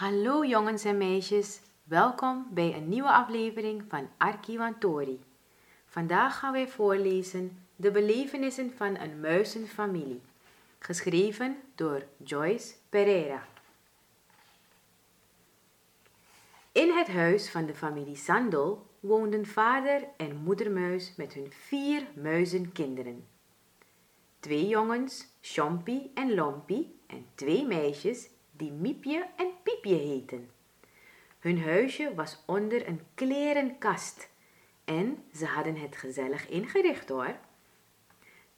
Hallo 0.00 0.44
jongens 0.44 0.84
en 0.84 0.98
meisjes, 0.98 1.60
welkom 1.84 2.46
bij 2.50 2.74
een 2.74 2.88
nieuwe 2.88 3.12
aflevering 3.12 3.84
van 3.88 4.08
Arkiwantori. 4.16 5.20
Vandaag 5.86 6.38
gaan 6.38 6.52
wij 6.52 6.68
voorlezen 6.68 7.66
De 7.76 7.90
belevenissen 7.90 8.72
van 8.76 8.98
een 8.98 9.20
muizenfamilie, 9.20 10.20
geschreven 10.78 11.56
door 11.74 12.02
Joyce 12.16 12.74
Pereira. 12.88 13.46
In 16.72 16.90
het 16.90 17.08
huis 17.08 17.50
van 17.50 17.66
de 17.66 17.74
familie 17.74 18.16
Sandel 18.16 18.86
woonden 19.00 19.46
vader 19.46 20.08
en 20.16 20.36
moedermuis 20.36 21.14
met 21.16 21.32
hun 21.32 21.52
vier 21.52 22.06
muizenkinderen. 22.14 23.26
Twee 24.38 24.66
jongens, 24.66 25.26
Chompie 25.40 26.10
en 26.14 26.34
Lompie, 26.34 27.00
en 27.06 27.26
twee 27.34 27.66
meisjes 27.66 28.29
die 28.60 28.70
Miepje 28.70 29.26
en 29.36 29.50
Piepje 29.62 29.94
heten. 29.94 30.50
Hun 31.38 31.62
huisje 31.62 32.14
was 32.14 32.42
onder 32.46 32.88
een 32.88 33.00
klerenkast 33.14 34.28
en 34.84 35.24
ze 35.34 35.46
hadden 35.46 35.76
het 35.76 35.96
gezellig 35.96 36.48
ingericht 36.48 37.08
hoor. 37.08 37.34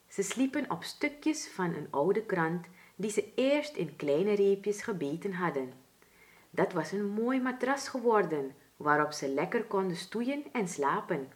Ze 0.07 0.23
sliepen 0.23 0.71
op 0.71 0.83
stukjes 0.83 1.47
van 1.47 1.73
een 1.73 1.87
oude 1.89 2.25
krant 2.25 2.67
die 2.95 3.11
ze 3.11 3.31
eerst 3.35 3.75
in 3.75 3.95
kleine 3.95 4.33
reepjes 4.33 4.81
gebeten 4.81 5.33
hadden. 5.33 5.73
Dat 6.49 6.73
was 6.73 6.91
een 6.91 7.07
mooi 7.07 7.41
matras 7.41 7.87
geworden 7.87 8.55
waarop 8.77 9.11
ze 9.11 9.29
lekker 9.29 9.63
konden 9.63 9.97
stoeien 9.97 10.43
en 10.51 10.67
slapen. 10.67 11.31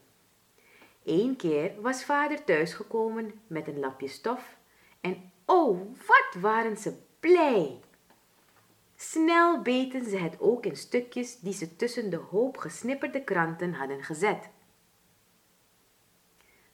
Eén 1.06 1.36
keer 1.36 1.82
was 1.82 2.06
vader 2.06 2.44
thuisgekomen 2.44 3.42
met 3.48 3.68
een 3.68 3.80
lapje 3.80 4.08
stof 4.08 4.58
en 5.02 5.32
oh, 5.46 5.80
wat 6.08 6.42
waren 6.42 6.78
ze 6.78 6.94
blij! 7.20 7.80
Snel 9.00 9.62
beten 9.62 10.06
ze 10.10 10.18
het 10.18 10.40
ook 10.40 10.66
in 10.66 10.76
stukjes 10.76 11.40
die 11.40 11.54
ze 11.54 11.76
tussen 11.76 12.10
de 12.10 12.16
hoop 12.16 12.58
gesnipperde 12.58 13.24
kranten 13.24 13.74
hadden 13.74 14.04
gezet. 14.04 14.50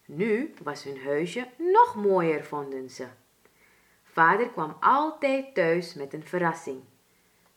Nu 0.06 0.54
was 0.64 0.84
hun 0.84 1.04
huisje 1.04 1.48
nog 1.58 1.96
mooier, 1.96 2.44
vonden 2.44 2.90
ze. 2.90 3.08
Vader 4.04 4.50
kwam 4.50 4.78
altijd 4.80 5.54
thuis 5.54 5.94
met 5.94 6.14
een 6.14 6.26
verrassing. 6.26 6.82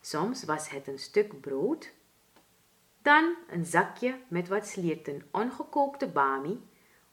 Soms 0.01 0.45
was 0.45 0.71
het 0.71 0.87
een 0.87 0.99
stuk 0.99 1.41
brood, 1.41 1.93
dan 3.03 3.35
een 3.49 3.65
zakje 3.65 4.19
met 4.29 4.49
wat 4.49 4.67
slierten 4.67 5.29
ongekookte 5.31 6.09
bami 6.09 6.69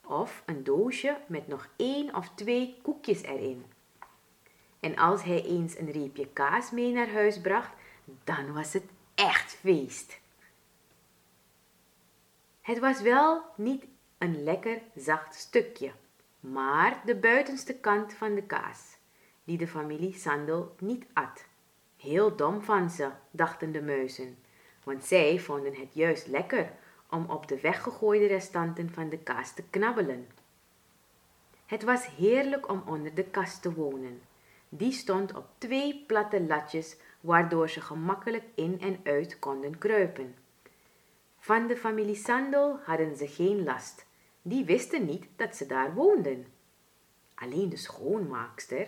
of 0.05 0.43
een 0.45 0.63
doosje 0.63 1.17
met 1.27 1.47
nog 1.47 1.69
één 1.75 2.15
of 2.15 2.29
twee 2.35 2.79
koekjes 2.81 3.21
erin. 3.21 3.65
En 4.83 4.95
als 4.97 5.23
hij 5.23 5.43
eens 5.43 5.77
een 5.77 5.91
reepje 5.91 6.27
kaas 6.27 6.71
mee 6.71 6.91
naar 6.91 7.11
huis 7.11 7.41
bracht, 7.41 7.73
dan 8.23 8.53
was 8.53 8.73
het 8.73 8.83
echt 9.15 9.51
feest. 9.51 10.19
Het 12.61 12.79
was 12.79 13.01
wel 13.01 13.43
niet 13.55 13.85
een 14.17 14.43
lekker 14.43 14.81
zacht 14.95 15.35
stukje, 15.35 15.91
maar 16.39 17.01
de 17.05 17.15
buitenste 17.15 17.73
kant 17.73 18.13
van 18.13 18.35
de 18.35 18.43
kaas, 18.43 18.97
die 19.43 19.57
de 19.57 19.67
familie 19.67 20.13
Sandel 20.13 20.75
niet 20.79 21.05
at. 21.13 21.45
Heel 21.97 22.35
dom 22.35 22.61
van 22.61 22.89
ze, 22.89 23.09
dachten 23.31 23.71
de 23.71 23.81
muizen, 23.81 24.37
want 24.83 25.03
zij 25.03 25.39
vonden 25.39 25.75
het 25.75 25.93
juist 25.93 26.27
lekker 26.27 26.71
om 27.09 27.25
op 27.29 27.47
de 27.47 27.59
weggegooide 27.59 28.25
restanten 28.25 28.89
van 28.89 29.09
de 29.09 29.17
kaas 29.17 29.53
te 29.53 29.63
knabbelen. 29.69 30.27
Het 31.65 31.83
was 31.83 32.05
heerlijk 32.05 32.69
om 32.69 32.83
onder 32.85 33.13
de 33.13 33.23
kast 33.23 33.61
te 33.61 33.73
wonen. 33.73 34.21
Die 34.75 34.91
stond 34.91 35.35
op 35.35 35.47
twee 35.57 36.03
platte 36.07 36.41
latjes, 36.41 36.97
waardoor 37.21 37.69
ze 37.69 37.81
gemakkelijk 37.81 38.43
in 38.55 38.81
en 38.81 38.99
uit 39.03 39.39
konden 39.39 39.77
kruipen. 39.77 40.35
Van 41.37 41.67
de 41.67 41.77
familie 41.77 42.15
Sandel 42.15 42.79
hadden 42.83 43.17
ze 43.17 43.27
geen 43.27 43.63
last. 43.63 44.05
Die 44.41 44.65
wisten 44.65 45.05
niet 45.05 45.25
dat 45.35 45.55
ze 45.55 45.65
daar 45.65 45.93
woonden. 45.93 46.45
Alleen 47.35 47.69
de 47.69 47.77
schoonmaakster 47.77 48.87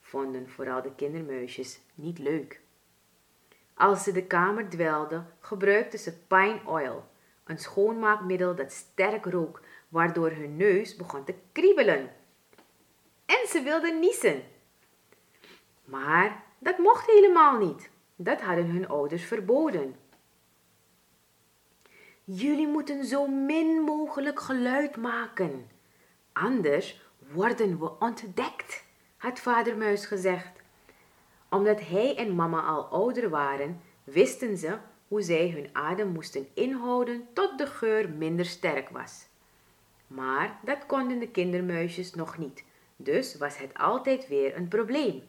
vonden 0.00 0.48
vooral 0.48 0.82
de 0.82 0.94
kindermuisjes 0.94 1.80
niet 1.94 2.18
leuk. 2.18 2.60
Als 3.74 4.02
ze 4.02 4.12
de 4.12 4.26
kamer 4.26 4.68
dwelden, 4.68 5.26
gebruikten 5.40 5.98
ze 5.98 6.18
pine 6.26 6.60
oil, 6.66 7.04
een 7.44 7.58
schoonmaakmiddel 7.58 8.54
dat 8.54 8.72
sterk 8.72 9.24
rook, 9.24 9.60
waardoor 9.88 10.30
hun 10.30 10.56
neus 10.56 10.96
begon 10.96 11.24
te 11.24 11.34
kriebelen. 11.52 12.12
En 13.26 13.48
ze 13.48 13.62
wilden 13.62 14.00
niezen. 14.00 14.52
Maar 15.84 16.44
dat 16.58 16.78
mocht 16.78 17.06
helemaal 17.06 17.58
niet. 17.58 17.90
Dat 18.16 18.40
hadden 18.40 18.66
hun 18.66 18.88
ouders 18.88 19.24
verboden. 19.24 19.96
Jullie 22.24 22.68
moeten 22.68 23.04
zo 23.04 23.26
min 23.26 23.80
mogelijk 23.80 24.40
geluid 24.40 24.96
maken. 24.96 25.68
Anders 26.32 27.02
worden 27.32 27.78
we 27.78 27.98
ontdekt, 27.98 28.84
had 29.16 29.38
vader 29.38 29.76
Muis 29.76 30.06
gezegd. 30.06 30.62
Omdat 31.50 31.80
hij 31.80 32.16
en 32.16 32.34
mama 32.34 32.62
al 32.62 32.84
ouder 32.84 33.30
waren, 33.30 33.80
wisten 34.04 34.56
ze 34.56 34.78
hoe 35.08 35.22
zij 35.22 35.50
hun 35.50 35.68
adem 35.72 36.08
moesten 36.08 36.48
inhouden 36.54 37.28
tot 37.32 37.58
de 37.58 37.66
geur 37.66 38.10
minder 38.10 38.44
sterk 38.44 38.88
was. 38.88 39.26
Maar 40.06 40.58
dat 40.62 40.86
konden 40.86 41.18
de 41.18 41.28
kindermuisjes 41.28 42.14
nog 42.14 42.38
niet, 42.38 42.64
dus 42.96 43.36
was 43.36 43.58
het 43.58 43.78
altijd 43.78 44.28
weer 44.28 44.56
een 44.56 44.68
probleem. 44.68 45.22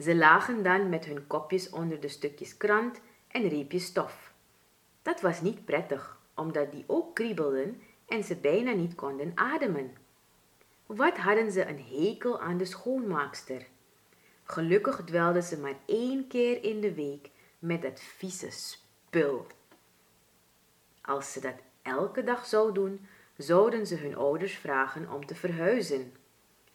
Ze 0.00 0.16
lagen 0.16 0.62
dan 0.62 0.88
met 0.88 1.04
hun 1.04 1.26
kopjes 1.26 1.70
onder 1.70 2.00
de 2.00 2.08
stukjes 2.08 2.56
krant 2.56 3.00
en 3.28 3.48
reepjes 3.48 3.84
stof. 3.84 4.32
Dat 5.02 5.20
was 5.20 5.40
niet 5.40 5.64
prettig, 5.64 6.18
omdat 6.34 6.72
die 6.72 6.84
ook 6.86 7.14
kriebelden 7.14 7.82
en 8.06 8.24
ze 8.24 8.36
bijna 8.36 8.72
niet 8.72 8.94
konden 8.94 9.32
ademen. 9.34 9.96
Wat 10.86 11.16
hadden 11.16 11.52
ze 11.52 11.66
een 11.66 11.84
hekel 11.90 12.40
aan 12.40 12.58
de 12.58 12.64
schoonmaakster. 12.64 13.66
Gelukkig 14.44 15.02
dwelden 15.04 15.42
ze 15.42 15.58
maar 15.58 15.76
één 15.86 16.26
keer 16.26 16.64
in 16.64 16.80
de 16.80 16.94
week 16.94 17.30
met 17.58 17.82
dat 17.82 18.00
vieze 18.00 18.50
spul. 18.50 19.46
Als 21.00 21.32
ze 21.32 21.40
dat 21.40 21.56
elke 21.82 22.24
dag 22.24 22.46
zou 22.46 22.72
doen, 22.72 23.06
zouden 23.36 23.86
ze 23.86 23.96
hun 23.96 24.16
ouders 24.16 24.54
vragen 24.54 25.12
om 25.12 25.26
te 25.26 25.34
verhuizen. 25.34 26.12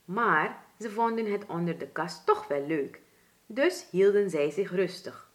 Maar 0.06 0.64
ze 0.80 0.90
vonden 0.90 1.32
het 1.32 1.46
onder 1.46 1.78
de 1.78 1.88
kast 1.88 2.26
toch 2.26 2.48
wel 2.48 2.66
leuk 2.66 3.04
dus 3.46 3.88
hielden 3.92 4.30
zij 4.30 4.50
zich 4.50 4.72
rustig. 4.72 5.30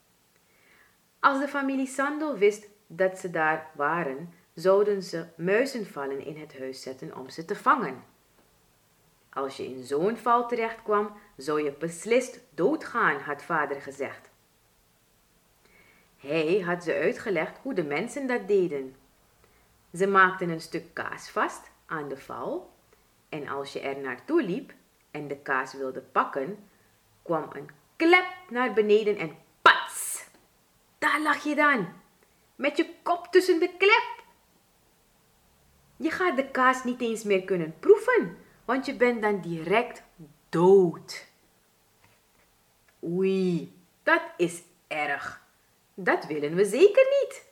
Als 1.20 1.40
de 1.40 1.48
familie 1.48 1.86
Sandel 1.86 2.36
wist 2.36 2.68
dat 2.86 3.18
ze 3.18 3.30
daar 3.30 3.70
waren, 3.74 4.34
zouden 4.54 5.02
ze 5.02 5.26
muizenvallen 5.36 6.24
in 6.24 6.36
het 6.36 6.58
huis 6.58 6.82
zetten 6.82 7.16
om 7.16 7.28
ze 7.28 7.44
te 7.44 7.56
vangen. 7.56 8.04
Als 9.32 9.56
je 9.56 9.64
in 9.64 9.84
zo'n 9.84 10.16
val 10.16 10.48
terecht 10.48 10.82
kwam, 10.82 11.16
zou 11.36 11.62
je 11.62 11.72
beslist 11.72 12.40
doodgaan, 12.54 13.20
had 13.20 13.42
vader 13.42 13.80
gezegd. 13.80 14.30
Hij 16.16 16.60
had 16.60 16.84
ze 16.84 16.94
uitgelegd 16.94 17.58
hoe 17.62 17.74
de 17.74 17.84
mensen 17.84 18.26
dat 18.26 18.48
deden. 18.48 18.96
Ze 19.94 20.06
maakten 20.06 20.48
een 20.48 20.60
stuk 20.60 20.94
kaas 20.94 21.30
vast 21.30 21.70
aan 21.86 22.08
de 22.08 22.16
val 22.16 22.72
en 23.28 23.48
als 23.48 23.72
je 23.72 23.80
er 23.80 23.98
naartoe 23.98 24.42
liep 24.42 24.72
en 25.10 25.28
de 25.28 25.36
kaas 25.36 25.74
wilde 25.74 26.00
pakken, 26.00 26.68
kwam 27.22 27.48
een 27.52 27.70
klep 28.00 28.26
naar 28.48 28.72
beneden 28.72 29.16
en 29.16 29.36
pats! 29.62 30.24
Daar 30.98 31.20
lag 31.20 31.44
je 31.44 31.54
dan, 31.54 31.88
met 32.56 32.76
je 32.76 32.94
kop 33.02 33.26
tussen 33.30 33.60
de 33.60 33.70
klep. 33.78 34.22
Je 35.96 36.10
gaat 36.10 36.36
de 36.36 36.50
kaas 36.50 36.84
niet 36.84 37.00
eens 37.00 37.24
meer 37.24 37.44
kunnen 37.44 37.74
proeven, 37.80 38.38
want 38.64 38.86
je 38.86 38.94
bent 38.94 39.22
dan 39.22 39.40
direct 39.40 40.02
dood. 40.48 41.26
Oei, 43.04 43.72
dat 44.02 44.22
is 44.36 44.62
erg. 44.88 45.42
Dat 45.94 46.26
willen 46.26 46.54
we 46.54 46.64
zeker 46.64 47.06
niet. 47.20 47.44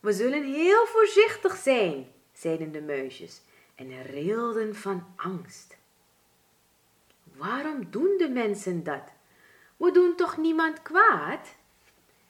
We 0.00 0.12
zullen 0.12 0.44
heel 0.44 0.86
voorzichtig 0.86 1.56
zijn, 1.56 2.12
zeiden 2.32 2.72
de 2.72 2.82
muisjes 2.82 3.40
en 3.74 4.02
rilden 4.02 4.76
van 4.76 5.06
angst. 5.16 5.76
Waarom 7.22 7.90
doen 7.90 8.14
de 8.18 8.28
mensen 8.28 8.84
dat? 8.84 9.18
We 9.80 9.90
doen 9.92 10.14
toch 10.14 10.36
niemand 10.36 10.82
kwaad? 10.82 11.56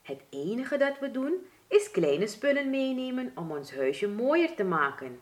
Het 0.03 0.23
enige 0.29 0.77
dat 0.77 0.99
we 0.99 1.11
doen 1.11 1.47
is 1.69 1.91
kleine 1.91 2.27
spullen 2.27 2.71
meenemen 2.71 3.33
om 3.35 3.51
ons 3.51 3.75
huisje 3.75 4.09
mooier 4.09 4.55
te 4.55 4.65
maken. 4.65 5.21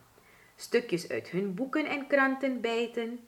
Stukjes 0.57 1.09
uit 1.09 1.29
hun 1.29 1.55
boeken 1.55 1.87
en 1.87 2.07
kranten 2.07 2.61
bijten, 2.61 3.21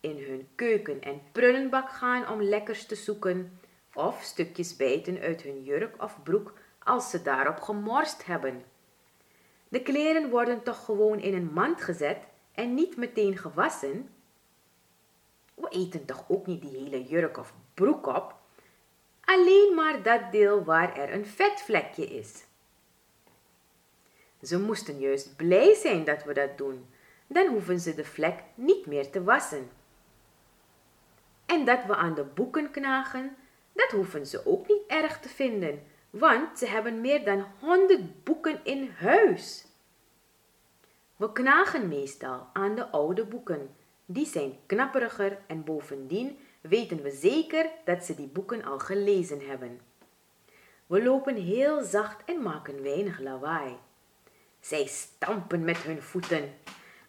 in 0.00 0.16
hun 0.16 0.48
keuken 0.54 1.00
en 1.02 1.22
prullenbak 1.32 1.90
gaan 1.90 2.28
om 2.28 2.42
lekkers 2.42 2.86
te 2.86 2.94
zoeken, 2.94 3.60
of 3.94 4.22
stukjes 4.22 4.76
bijten 4.76 5.20
uit 5.20 5.42
hun 5.42 5.62
jurk 5.62 6.02
of 6.02 6.22
broek 6.22 6.54
als 6.78 7.10
ze 7.10 7.22
daarop 7.22 7.60
gemorst 7.60 8.26
hebben. 8.26 8.64
De 9.68 9.82
kleren 9.82 10.30
worden 10.30 10.62
toch 10.62 10.84
gewoon 10.84 11.18
in 11.20 11.34
een 11.34 11.52
mand 11.52 11.82
gezet 11.82 12.18
en 12.52 12.74
niet 12.74 12.96
meteen 12.96 13.36
gewassen? 13.36 14.10
We 15.54 15.68
eten 15.68 16.04
toch 16.04 16.24
ook 16.28 16.46
niet 16.46 16.60
die 16.60 16.76
hele 16.76 17.02
jurk 17.04 17.38
of 17.38 17.52
broek 17.78 18.06
op? 18.06 18.34
Alleen 19.24 19.72
maar 19.74 20.02
dat 20.02 20.32
deel 20.32 20.64
waar 20.64 20.96
er 20.96 21.12
een 21.12 21.26
vetvlekje 21.26 22.06
is. 22.06 22.44
Ze 24.42 24.60
moesten 24.60 24.98
juist 24.98 25.36
blij 25.36 25.74
zijn 25.74 26.04
dat 26.04 26.24
we 26.24 26.34
dat 26.34 26.58
doen. 26.58 26.86
Dan 27.26 27.46
hoeven 27.46 27.80
ze 27.80 27.94
de 27.94 28.04
vlek 28.04 28.42
niet 28.54 28.86
meer 28.86 29.10
te 29.10 29.22
wassen. 29.22 29.70
En 31.46 31.64
dat 31.64 31.84
we 31.84 31.94
aan 31.96 32.14
de 32.14 32.24
boeken 32.24 32.70
knagen, 32.70 33.36
dat 33.72 33.90
hoeven 33.90 34.26
ze 34.26 34.46
ook 34.46 34.68
niet 34.68 34.86
erg 34.86 35.20
te 35.20 35.28
vinden, 35.28 35.82
want 36.10 36.58
ze 36.58 36.66
hebben 36.66 37.00
meer 37.00 37.24
dan 37.24 37.46
honderd 37.60 38.24
boeken 38.24 38.60
in 38.64 38.90
huis. 38.98 39.66
We 41.16 41.32
knagen 41.32 41.88
meestal 41.88 42.46
aan 42.52 42.74
de 42.74 42.88
oude 42.88 43.24
boeken. 43.24 43.76
Die 44.04 44.26
zijn 44.26 44.58
knapperiger 44.66 45.38
en 45.46 45.64
bovendien 45.64 46.38
weten 46.60 47.02
we 47.02 47.10
zeker 47.10 47.70
dat 47.84 48.04
ze 48.04 48.14
die 48.14 48.26
boeken 48.26 48.64
al 48.64 48.78
gelezen 48.78 49.46
hebben. 49.46 49.80
We 50.86 51.02
lopen 51.02 51.36
heel 51.36 51.82
zacht 51.82 52.24
en 52.24 52.42
maken 52.42 52.82
weinig 52.82 53.18
lawaai. 53.18 53.76
Zij 54.60 54.86
stampen 54.86 55.64
met 55.64 55.76
hun 55.76 56.02
voeten, 56.02 56.54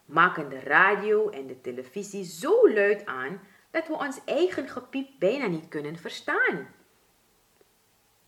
maken 0.06 0.50
de 0.50 0.60
radio 0.60 1.30
en 1.30 1.48
de 1.48 1.62
televisie 1.62 2.24
zo 2.24 2.74
luid 2.74 3.06
aan 3.06 3.42
dat 3.72 3.88
we 3.88 3.94
ons 3.94 4.20
eigen 4.26 4.70
gepiep 4.70 5.10
bijna 5.20 5.48
niet 5.48 5.68
kunnen 5.68 5.98
verstaan. 5.98 6.68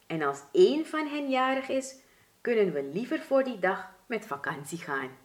En 0.08 0.22
als 0.22 0.42
één 0.52 0.86
van 0.86 1.08
hen 1.08 1.30
jarig 1.30 1.70
is, 1.70 1.96
kunnen 2.42 2.74
we 2.74 2.84
liever 2.84 3.20
voor 3.20 3.44
die 3.44 3.60
dag 3.60 3.92
met 4.06 4.26
vakantie 4.26 4.78
gaan. 4.78 5.21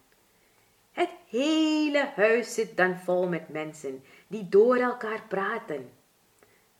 Het 0.96 1.10
hele 1.28 2.12
huis 2.14 2.54
zit 2.54 2.76
dan 2.76 2.96
vol 2.96 3.28
met 3.28 3.48
mensen 3.48 4.04
die 4.26 4.48
door 4.48 4.76
elkaar 4.76 5.22
praten. 5.28 5.92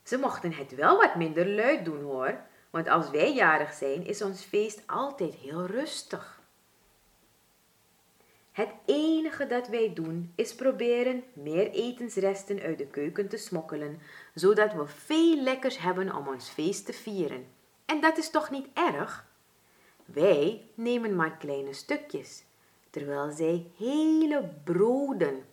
Ze 0.03 0.19
mochten 0.19 0.53
het 0.53 0.75
wel 0.75 0.97
wat 0.97 1.15
minder 1.15 1.49
luid 1.49 1.85
doen 1.85 2.03
hoor, 2.03 2.41
want 2.71 2.89
als 2.89 3.11
wij 3.11 3.35
jarig 3.35 3.73
zijn 3.73 4.07
is 4.07 4.23
ons 4.23 4.45
feest 4.45 4.83
altijd 4.87 5.35
heel 5.35 5.67
rustig. 5.67 6.41
Het 8.53 8.69
enige 8.85 9.47
dat 9.47 9.69
wij 9.69 9.93
doen 9.95 10.33
is 10.35 10.55
proberen 10.55 11.25
meer 11.33 11.71
etensresten 11.71 12.61
uit 12.61 12.79
de 12.79 12.87
keuken 12.87 13.29
te 13.29 13.37
smokkelen, 13.37 14.01
zodat 14.35 14.73
we 14.73 14.87
veel 14.87 15.37
lekkers 15.37 15.79
hebben 15.79 16.15
om 16.15 16.29
ons 16.29 16.49
feest 16.49 16.87
te 16.87 16.93
vieren. 16.93 17.47
En 17.87 18.01
dat 18.01 18.19
is 18.19 18.31
toch 18.31 18.51
niet 18.51 18.69
erg? 18.75 19.27
Wij 20.05 20.69
nemen 20.75 21.17
maar 21.17 21.37
kleine 21.37 21.73
stukjes, 21.73 22.46
terwijl 22.97 23.31
zij 23.31 23.71
hele 23.77 24.51
broden, 24.65 25.45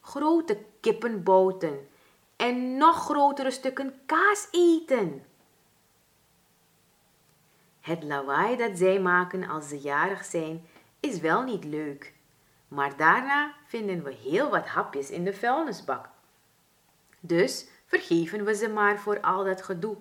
grote 0.00 0.58
kippenbouten 0.80 1.88
en 2.36 2.76
nog 2.76 2.96
grotere 2.96 3.50
stukken 3.50 3.94
kaas 4.06 4.48
eten. 4.50 5.24
Het 7.80 8.02
lawaai 8.02 8.56
dat 8.56 8.78
zij 8.78 9.00
maken 9.00 9.48
als 9.48 9.68
ze 9.68 9.78
jarig 9.78 10.24
zijn 10.24 10.66
is 11.00 11.20
wel 11.20 11.42
niet 11.42 11.64
leuk, 11.64 12.14
maar 12.68 12.96
daarna 12.96 13.54
vinden 13.66 14.02
we 14.02 14.12
heel 14.12 14.50
wat 14.50 14.66
hapjes 14.66 15.10
in 15.10 15.24
de 15.24 15.34
vuilnisbak. 15.34 16.08
Dus 17.20 17.68
vergeven 17.86 18.44
we 18.44 18.54
ze 18.54 18.68
maar 18.68 18.98
voor 18.98 19.20
al 19.20 19.44
dat 19.44 19.62
gedoe. 19.62 19.96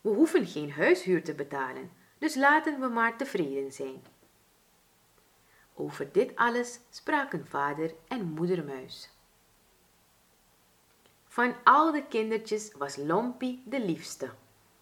We 0.00 0.10
hoeven 0.10 0.46
geen 0.46 0.72
huishuur 0.72 1.24
te 1.24 1.34
betalen, 1.34 1.90
dus 2.18 2.34
laten 2.34 2.80
we 2.80 2.88
maar 2.88 3.16
tevreden 3.16 3.72
zijn. 3.72 4.11
Over 5.74 6.12
dit 6.12 6.36
alles 6.36 6.80
spraken 6.90 7.46
vader 7.46 7.94
en 8.08 8.24
moeder 8.24 8.64
muis. 8.64 9.10
Van 11.26 11.54
al 11.64 11.92
de 11.92 12.06
kindertjes 12.06 12.72
was 12.72 12.96
Lompie 12.96 13.62
de 13.66 13.80
liefste. 13.80 14.30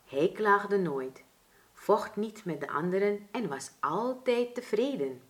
Hij 0.04 0.32
klaagde 0.32 0.78
nooit, 0.78 1.24
vocht 1.72 2.16
niet 2.16 2.44
met 2.44 2.60
de 2.60 2.68
anderen 2.68 3.28
en 3.30 3.48
was 3.48 3.70
altijd 3.80 4.54
tevreden. 4.54 5.22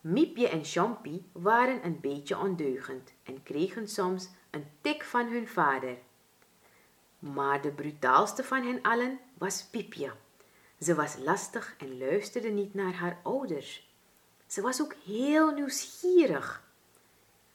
Miepje 0.00 0.48
en 0.48 0.64
Champie 0.64 1.24
waren 1.32 1.84
een 1.84 2.00
beetje 2.00 2.38
ondeugend 2.38 3.12
en 3.22 3.42
kregen 3.42 3.88
soms 3.88 4.28
een 4.50 4.66
tik 4.80 5.04
van 5.04 5.26
hun 5.26 5.48
vader. 5.48 5.98
Maar 7.18 7.62
de 7.62 7.70
brutaalste 7.70 8.44
van 8.44 8.66
hen 8.66 8.82
allen 8.82 9.18
was 9.38 9.64
Piepje. 9.64 10.12
Ze 10.80 10.94
was 10.94 11.16
lastig 11.16 11.74
en 11.78 11.98
luisterde 11.98 12.48
niet 12.48 12.74
naar 12.74 12.94
haar 12.94 13.20
ouders. 13.22 13.91
Ze 14.52 14.60
was 14.60 14.82
ook 14.82 14.94
heel 15.04 15.50
nieuwsgierig. 15.50 16.62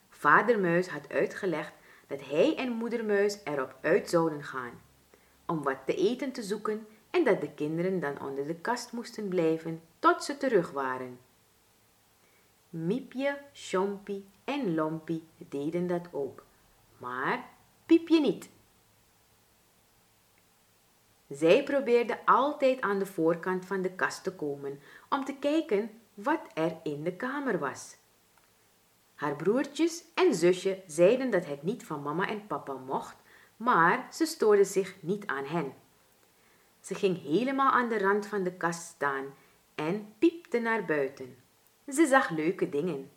Vader 0.09 0.59
Muis 0.59 0.87
had 0.87 1.09
uitgelegd 1.09 1.73
dat 2.07 2.25
hij 2.25 2.55
en 2.55 2.71
moeder 2.71 3.05
Muis 3.05 3.39
erop 3.43 3.75
uit 3.81 4.09
zouden 4.09 4.43
gaan 4.43 4.81
om 5.45 5.63
wat 5.63 5.77
te 5.85 5.95
eten 5.95 6.31
te 6.31 6.41
zoeken 6.41 6.87
en 7.09 7.23
dat 7.23 7.41
de 7.41 7.53
kinderen 7.53 7.99
dan 7.99 8.21
onder 8.21 8.47
de 8.47 8.55
kast 8.55 8.91
moesten 8.91 9.27
blijven 9.27 9.81
tot 9.99 10.23
ze 10.23 10.37
terug 10.37 10.71
waren. 10.71 11.19
Miepje, 12.69 13.41
Chompie 13.53 14.25
en 14.43 14.75
Lompie 14.75 15.23
deden 15.37 15.87
dat 15.87 16.07
ook, 16.11 16.43
maar 16.97 17.49
Piepje 17.85 18.19
niet. 18.19 18.49
Zij 21.29 21.63
probeerde 21.63 22.25
altijd 22.25 22.81
aan 22.81 22.99
de 22.99 23.05
voorkant 23.05 23.65
van 23.65 23.81
de 23.81 23.91
kast 23.91 24.23
te 24.23 24.35
komen 24.35 24.79
om 25.09 25.25
te 25.25 25.35
kijken 25.35 25.89
wat 26.17 26.41
er 26.53 26.77
in 26.83 27.03
de 27.03 27.15
kamer 27.15 27.59
was. 27.59 27.97
Haar 29.15 29.35
broertjes 29.35 30.03
en 30.13 30.35
zusje 30.35 30.83
zeiden 30.87 31.29
dat 31.29 31.45
het 31.45 31.63
niet 31.63 31.85
van 31.85 32.01
mama 32.01 32.27
en 32.27 32.47
papa 32.47 32.73
mocht, 32.73 33.15
maar 33.57 34.07
ze 34.11 34.25
stoorde 34.25 34.63
zich 34.63 34.95
niet 34.99 35.27
aan 35.27 35.45
hen. 35.45 35.73
Ze 36.81 36.95
ging 36.95 37.21
helemaal 37.21 37.71
aan 37.71 37.89
de 37.89 37.97
rand 37.97 38.25
van 38.25 38.43
de 38.43 38.53
kast 38.53 38.81
staan 38.81 39.25
en 39.75 40.13
piepte 40.19 40.59
naar 40.59 40.85
buiten. 40.85 41.37
Ze 41.87 42.05
zag 42.05 42.29
leuke 42.29 42.69
dingen. 42.69 43.11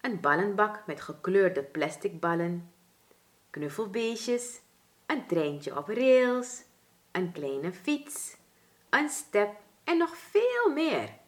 Een 0.00 0.20
ballenbak 0.20 0.86
met 0.86 1.00
gekleurde 1.00 1.62
plastic 1.62 2.20
ballen, 2.20 2.72
knuffelbeestjes, 3.50 4.60
een 5.06 5.26
treintje 5.26 5.76
op 5.76 5.88
rails, 5.88 6.62
een 7.10 7.32
kleine 7.32 7.72
fiets, 7.72 8.36
een 8.90 9.08
step 9.08 9.56
en 9.84 9.98
nog 9.98 10.16
veel 10.16 10.72
meer. 10.74 11.19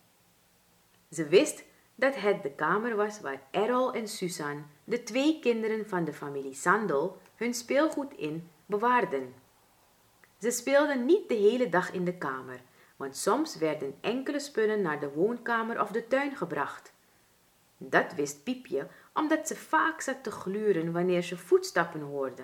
Ze 1.12 1.26
wist 1.26 1.64
dat 1.94 2.14
het 2.14 2.42
de 2.42 2.50
kamer 2.50 2.96
was 2.96 3.20
waar 3.20 3.42
Errol 3.50 3.92
en 3.92 4.08
Susan, 4.08 4.66
de 4.84 5.02
twee 5.02 5.38
kinderen 5.40 5.88
van 5.88 6.04
de 6.04 6.12
familie 6.12 6.54
Sandel, 6.54 7.18
hun 7.34 7.54
speelgoed 7.54 8.12
in 8.16 8.50
bewaarden. 8.66 9.34
Ze 10.38 10.50
speelden 10.50 11.04
niet 11.04 11.28
de 11.28 11.34
hele 11.34 11.68
dag 11.68 11.92
in 11.92 12.04
de 12.04 12.14
kamer, 12.14 12.60
want 12.96 13.16
soms 13.16 13.56
werden 13.56 13.94
enkele 14.00 14.40
spullen 14.40 14.82
naar 14.82 15.00
de 15.00 15.12
woonkamer 15.12 15.80
of 15.80 15.90
de 15.90 16.06
tuin 16.08 16.36
gebracht. 16.36 16.92
Dat 17.76 18.14
wist 18.14 18.42
Piepje, 18.42 18.86
omdat 19.14 19.48
ze 19.48 19.56
vaak 19.56 20.00
zat 20.00 20.22
te 20.22 20.30
gluren 20.30 20.92
wanneer 20.92 21.22
ze 21.22 21.38
voetstappen 21.38 22.00
hoorde. 22.00 22.42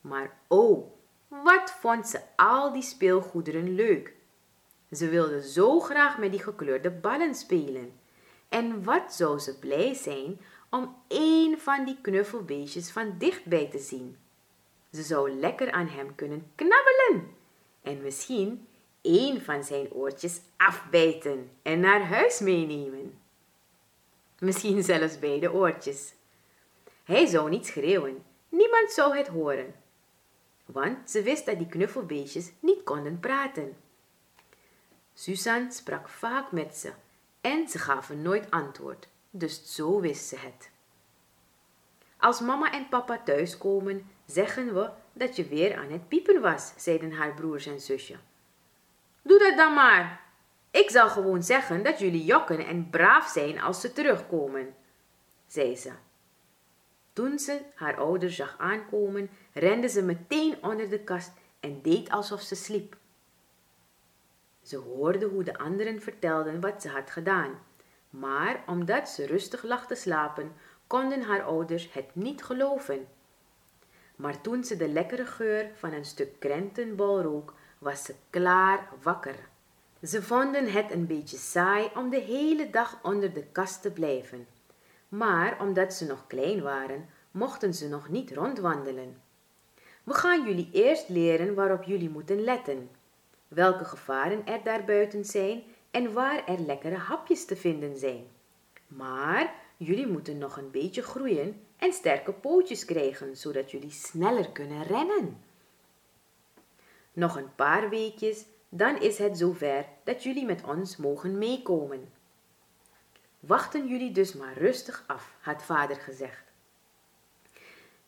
Maar 0.00 0.38
oh, 0.48 0.92
wat 1.28 1.70
vond 1.70 2.08
ze 2.08 2.20
al 2.36 2.72
die 2.72 2.82
speelgoederen 2.82 3.74
leuk! 3.74 4.20
Ze 4.92 5.08
wilde 5.08 5.48
zo 5.48 5.80
graag 5.80 6.18
met 6.18 6.30
die 6.30 6.42
gekleurde 6.42 6.90
ballen 6.90 7.34
spelen. 7.34 7.92
En 8.48 8.84
wat 8.84 9.14
zou 9.14 9.38
ze 9.38 9.58
blij 9.58 9.94
zijn 9.94 10.40
om 10.70 10.96
één 11.08 11.58
van 11.58 11.84
die 11.84 11.98
knuffelbeestjes 12.02 12.90
van 12.90 13.14
dichtbij 13.18 13.68
te 13.70 13.78
zien. 13.78 14.16
Ze 14.92 15.02
zou 15.02 15.30
lekker 15.30 15.70
aan 15.70 15.86
hem 15.86 16.14
kunnen 16.14 16.52
knabbelen 16.54 17.36
en 17.82 18.02
misschien 18.02 18.66
één 19.00 19.42
van 19.42 19.64
zijn 19.64 19.92
oortjes 19.92 20.40
afbijten 20.56 21.50
en 21.62 21.80
naar 21.80 22.02
huis 22.02 22.40
meenemen. 22.40 23.18
Misschien 24.38 24.82
zelfs 24.82 25.18
beide 25.18 25.52
oortjes. 25.52 26.14
Hij 27.04 27.26
zou 27.26 27.50
niet 27.50 27.66
schreeuwen, 27.66 28.24
niemand 28.48 28.90
zou 28.90 29.16
het 29.16 29.28
horen, 29.28 29.74
want 30.66 31.10
ze 31.10 31.22
wist 31.22 31.46
dat 31.46 31.58
die 31.58 31.68
knuffelbeestjes 31.68 32.52
niet 32.60 32.82
konden 32.82 33.20
praten. 33.20 33.76
Susan 35.22 35.72
sprak 35.72 36.08
vaak 36.08 36.52
met 36.52 36.76
ze 36.76 36.92
en 37.40 37.68
ze 37.68 37.78
gaven 37.78 38.22
nooit 38.22 38.50
antwoord, 38.50 39.08
dus 39.30 39.74
zo 39.74 40.00
wist 40.00 40.26
ze 40.26 40.36
het. 40.36 40.70
Als 42.16 42.40
mama 42.40 42.72
en 42.72 42.88
papa 42.88 43.18
thuiskomen, 43.18 44.10
zeggen 44.26 44.74
we 44.74 44.90
dat 45.12 45.36
je 45.36 45.44
weer 45.44 45.76
aan 45.76 45.90
het 45.90 46.08
piepen 46.08 46.40
was, 46.40 46.72
zeiden 46.76 47.12
haar 47.12 47.34
broers 47.34 47.66
en 47.66 47.80
zusje. 47.80 48.16
Doe 49.22 49.38
dat 49.38 49.56
dan 49.56 49.74
maar. 49.74 50.20
Ik 50.70 50.90
zal 50.90 51.08
gewoon 51.08 51.42
zeggen 51.42 51.82
dat 51.82 51.98
jullie 51.98 52.24
jokken 52.24 52.66
en 52.66 52.90
braaf 52.90 53.28
zijn 53.28 53.60
als 53.60 53.80
ze 53.80 53.92
terugkomen, 53.92 54.74
zei 55.46 55.76
ze. 55.76 55.92
Toen 57.12 57.38
ze 57.38 57.60
haar 57.74 57.96
ouders 57.96 58.36
zag 58.36 58.54
aankomen, 58.58 59.30
rende 59.52 59.88
ze 59.88 60.02
meteen 60.02 60.62
onder 60.62 60.90
de 60.90 61.00
kast 61.00 61.32
en 61.60 61.82
deed 61.82 62.10
alsof 62.10 62.40
ze 62.40 62.54
sliep. 62.54 62.96
Ze 64.62 64.76
hoorde 64.76 65.26
hoe 65.26 65.44
de 65.44 65.58
anderen 65.58 66.00
vertelden 66.00 66.60
wat 66.60 66.82
ze 66.82 66.88
had 66.88 67.10
gedaan, 67.10 67.58
maar 68.10 68.62
omdat 68.66 69.08
ze 69.08 69.26
rustig 69.26 69.62
lag 69.62 69.86
te 69.86 69.94
slapen, 69.94 70.52
konden 70.86 71.22
haar 71.22 71.42
ouders 71.42 71.92
het 71.92 72.14
niet 72.14 72.44
geloven. 72.44 73.06
Maar 74.16 74.40
toen 74.40 74.64
ze 74.64 74.76
de 74.76 74.88
lekkere 74.88 75.26
geur 75.26 75.70
van 75.74 75.92
een 75.92 76.04
stuk 76.04 76.40
krentenbol 76.40 77.20
rook, 77.20 77.54
was 77.78 78.04
ze 78.04 78.14
klaar 78.30 78.88
wakker. 79.02 79.34
Ze 80.02 80.22
vonden 80.22 80.72
het 80.72 80.90
een 80.90 81.06
beetje 81.06 81.36
saai 81.36 81.90
om 81.94 82.10
de 82.10 82.20
hele 82.20 82.70
dag 82.70 82.98
onder 83.02 83.32
de 83.32 83.44
kast 83.52 83.82
te 83.82 83.90
blijven. 83.90 84.46
Maar 85.08 85.60
omdat 85.60 85.94
ze 85.94 86.06
nog 86.06 86.26
klein 86.26 86.62
waren, 86.62 87.08
mochten 87.30 87.74
ze 87.74 87.88
nog 87.88 88.08
niet 88.08 88.32
rondwandelen. 88.32 89.22
We 90.04 90.14
gaan 90.14 90.46
jullie 90.46 90.68
eerst 90.72 91.08
leren 91.08 91.54
waarop 91.54 91.82
jullie 91.82 92.10
moeten 92.10 92.40
letten, 92.40 92.90
welke 93.54 93.84
gevaren 93.84 94.46
er 94.46 94.60
daarbuiten 94.64 95.24
zijn 95.24 95.62
en 95.90 96.12
waar 96.12 96.46
er 96.46 96.58
lekkere 96.58 96.96
hapjes 96.96 97.44
te 97.44 97.56
vinden 97.56 97.96
zijn. 97.96 98.26
Maar 98.86 99.54
jullie 99.76 100.06
moeten 100.06 100.38
nog 100.38 100.56
een 100.56 100.70
beetje 100.70 101.02
groeien 101.02 101.60
en 101.76 101.92
sterke 101.92 102.32
pootjes 102.32 102.84
krijgen, 102.84 103.36
zodat 103.36 103.70
jullie 103.70 103.90
sneller 103.90 104.50
kunnen 104.50 104.82
rennen. 104.82 105.40
Nog 107.12 107.36
een 107.36 107.54
paar 107.54 107.88
weekjes, 107.88 108.44
dan 108.68 109.00
is 109.00 109.18
het 109.18 109.38
zover 109.38 109.86
dat 110.04 110.22
jullie 110.22 110.44
met 110.44 110.64
ons 110.64 110.96
mogen 110.96 111.38
meekomen. 111.38 112.12
Wachten 113.40 113.88
jullie 113.88 114.12
dus 114.12 114.34
maar 114.34 114.58
rustig 114.58 115.04
af, 115.06 115.34
had 115.40 115.62
vader 115.62 115.96
gezegd. 115.96 116.42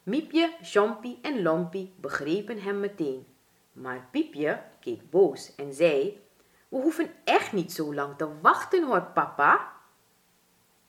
Miepje, 0.02 0.56
Chompie 0.62 1.18
en 1.22 1.42
Lompie 1.42 1.92
begrepen 1.96 2.62
hem 2.62 2.80
meteen. 2.80 3.26
Maar 3.74 4.08
Piepje 4.10 4.62
keek 4.80 5.10
boos 5.10 5.54
en 5.54 5.72
zei: 5.72 6.22
We 6.68 6.76
hoeven 6.76 7.14
echt 7.24 7.52
niet 7.52 7.72
zo 7.72 7.94
lang 7.94 8.16
te 8.16 8.40
wachten 8.40 8.84
hoor, 8.84 9.02
papa. 9.02 9.72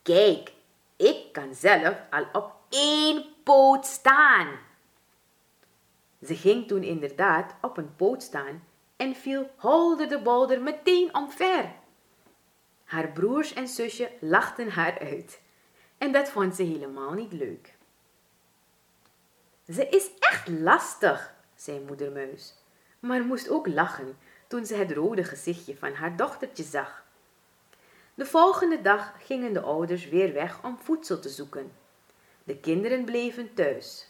Kijk, 0.02 0.52
ik 0.96 1.32
kan 1.32 1.54
zelf 1.54 2.00
al 2.10 2.26
op 2.32 2.52
één 2.68 3.24
poot 3.44 3.86
staan. 3.86 4.58
Ze 6.22 6.34
ging 6.34 6.66
toen 6.66 6.82
inderdaad 6.82 7.54
op 7.60 7.76
een 7.76 7.96
poot 7.96 8.22
staan 8.22 8.64
en 8.96 9.14
viel 9.14 9.50
holder 9.56 10.08
de 10.08 10.22
bolder 10.22 10.62
meteen 10.62 11.14
omver. 11.14 11.72
Haar 12.84 13.08
broers 13.08 13.52
en 13.52 13.68
zusje 13.68 14.12
lachten 14.20 14.70
haar 14.70 14.98
uit 14.98 15.40
en 15.98 16.12
dat 16.12 16.28
vond 16.28 16.54
ze 16.54 16.62
helemaal 16.62 17.12
niet 17.12 17.32
leuk. 17.32 17.74
Ze 19.68 19.88
is 19.88 20.10
echt 20.18 20.48
lastig, 20.48 21.34
zei 21.54 21.80
moeder 21.80 22.12
Muis, 22.12 22.54
maar 23.00 23.24
moest 23.24 23.48
ook 23.48 23.66
lachen 23.66 24.18
toen 24.46 24.66
ze 24.66 24.74
het 24.74 24.92
rode 24.92 25.24
gezichtje 25.24 25.76
van 25.76 25.92
haar 25.92 26.16
dochtertje 26.16 26.64
zag. 26.64 27.04
De 28.14 28.26
volgende 28.26 28.80
dag 28.80 29.12
gingen 29.18 29.52
de 29.52 29.60
ouders 29.60 30.08
weer 30.08 30.32
weg 30.32 30.64
om 30.64 30.78
voedsel 30.78 31.18
te 31.18 31.28
zoeken. 31.28 31.72
De 32.44 32.56
kinderen 32.56 33.04
bleven 33.04 33.54
thuis. 33.54 34.08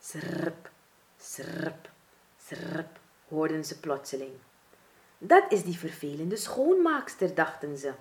Srp, 0.00 0.70
srp, 1.16 1.90
srp, 2.36 2.98
hoorden 3.28 3.64
ze 3.64 3.80
plotseling. 3.80 4.32
Dat 5.18 5.52
is 5.52 5.62
die 5.62 5.78
vervelende 5.78 6.36
schoonmaakster, 6.36 7.34
dachten 7.34 7.78
ze. 7.78 7.92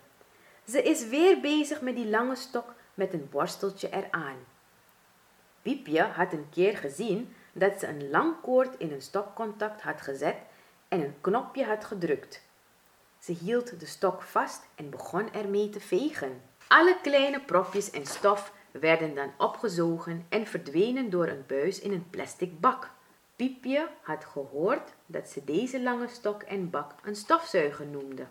Ze 0.67 0.81
is 0.81 1.07
weer 1.07 1.39
bezig 1.39 1.81
met 1.81 1.95
die 1.95 2.09
lange 2.09 2.35
stok 2.35 2.73
met 2.93 3.13
een 3.13 3.29
borsteltje 3.29 3.89
eraan. 3.89 4.37
Piepje 5.61 6.01
had 6.01 6.33
een 6.33 6.49
keer 6.49 6.77
gezien 6.77 7.35
dat 7.57 7.79
ze 7.79 7.87
een 7.87 8.09
lang 8.09 8.41
koord 8.41 8.77
in 8.77 8.91
een 8.91 9.01
stokcontact 9.01 9.81
had 9.81 10.01
gezet 10.01 10.35
en 10.87 11.01
een 11.01 11.15
knopje 11.21 11.65
had 11.65 11.85
gedrukt. 11.85 12.41
Ze 13.19 13.31
hield 13.31 13.79
de 13.79 13.85
stok 13.85 14.21
vast 14.21 14.67
en 14.75 14.89
begon 14.89 15.33
ermee 15.33 15.69
te 15.69 15.79
vegen. 15.79 16.41
Alle 16.67 16.97
kleine 17.01 17.41
propjes 17.41 17.91
en 17.91 18.05
stof 18.05 18.53
werden 18.71 19.15
dan 19.15 19.31
opgezogen 19.37 20.25
en 20.29 20.47
verdwenen 20.47 21.09
door 21.09 21.27
een 21.27 21.43
buis 21.47 21.79
in 21.79 21.91
een 21.91 22.09
plastic 22.09 22.59
bak. 22.59 22.89
Piepje 23.35 23.89
had 24.01 24.25
gehoord 24.25 24.93
dat 25.05 25.29
ze 25.29 25.43
deze 25.43 25.81
lange 25.81 26.07
stok 26.07 26.41
en 26.41 26.69
bak 26.69 26.91
een 27.03 27.15
stofzuiger 27.15 27.85
noemde. 27.87 28.25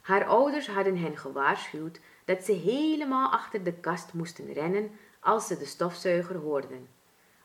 Haar 0.00 0.24
ouders 0.24 0.66
hadden 0.66 0.96
hen 0.96 1.16
gewaarschuwd 1.16 2.00
dat 2.24 2.44
ze 2.44 2.52
helemaal 2.52 3.30
achter 3.30 3.64
de 3.64 3.72
kast 3.72 4.12
moesten 4.12 4.52
rennen 4.52 4.90
als 5.20 5.46
ze 5.46 5.58
de 5.58 5.66
stofzuiger 5.66 6.36
hoorden. 6.36 6.88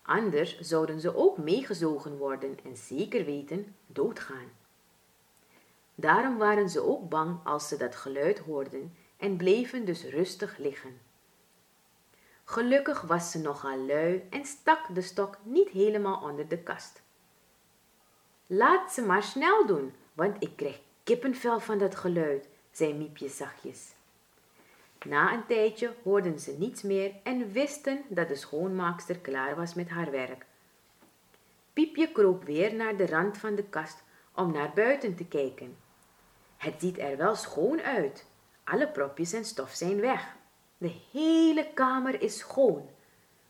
Anders 0.10 0.60
zouden 0.60 1.00
ze 1.00 1.16
ook 1.16 1.38
meegezogen 1.38 2.18
worden 2.18 2.58
en 2.64 2.78
zeker 2.78 3.26
weten 3.26 3.76
doodgaan. 3.88 4.52
Daarom 5.96 6.38
waren 6.38 6.70
ze 6.70 6.82
ook 6.82 7.10
bang 7.10 7.40
als 7.44 7.68
ze 7.68 7.78
dat 7.78 7.96
geluid 7.96 8.40
hoorden 8.40 8.96
en 9.18 9.38
bleven 9.38 9.86
dus 9.86 10.04
rustig 10.04 10.58
liggen. 10.58 11.02
Gelukkig 12.44 13.02
was 13.02 13.32
ze 13.32 13.40
nogal 13.40 13.78
lui 13.78 14.28
en 14.30 14.46
stak 14.46 14.96
de 14.96 15.02
stok 15.02 15.38
niet 15.44 15.70
helemaal 15.70 16.22
onder 16.22 16.48
de 16.48 16.58
kast. 16.58 17.02
Laat 18.48 18.92
ze 18.94 19.02
maar 19.02 19.24
snel 19.24 19.66
doen, 19.66 19.94
want 20.14 20.44
ik 20.44 20.56
krijg 20.56 20.80
kippenvel 21.04 21.60
van 21.60 21.78
dat 21.78 21.96
geluid, 21.96 22.48
zei 22.72 22.94
Miepje 22.94 23.30
zachtjes. 23.30 23.94
Na 25.06 25.34
een 25.34 25.46
tijdje 25.46 25.94
hoorden 26.04 26.40
ze 26.40 26.56
niets 26.58 26.82
meer 26.82 27.14
en 27.24 27.52
wisten 27.52 28.04
dat 28.10 28.28
de 28.28 28.36
schoonmaakster 28.36 29.18
klaar 29.18 29.56
was 29.56 29.74
met 29.74 29.90
haar 29.90 30.12
werk. 30.12 30.46
Piepje 31.74 32.12
kroop 32.12 32.44
weer 32.44 32.76
naar 32.76 32.98
de 32.98 33.06
rand 33.06 33.38
van 33.38 33.56
de 33.56 33.64
kast 33.64 34.04
om 34.36 34.52
naar 34.52 34.72
buiten 34.74 35.16
te 35.16 35.26
kijken. 35.26 35.78
Het 36.58 36.76
ziet 36.78 37.00
er 37.00 37.18
wel 37.18 37.36
schoon 37.36 37.82
uit. 37.82 38.26
Alle 38.64 38.88
propjes 38.88 39.34
en 39.34 39.46
stof 39.46 39.72
zijn 39.72 40.02
weg. 40.02 40.36
De 40.78 40.96
hele 41.12 41.74
kamer 41.74 42.22
is 42.22 42.38
schoon. 42.38 42.90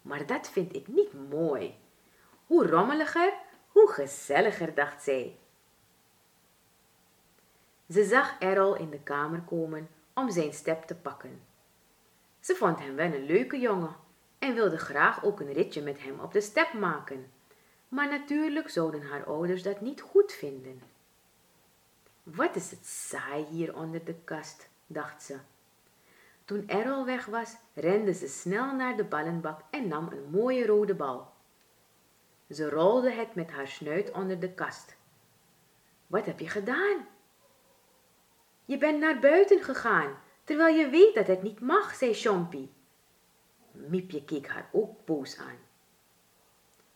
Maar 0.02 0.26
dat 0.26 0.50
vind 0.50 0.76
ik 0.76 0.88
niet 0.88 1.30
mooi. 1.30 1.76
Hoe 2.46 2.68
rommeliger, 2.68 3.34
hoe 3.68 3.92
gezelliger, 3.92 4.74
dacht 4.76 5.04
zij. 5.04 5.38
Ze 7.90 8.04
zag 8.04 8.40
Errol 8.40 8.76
in 8.76 8.90
de 8.90 9.00
kamer 9.00 9.42
komen 9.42 9.90
om 10.20 10.32
zijn 10.32 10.54
step 10.54 10.84
te 10.84 10.96
pakken. 10.96 11.42
Ze 12.40 12.56
vond 12.56 12.80
hem 12.80 12.96
wel 12.96 13.14
een 13.14 13.26
leuke 13.26 13.60
jongen 13.60 13.96
en 14.40 14.54
wilde 14.54 14.78
graag 14.78 15.24
ook 15.24 15.40
een 15.40 15.54
ritje 15.54 15.82
met 15.82 16.04
hem 16.04 16.20
op 16.20 16.34
de 16.34 16.42
step 16.42 16.74
maken. 16.74 17.32
Maar 17.88 18.10
natuurlijk 18.10 18.70
zouden 18.70 19.02
haar 19.02 19.26
ouders 19.26 19.64
dat 19.64 19.82
niet 19.82 20.02
goed 20.02 20.32
vinden. 20.32 20.82
Wat 22.24 22.56
is 22.56 22.72
het 22.72 22.86
saai 22.86 23.46
hier 23.46 23.76
onder 23.76 24.06
de 24.06 24.16
kast, 24.24 24.70
dacht 24.88 25.24
ze. 25.24 25.38
Toen 26.46 26.68
Errol 26.68 27.06
weg 27.06 27.26
was, 27.26 27.56
rende 27.74 28.14
ze 28.14 28.28
snel 28.28 28.76
naar 28.76 28.98
de 28.98 29.04
ballenbak 29.04 29.62
en 29.70 29.88
nam 29.88 30.08
een 30.12 30.30
mooie 30.30 30.66
rode 30.66 30.96
bal. 30.96 31.28
Ze 32.50 32.70
rolde 32.70 33.12
het 33.12 33.36
met 33.36 33.52
haar 33.52 33.68
snuit 33.68 34.12
onder 34.12 34.40
de 34.40 34.54
kast. 34.54 34.96
Wat 36.08 36.26
heb 36.26 36.40
je 36.40 36.50
gedaan? 36.50 37.08
Je 38.70 38.78
bent 38.78 39.00
naar 39.00 39.20
buiten 39.20 39.64
gegaan, 39.64 40.18
terwijl 40.44 40.76
je 40.76 40.90
weet 40.90 41.16
dat 41.16 41.28
het 41.28 41.44
niet 41.44 41.60
mag, 41.60 41.96
zei 41.96 42.14
Chompie. 42.14 42.72
Miepje 43.72 44.24
keek 44.24 44.48
haar 44.48 44.70
ook 44.72 45.06
boos 45.06 45.38
aan. 45.38 45.58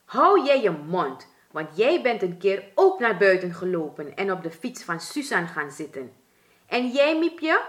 Hou 0.06 0.46
jij 0.46 0.62
je 0.62 0.70
mond, 0.70 1.28
want 1.52 1.78
jij 1.78 2.02
bent 2.02 2.22
een 2.22 2.38
keer 2.38 2.72
ook 2.76 3.00
naar 3.00 3.18
buiten 3.18 3.54
gelopen 3.54 4.16
en 4.16 4.32
op 4.32 4.44
de 4.44 4.52
fiets 4.52 4.84
van 4.84 5.00
Susan 5.00 5.48
gaan 5.48 5.72
zitten. 5.72 6.14
En 6.66 6.90
jij, 6.90 7.20
Miepje? 7.20 7.62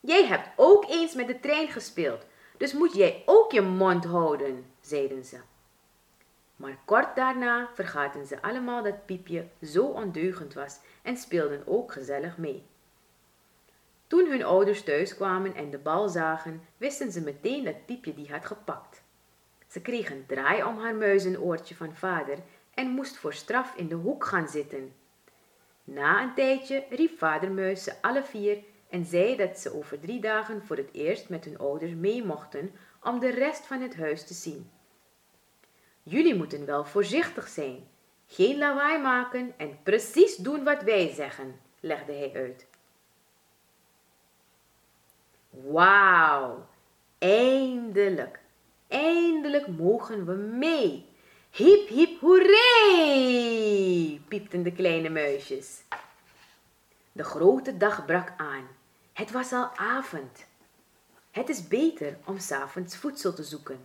Jij 0.00 0.26
hebt 0.26 0.48
ook 0.56 0.88
eens 0.88 1.14
met 1.14 1.26
de 1.26 1.40
trein 1.40 1.68
gespeeld, 1.68 2.26
dus 2.56 2.72
moet 2.72 2.94
jij 2.94 3.22
ook 3.26 3.52
je 3.52 3.60
mond 3.62 4.04
houden, 4.04 4.72
zeiden 4.80 5.24
ze. 5.24 5.38
Maar 6.56 6.78
kort 6.84 7.16
daarna 7.16 7.70
vergaten 7.74 8.26
ze 8.26 8.42
allemaal 8.42 8.82
dat 8.82 9.06
Piepje 9.06 9.48
zo 9.62 9.84
ondeugend 9.84 10.54
was 10.54 10.78
en 11.02 11.16
speelden 11.16 11.62
ook 11.66 11.92
gezellig 11.92 12.36
mee. 12.36 12.68
Toen 14.10 14.26
hun 14.26 14.44
ouders 14.44 14.82
thuis 14.82 15.14
kwamen 15.14 15.54
en 15.54 15.70
de 15.70 15.78
bal 15.78 16.08
zagen, 16.08 16.62
wisten 16.76 17.12
ze 17.12 17.20
meteen 17.20 17.64
dat 17.64 17.86
Piepje 17.86 18.14
die 18.14 18.30
had 18.30 18.46
gepakt. 18.46 19.02
Ze 19.68 19.80
kreeg 19.80 20.10
een 20.10 20.26
draai 20.26 20.62
om 20.64 20.78
haar 20.78 20.94
muizenoortje 20.94 21.74
van 21.74 21.96
vader 21.96 22.38
en 22.74 22.88
moest 22.88 23.16
voor 23.16 23.34
straf 23.34 23.74
in 23.76 23.88
de 23.88 23.94
hoek 23.94 24.24
gaan 24.24 24.48
zitten. 24.48 24.94
Na 25.84 26.22
een 26.22 26.34
tijdje 26.34 26.84
riep 26.90 27.18
vader 27.18 27.50
Muis 27.50 27.84
ze 27.84 27.92
alle 28.02 28.22
vier 28.22 28.58
en 28.88 29.04
zei 29.04 29.36
dat 29.36 29.58
ze 29.58 29.74
over 29.74 30.00
drie 30.00 30.20
dagen 30.20 30.62
voor 30.66 30.76
het 30.76 30.92
eerst 30.92 31.28
met 31.28 31.44
hun 31.44 31.58
ouders 31.58 31.92
mee 31.92 32.24
mochten 32.24 32.72
om 33.02 33.20
de 33.20 33.30
rest 33.30 33.66
van 33.66 33.80
het 33.80 33.96
huis 33.96 34.26
te 34.26 34.34
zien. 34.34 34.70
Jullie 36.02 36.34
moeten 36.34 36.66
wel 36.66 36.84
voorzichtig 36.84 37.48
zijn, 37.48 37.88
geen 38.26 38.58
lawaai 38.58 38.98
maken 38.98 39.54
en 39.56 39.78
precies 39.82 40.36
doen 40.36 40.64
wat 40.64 40.82
wij 40.82 41.12
zeggen, 41.14 41.60
legde 41.80 42.12
hij 42.12 42.32
uit. 42.34 42.69
Wauw, 45.50 46.66
eindelijk, 47.18 48.40
eindelijk 48.88 49.68
mogen 49.68 50.26
we 50.26 50.32
mee. 50.32 51.06
Hip, 51.50 51.88
hip, 51.88 52.20
hoeree, 52.20 54.20
piepten 54.28 54.62
de 54.62 54.72
kleine 54.72 55.08
muisjes. 55.08 55.82
De 57.12 57.24
grote 57.24 57.76
dag 57.76 58.04
brak 58.04 58.32
aan. 58.36 58.68
Het 59.12 59.30
was 59.30 59.52
al 59.52 59.70
avond. 59.76 60.46
Het 61.30 61.48
is 61.48 61.68
beter 61.68 62.16
om 62.24 62.38
s'avonds 62.38 62.96
voedsel 62.96 63.34
te 63.34 63.42
zoeken. 63.42 63.84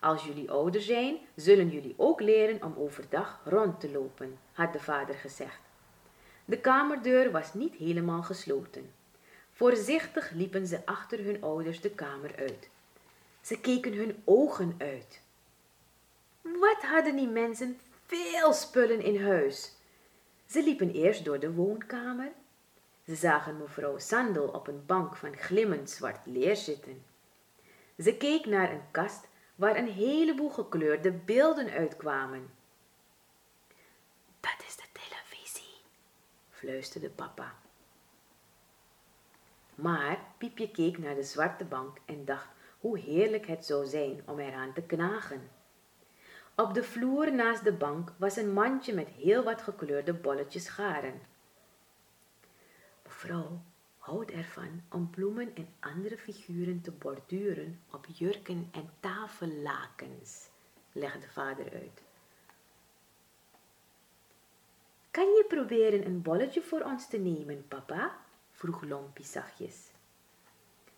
Als 0.00 0.24
jullie 0.24 0.50
ouder 0.50 0.80
zijn, 0.80 1.16
zullen 1.34 1.68
jullie 1.68 1.94
ook 1.96 2.20
leren 2.20 2.62
om 2.62 2.74
overdag 2.76 3.40
rond 3.44 3.80
te 3.80 3.90
lopen, 3.90 4.38
had 4.52 4.72
de 4.72 4.80
vader 4.80 5.14
gezegd. 5.14 5.60
De 6.44 6.58
kamerdeur 6.58 7.30
was 7.30 7.54
niet 7.54 7.74
helemaal 7.74 8.22
gesloten. 8.22 8.92
Voorzichtig 9.62 10.30
liepen 10.30 10.66
ze 10.66 10.86
achter 10.86 11.24
hun 11.24 11.42
ouders 11.42 11.80
de 11.80 11.90
kamer 11.90 12.36
uit. 12.36 12.68
Ze 13.40 13.60
keken 13.60 13.92
hun 13.92 14.22
ogen 14.24 14.74
uit. 14.78 15.20
Wat 16.40 16.82
hadden 16.82 17.16
die 17.16 17.28
mensen 17.28 17.80
veel 18.06 18.52
spullen 18.52 19.00
in 19.00 19.22
huis? 19.24 19.72
Ze 20.46 20.62
liepen 20.62 20.92
eerst 20.92 21.24
door 21.24 21.38
de 21.38 21.52
woonkamer. 21.52 22.32
Ze 23.06 23.14
zagen 23.14 23.56
mevrouw 23.56 23.98
Sandel 23.98 24.48
op 24.48 24.66
een 24.66 24.86
bank 24.86 25.16
van 25.16 25.36
glimmend 25.36 25.90
zwart 25.90 26.26
leer 26.26 26.56
zitten. 26.56 27.04
Ze 27.98 28.16
keek 28.16 28.46
naar 28.46 28.72
een 28.72 28.90
kast 28.90 29.28
waar 29.54 29.76
een 29.76 29.92
heleboel 29.92 30.50
gekleurde 30.50 31.12
beelden 31.12 31.70
uitkwamen. 31.70 32.50
Dat 34.40 34.64
is 34.66 34.76
de 34.76 34.86
televisie, 34.92 35.80
fluisterde 36.50 37.10
papa. 37.10 37.61
Maar 39.82 40.18
Piepje 40.38 40.70
keek 40.70 40.98
naar 40.98 41.14
de 41.14 41.22
zwarte 41.22 41.64
bank 41.64 41.96
en 42.04 42.24
dacht 42.24 42.48
hoe 42.80 42.98
heerlijk 42.98 43.46
het 43.46 43.64
zou 43.64 43.86
zijn 43.86 44.22
om 44.26 44.38
eraan 44.38 44.72
te 44.72 44.82
knagen. 44.82 45.50
Op 46.56 46.74
de 46.74 46.82
vloer 46.82 47.32
naast 47.32 47.64
de 47.64 47.72
bank 47.72 48.12
was 48.16 48.36
een 48.36 48.52
mandje 48.52 48.94
met 48.94 49.08
heel 49.08 49.42
wat 49.42 49.62
gekleurde 49.62 50.14
bolletjes 50.14 50.68
garen. 50.68 51.20
Mevrouw 53.02 53.62
houdt 53.98 54.30
ervan 54.30 54.82
om 54.90 55.10
bloemen 55.10 55.54
en 55.54 55.68
andere 55.80 56.18
figuren 56.18 56.80
te 56.80 56.90
borduren 56.90 57.80
op 57.90 58.06
jurken 58.06 58.68
en 58.72 58.90
tafellakens, 59.00 60.48
legde 60.92 61.28
vader 61.28 61.72
uit. 61.72 62.02
Kan 65.10 65.26
je 65.26 65.44
proberen 65.48 66.06
een 66.06 66.22
bolletje 66.22 66.62
voor 66.62 66.80
ons 66.80 67.08
te 67.08 67.18
nemen, 67.18 67.68
papa? 67.68 68.21
Vroeg 68.62 68.82
Lompie 68.82 69.24
zachtjes. 69.24 69.76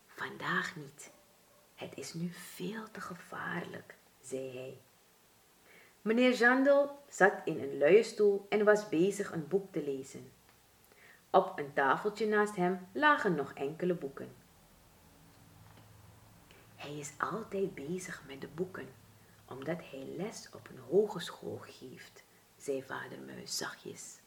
Vandaag 0.07 0.77
niet. 0.77 1.11
Het 1.75 1.93
is 1.95 2.15
nu 2.15 2.31
veel 2.31 2.91
te 2.91 3.01
gevaarlijk, 3.01 3.95
zei 4.21 4.59
hij. 4.59 4.81
Meneer 6.03 6.35
Jandel 6.35 6.99
zat 7.09 7.33
in 7.45 7.61
een 7.61 7.79
luie 7.79 8.03
stoel 8.03 8.47
en 8.49 8.65
was 8.65 8.89
bezig 8.89 9.33
een 9.33 9.49
boek 9.49 9.73
te 9.73 9.83
lezen. 9.85 10.33
Op 11.31 11.59
een 11.59 11.73
tafeltje 11.73 12.27
naast 12.27 12.57
hem 12.57 12.89
lagen 12.93 13.35
nog 13.35 13.53
enkele 13.53 13.95
boeken. 13.95 14.35
Hij 16.77 16.99
is 16.99 17.13
altijd 17.19 17.75
bezig 17.75 18.23
met 18.27 18.41
de 18.41 18.49
boeken, 18.49 18.89
omdat 19.45 19.79
hij 19.91 20.07
les 20.17 20.49
op 20.53 20.69
een 20.69 20.79
hogeschool 20.79 21.59
geeft, 21.59 22.25
zei 22.57 22.83
vader 22.83 23.19
Muis 23.21 23.57
zachtjes. 23.57 24.23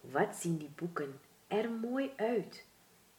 Wat 0.00 0.36
zien 0.36 0.56
die 0.56 0.70
boeken 0.74 1.20
er 1.46 1.70
mooi 1.70 2.12
uit. 2.16 2.66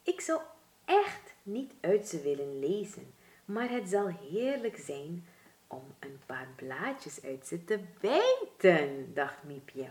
Ik 0.02 0.20
zou 0.20 0.40
echt 0.84 1.34
niet 1.42 1.72
uit 1.80 2.08
ze 2.08 2.20
willen 2.20 2.58
lezen, 2.58 3.14
maar 3.44 3.70
het 3.70 3.88
zal 3.88 4.06
heerlijk 4.06 4.76
zijn 4.76 5.26
om 5.66 5.82
een 5.98 6.20
paar 6.26 6.48
blaadjes 6.56 7.22
uit 7.22 7.46
ze 7.46 7.64
te 7.64 7.80
bijten, 8.00 9.14
dacht 9.14 9.42
Miepje. 9.42 9.90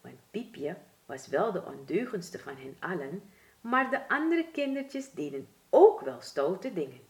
Want 0.00 0.18
Piepje 0.30 0.76
was 1.06 1.26
wel 1.26 1.52
de 1.52 1.64
ondeugendste 1.64 2.38
van 2.38 2.56
hen 2.56 2.76
allen, 2.78 3.22
maar 3.60 3.90
de 3.90 4.08
andere 4.08 4.46
kindertjes 4.52 5.10
deden 5.10 5.48
ook 5.70 6.00
wel 6.00 6.20
stoute 6.20 6.72
dingen. 6.72 7.00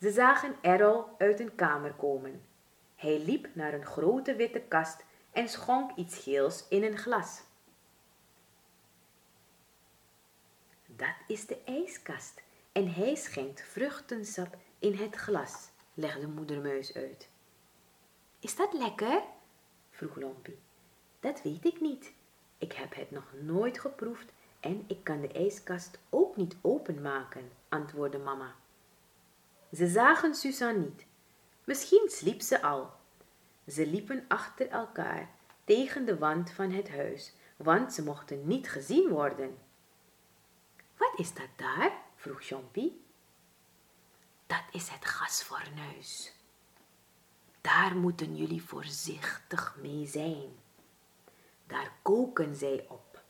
Ze 0.00 0.10
zagen 0.10 0.54
Errol 0.60 1.04
uit 1.18 1.40
een 1.40 1.54
kamer 1.54 1.92
komen. 1.92 2.42
Hij 2.96 3.18
liep 3.18 3.48
naar 3.52 3.74
een 3.74 3.86
grote 3.86 4.36
witte 4.36 4.60
kast 4.60 5.04
en 5.34 5.48
schonk 5.48 5.96
iets 5.96 6.18
geels 6.18 6.64
in 6.68 6.82
een 6.82 6.98
glas. 6.98 7.42
Dat 10.86 11.14
is 11.26 11.46
de 11.46 11.58
ijskast 11.64 12.42
en 12.72 12.92
hij 12.92 13.14
schenkt 13.14 13.62
vruchtensap 13.62 14.56
in 14.78 14.94
het 14.94 15.14
glas, 15.14 15.68
legde 15.94 16.26
moeder 16.26 16.60
Muis 16.60 16.94
uit. 16.94 17.28
Is 18.40 18.56
dat 18.56 18.72
lekker? 18.72 19.22
vroeg 19.90 20.16
Lompie. 20.16 20.58
Dat 21.20 21.42
weet 21.42 21.64
ik 21.64 21.80
niet. 21.80 22.12
Ik 22.58 22.72
heb 22.72 22.94
het 22.94 23.10
nog 23.10 23.32
nooit 23.40 23.80
geproefd 23.80 24.32
en 24.60 24.84
ik 24.86 25.04
kan 25.04 25.20
de 25.20 25.32
ijskast 25.32 25.98
ook 26.10 26.36
niet 26.36 26.56
openmaken, 26.60 27.50
antwoordde 27.68 28.18
mama. 28.18 28.54
Ze 29.72 29.86
zagen 29.86 30.34
Suzanne 30.34 30.80
niet. 30.80 31.06
Misschien 31.64 32.08
sliep 32.10 32.40
ze 32.40 32.62
al. 32.62 32.90
Ze 33.66 33.86
liepen 33.86 34.24
achter 34.28 34.68
elkaar 34.68 35.28
tegen 35.64 36.04
de 36.04 36.18
wand 36.18 36.50
van 36.50 36.70
het 36.70 36.88
huis, 36.88 37.34
want 37.56 37.92
ze 37.92 38.02
mochten 38.02 38.46
niet 38.46 38.68
gezien 38.68 39.08
worden. 39.08 39.58
Wat 40.96 41.12
is 41.16 41.34
dat 41.34 41.48
daar? 41.56 41.92
vroeg 42.16 42.44
Chompie. 42.44 43.04
Dat 44.46 44.64
is 44.72 44.88
het 44.88 45.04
gasfornuis. 45.04 46.32
Daar 47.60 47.96
moeten 47.96 48.36
jullie 48.36 48.62
voorzichtig 48.62 49.76
mee 49.80 50.06
zijn. 50.06 50.48
Daar 51.66 51.92
koken 52.02 52.56
zij 52.56 52.86
op. 52.88 53.22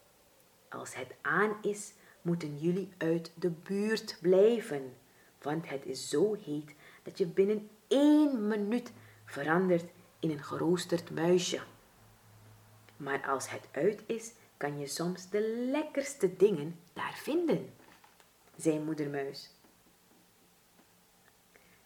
Als 0.69 0.95
het 0.95 1.15
aan 1.23 1.57
is, 1.63 1.93
moeten 2.23 2.59
jullie 2.59 2.93
uit 2.99 3.33
de 3.35 3.51
buurt 3.51 4.19
blijven, 4.21 4.97
want 5.43 5.69
het 5.69 5.87
is 5.87 6.09
zo 6.09 6.35
heet 6.35 6.75
dat 7.03 7.19
je 7.19 7.27
binnen 7.27 7.71
één 7.89 8.49
minuut 8.49 8.93
verandert 9.25 9.91
in 10.25 10.31
een 10.31 10.45
geroosterd 10.45 11.11
muisje. 11.11 11.63
Maar 12.97 13.27
als 13.27 13.51
het 13.51 13.69
uit 13.73 14.03
is, 14.07 14.33
kan 14.57 14.79
je 14.79 14.87
soms 14.87 15.29
de 15.29 15.69
lekkerste 15.71 16.37
dingen 16.37 16.81
daar 16.93 17.15
vinden, 17.15 17.75
zei 18.57 18.79
moeder 18.81 19.11
Muis. 19.11 19.51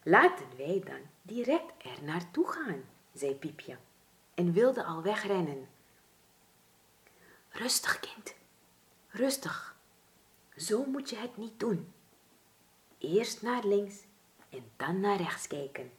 Laten 0.02 0.46
wij 0.56 0.82
dan 0.84 1.00
direct 1.22 1.72
er 1.84 2.04
naartoe 2.04 2.48
gaan, 2.48 2.82
zei 3.12 3.34
Piepje 3.34 3.76
en 4.34 4.52
wilde 4.52 4.84
al 4.84 5.02
wegrennen. 5.02 5.68
Rustig, 7.48 8.00
kind, 8.00 8.34
rustig. 9.08 9.76
Zo 10.56 10.84
moet 10.84 11.10
je 11.10 11.16
het 11.16 11.36
niet 11.36 11.60
doen. 11.60 11.92
Eerst 12.98 13.42
naar 13.42 13.64
links 13.64 13.96
en 14.48 14.70
dan 14.76 15.00
naar 15.00 15.16
rechts 15.16 15.46
kijken. 15.46 15.97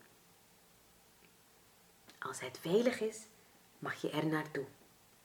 Als 2.30 2.40
het 2.40 2.58
veilig 2.62 3.02
is, 3.02 3.26
mag 3.80 4.02
je 4.02 4.10
er 4.10 4.26
naartoe, 4.26 4.66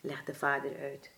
legde 0.01 0.35
vader 0.35 0.79
uit. 0.81 1.11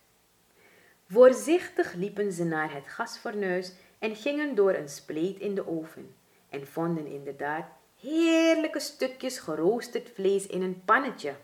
Voorzichtig 1.09 1.93
liepen 1.93 2.31
ze 2.31 2.43
naar 2.43 2.73
het 2.73 2.87
gasfornuis 2.87 3.73
en 3.99 4.15
gingen 4.15 4.55
door 4.55 4.73
een 4.73 4.89
spleet 4.89 5.39
in 5.39 5.55
de 5.55 5.67
oven 5.67 6.15
en 6.49 6.67
vonden 6.67 7.05
inderdaad 7.05 7.65
heerlijke 7.99 8.79
stukjes 8.79 9.39
geroosterd 9.39 10.09
vlees 10.09 10.47
in 10.47 10.61
een 10.61 10.81
pannetje. 10.85 11.35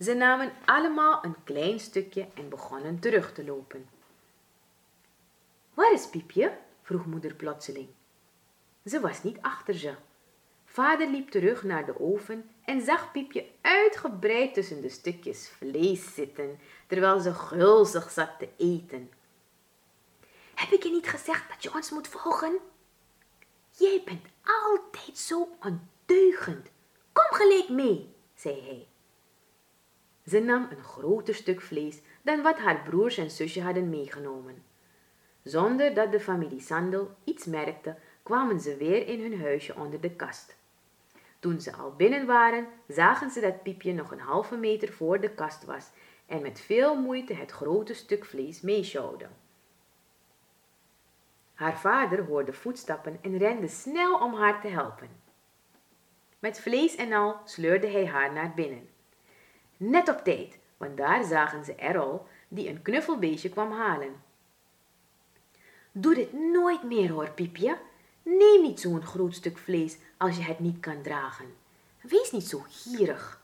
Ze 0.00 0.14
namen 0.14 0.52
allemaal 0.64 1.24
een 1.24 1.36
klein 1.44 1.80
stukje 1.80 2.26
en 2.34 2.48
begonnen 2.48 2.98
terug 2.98 3.32
te 3.32 3.44
lopen. 3.44 3.88
Waar 5.74 5.92
is 5.92 6.08
Piepje? 6.08 6.58
vroeg 6.82 7.06
moeder 7.06 7.34
plotseling. 7.34 7.88
Ze 8.84 9.00
was 9.00 9.22
niet 9.22 9.38
achter 9.40 9.74
ze. 9.74 9.94
Vader 10.64 11.08
liep 11.08 11.30
terug 11.30 11.62
naar 11.62 11.86
de 11.86 12.00
oven 12.00 12.53
en 12.64 12.80
zag 12.80 13.12
Piepje 13.12 13.46
uitgebreid 13.60 14.54
tussen 14.54 14.80
de 14.80 14.88
stukjes 14.88 15.48
vlees 15.48 16.14
zitten, 16.14 16.58
terwijl 16.86 17.20
ze 17.20 17.34
gulzig 17.34 18.10
zat 18.10 18.38
te 18.38 18.48
eten. 18.56 19.10
Heb 20.54 20.70
ik 20.70 20.82
je 20.82 20.90
niet 20.90 21.08
gezegd 21.08 21.48
dat 21.48 21.62
je 21.62 21.74
ons 21.74 21.90
moet 21.90 22.08
volgen? 22.08 22.58
Jij 23.70 24.02
bent 24.04 24.26
altijd 24.42 25.18
zo 25.18 25.48
ondeugend. 25.60 26.70
Kom 27.12 27.26
gelijk 27.28 27.68
mee, 27.68 28.14
zei 28.34 28.62
hij. 28.62 28.86
Ze 30.26 30.38
nam 30.38 30.68
een 30.70 30.84
groter 30.84 31.34
stuk 31.34 31.60
vlees 31.60 32.00
dan 32.22 32.42
wat 32.42 32.58
haar 32.58 32.82
broers 32.82 33.16
en 33.16 33.30
zusje 33.30 33.62
hadden 33.62 33.88
meegenomen. 33.88 34.64
Zonder 35.42 35.94
dat 35.94 36.12
de 36.12 36.20
familie 36.20 36.60
Sandel 36.60 37.16
iets 37.24 37.44
merkte, 37.44 37.96
kwamen 38.22 38.60
ze 38.60 38.76
weer 38.76 39.06
in 39.06 39.20
hun 39.20 39.40
huisje 39.40 39.74
onder 39.74 40.00
de 40.00 40.10
kast. 40.10 40.56
Toen 41.44 41.60
ze 41.60 41.72
al 41.72 41.94
binnen 41.96 42.26
waren, 42.26 42.66
zagen 42.88 43.30
ze 43.30 43.40
dat 43.40 43.62
Piepje 43.62 43.92
nog 43.92 44.10
een 44.10 44.20
halve 44.20 44.56
meter 44.56 44.92
voor 44.92 45.20
de 45.20 45.30
kast 45.30 45.64
was 45.64 45.90
en 46.26 46.42
met 46.42 46.60
veel 46.60 47.00
moeite 47.00 47.34
het 47.34 47.50
grote 47.50 47.94
stuk 47.94 48.24
vlees 48.24 48.60
meeschouwde. 48.60 49.26
Haar 51.54 51.78
vader 51.78 52.24
hoorde 52.24 52.52
voetstappen 52.52 53.18
en 53.22 53.38
rende 53.38 53.68
snel 53.68 54.18
om 54.18 54.34
haar 54.34 54.60
te 54.60 54.68
helpen. 54.68 55.08
Met 56.38 56.60
vlees 56.60 56.94
en 56.94 57.12
al 57.12 57.40
sleurde 57.44 57.86
hij 57.86 58.06
haar 58.06 58.32
naar 58.32 58.52
binnen. 58.54 58.88
Net 59.76 60.08
op 60.08 60.18
tijd, 60.18 60.58
want 60.76 60.96
daar 60.96 61.24
zagen 61.24 61.64
ze 61.64 61.74
Errol, 61.74 62.26
die 62.48 62.68
een 62.68 62.82
knuffelbeestje 62.82 63.48
kwam 63.48 63.72
halen. 63.72 64.22
Doe 65.92 66.14
dit 66.14 66.32
nooit 66.32 66.82
meer 66.82 67.10
hoor, 67.10 67.30
Piepje. 67.30 67.78
Neem 68.24 68.62
niet 68.62 68.80
zo'n 68.80 69.02
groot 69.02 69.34
stuk 69.34 69.58
vlees 69.58 69.96
als 70.16 70.36
je 70.36 70.42
het 70.42 70.58
niet 70.58 70.80
kan 70.80 71.02
dragen. 71.02 71.54
Wees 72.00 72.30
niet 72.30 72.46
zo 72.46 72.64
gierig. 72.68 73.42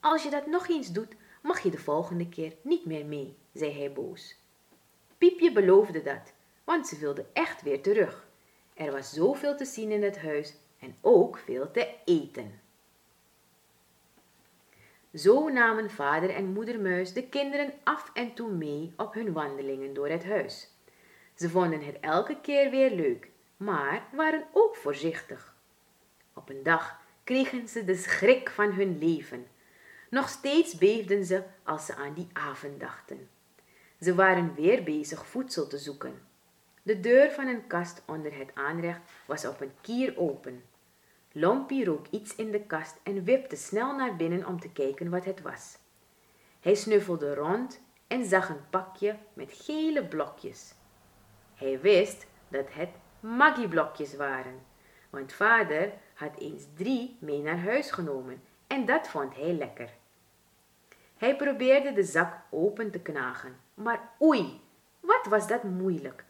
Als 0.00 0.22
je 0.22 0.30
dat 0.30 0.46
nog 0.46 0.68
eens 0.68 0.92
doet, 0.92 1.14
mag 1.42 1.60
je 1.60 1.70
de 1.70 1.78
volgende 1.78 2.28
keer 2.28 2.52
niet 2.62 2.86
meer 2.86 3.06
mee, 3.06 3.36
zei 3.52 3.72
hij 3.72 3.92
boos. 3.92 4.36
Piepje 5.18 5.52
beloofde 5.52 6.02
dat, 6.02 6.32
want 6.64 6.86
ze 6.86 6.98
wilde 6.98 7.26
echt 7.32 7.62
weer 7.62 7.82
terug. 7.82 8.26
Er 8.74 8.92
was 8.92 9.12
zoveel 9.12 9.56
te 9.56 9.64
zien 9.64 9.90
in 9.90 10.02
het 10.02 10.18
huis 10.18 10.54
en 10.78 10.96
ook 11.00 11.38
veel 11.38 11.70
te 11.70 11.94
eten. 12.04 12.60
Zo 15.14 15.48
namen 15.48 15.90
vader 15.90 16.30
en 16.30 16.52
moeder 16.52 16.80
muis 16.80 17.12
de 17.12 17.28
kinderen 17.28 17.72
af 17.82 18.10
en 18.14 18.34
toe 18.34 18.50
mee 18.50 18.92
op 18.96 19.14
hun 19.14 19.32
wandelingen 19.32 19.94
door 19.94 20.08
het 20.08 20.24
huis. 20.24 20.68
Ze 21.34 21.48
vonden 21.48 21.84
het 21.84 22.00
elke 22.00 22.40
keer 22.40 22.70
weer 22.70 22.90
leuk, 22.90 23.30
maar 23.64 24.02
waren 24.12 24.46
ook 24.52 24.76
voorzichtig. 24.76 25.54
Op 26.34 26.48
een 26.48 26.62
dag 26.62 27.00
kregen 27.24 27.68
ze 27.68 27.84
de 27.84 27.96
schrik 27.96 28.50
van 28.50 28.72
hun 28.72 28.98
leven. 28.98 29.46
Nog 30.10 30.28
steeds 30.28 30.78
beefden 30.78 31.24
ze 31.24 31.42
als 31.62 31.86
ze 31.86 31.94
aan 31.94 32.14
die 32.14 32.28
avond 32.32 32.80
dachten. 32.80 33.28
Ze 34.00 34.14
waren 34.14 34.54
weer 34.54 34.82
bezig 34.82 35.26
voedsel 35.26 35.66
te 35.66 35.78
zoeken. 35.78 36.22
De 36.82 37.00
deur 37.00 37.30
van 37.30 37.46
een 37.46 37.66
kast 37.66 38.02
onder 38.06 38.36
het 38.36 38.50
aanrecht 38.54 39.00
was 39.26 39.46
op 39.46 39.60
een 39.60 39.72
kier 39.80 40.18
open. 40.18 40.64
Lompie 41.32 41.84
rook 41.84 42.06
iets 42.10 42.34
in 42.34 42.50
de 42.50 42.60
kast 42.60 43.00
en 43.02 43.24
wipte 43.24 43.56
snel 43.56 43.96
naar 43.96 44.16
binnen 44.16 44.46
om 44.46 44.60
te 44.60 44.72
kijken 44.72 45.10
wat 45.10 45.24
het 45.24 45.42
was. 45.42 45.78
Hij 46.60 46.74
snuffelde 46.74 47.34
rond 47.34 47.80
en 48.06 48.24
zag 48.24 48.48
een 48.48 48.68
pakje 48.70 49.16
met 49.32 49.52
gele 49.52 50.06
blokjes. 50.06 50.74
Hij 51.54 51.80
wist 51.80 52.26
dat 52.48 52.72
het 52.72 52.90
Maggi-blokjes 53.22 54.16
waren, 54.16 54.62
want 55.10 55.32
vader 55.32 55.92
had 56.14 56.38
eens 56.38 56.64
drie 56.74 57.16
mee 57.20 57.42
naar 57.42 57.58
huis 57.58 57.90
genomen 57.90 58.42
en 58.66 58.86
dat 58.86 59.08
vond 59.08 59.34
hij 59.36 59.52
lekker. 59.52 59.90
Hij 61.16 61.36
probeerde 61.36 61.92
de 61.92 62.02
zak 62.02 62.34
open 62.50 62.90
te 62.90 63.00
knagen, 63.00 63.56
maar 63.74 64.10
oei, 64.22 64.60
wat 65.00 65.26
was 65.26 65.46
dat 65.46 65.62
moeilijk. 65.62 66.24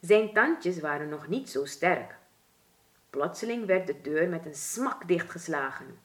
Zijn 0.00 0.32
tandjes 0.32 0.80
waren 0.80 1.08
nog 1.08 1.28
niet 1.28 1.50
zo 1.50 1.64
sterk. 1.64 2.16
Plotseling 3.10 3.66
werd 3.66 3.86
de 3.86 4.00
deur 4.00 4.28
met 4.28 4.46
een 4.46 4.54
smak 4.54 5.08
dichtgeslagen. 5.08 6.00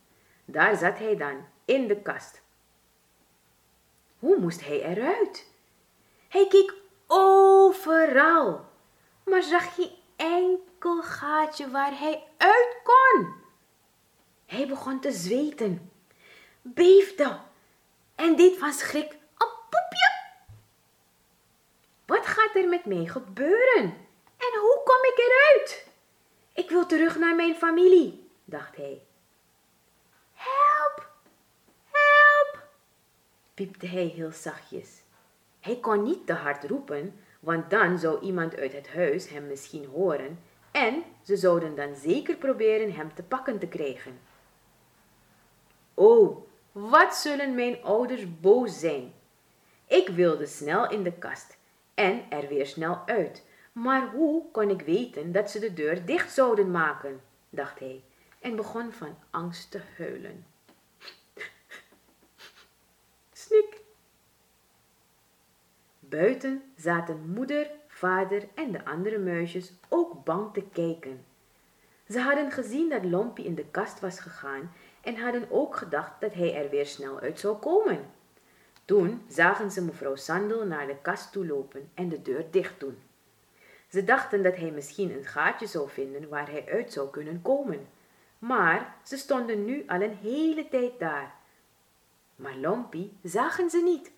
Daar 0.45 0.75
zat 0.75 0.97
hij 0.97 1.15
dan, 1.15 1.45
in 1.65 1.87
de 1.87 2.01
kast. 2.01 2.41
Hoe 4.19 4.39
moest 4.39 4.65
hij 4.65 4.81
eruit? 4.83 5.51
Hij 6.27 6.47
keek 6.47 6.73
overal, 7.07 8.65
maar 9.25 9.43
zag 9.43 9.75
geen 9.75 9.99
enkel 10.21 11.01
gaatje 11.03 11.69
waar 11.69 11.99
hij 11.99 12.23
uit 12.37 12.77
kon. 12.83 13.33
Hij 14.45 14.67
begon 14.67 14.99
te 14.99 15.11
zweten, 15.11 15.91
beefde 16.61 17.39
en 18.15 18.35
deed 18.35 18.57
van 18.57 18.73
schrik 18.73 19.11
een 19.11 19.53
poepje. 19.69 20.11
Wat 22.05 22.25
gaat 22.27 22.55
er 22.55 22.67
met 22.67 22.85
mij 22.85 23.05
gebeuren? 23.05 23.83
En 24.37 24.59
hoe 24.59 24.81
kom 24.83 25.03
ik 25.03 25.17
eruit? 25.17 25.87
Ik 26.53 26.69
wil 26.69 26.85
terug 26.85 27.17
naar 27.17 27.35
mijn 27.35 27.55
familie, 27.55 28.29
dacht 28.43 28.75
hij. 28.75 29.01
Help, 30.33 31.09
help, 31.91 32.63
piepte 33.53 33.87
hij 33.87 34.05
heel 34.05 34.31
zachtjes. 34.31 35.01
Hij 35.59 35.79
kon 35.79 36.03
niet 36.03 36.25
te 36.25 36.33
hard 36.33 36.63
roepen, 36.63 37.23
want 37.41 37.69
dan 37.69 37.99
zou 37.99 38.19
iemand 38.19 38.57
uit 38.57 38.73
het 38.73 38.93
huis 38.93 39.29
hem 39.29 39.47
misschien 39.47 39.85
horen 39.85 40.39
en 40.71 41.03
ze 41.21 41.37
zouden 41.37 41.75
dan 41.75 41.95
zeker 41.95 42.35
proberen 42.35 42.93
hem 42.93 43.13
te 43.13 43.23
pakken 43.23 43.59
te 43.59 43.67
krijgen. 43.67 44.19
Oh, 45.93 46.47
wat 46.71 47.15
zullen 47.15 47.55
mijn 47.55 47.83
ouders 47.83 48.39
boos 48.39 48.79
zijn? 48.79 49.13
Ik 49.87 50.09
wilde 50.09 50.45
snel 50.45 50.89
in 50.89 51.03
de 51.03 51.13
kast 51.13 51.57
en 51.93 52.21
er 52.29 52.47
weer 52.47 52.65
snel 52.65 53.01
uit, 53.05 53.45
maar 53.71 54.09
hoe 54.09 54.51
kon 54.51 54.69
ik 54.69 54.81
weten 54.81 55.31
dat 55.31 55.51
ze 55.51 55.59
de 55.59 55.73
deur 55.73 56.05
dicht 56.05 56.31
zouden 56.31 56.71
maken? 56.71 57.21
dacht 57.49 57.79
hij 57.79 58.03
en 58.39 58.55
begon 58.55 58.91
van 58.91 59.17
angst 59.29 59.71
te 59.71 59.81
huilen. 59.97 60.45
Buiten 66.11 66.63
zaten 66.75 67.33
moeder, 67.33 67.71
vader 67.87 68.47
en 68.53 68.71
de 68.71 68.85
andere 68.85 69.17
muisjes 69.17 69.73
ook 69.89 70.23
bang 70.23 70.53
te 70.53 70.63
kijken. 70.73 71.25
Ze 72.09 72.19
hadden 72.19 72.51
gezien 72.51 72.89
dat 72.89 73.03
Lompie 73.03 73.45
in 73.45 73.55
de 73.55 73.65
kast 73.71 73.99
was 73.99 74.19
gegaan 74.19 74.71
en 75.01 75.15
hadden 75.15 75.51
ook 75.51 75.75
gedacht 75.75 76.21
dat 76.21 76.33
hij 76.33 76.55
er 76.55 76.69
weer 76.69 76.85
snel 76.85 77.19
uit 77.19 77.39
zou 77.39 77.57
komen. 77.57 77.99
Toen 78.85 79.21
zagen 79.27 79.71
ze 79.71 79.83
mevrouw 79.83 80.15
Sandel 80.15 80.65
naar 80.65 80.87
de 80.87 80.95
kast 81.01 81.31
toe 81.31 81.45
lopen 81.47 81.89
en 81.93 82.09
de 82.09 82.21
deur 82.21 82.45
dicht 82.51 82.79
doen. 82.79 82.97
Ze 83.87 84.03
dachten 84.03 84.43
dat 84.43 84.55
hij 84.55 84.71
misschien 84.71 85.11
een 85.11 85.25
gaatje 85.25 85.67
zou 85.67 85.89
vinden 85.89 86.29
waar 86.29 86.49
hij 86.49 86.65
uit 86.71 86.93
zou 86.93 87.09
kunnen 87.09 87.41
komen. 87.41 87.87
Maar 88.39 88.95
ze 89.03 89.17
stonden 89.17 89.65
nu 89.65 89.83
al 89.87 90.01
een 90.01 90.17
hele 90.21 90.69
tijd 90.69 90.99
daar. 90.99 91.35
Maar 92.35 92.55
Lompie 92.55 93.17
zagen 93.23 93.69
ze 93.69 93.81
niet. 93.83 94.11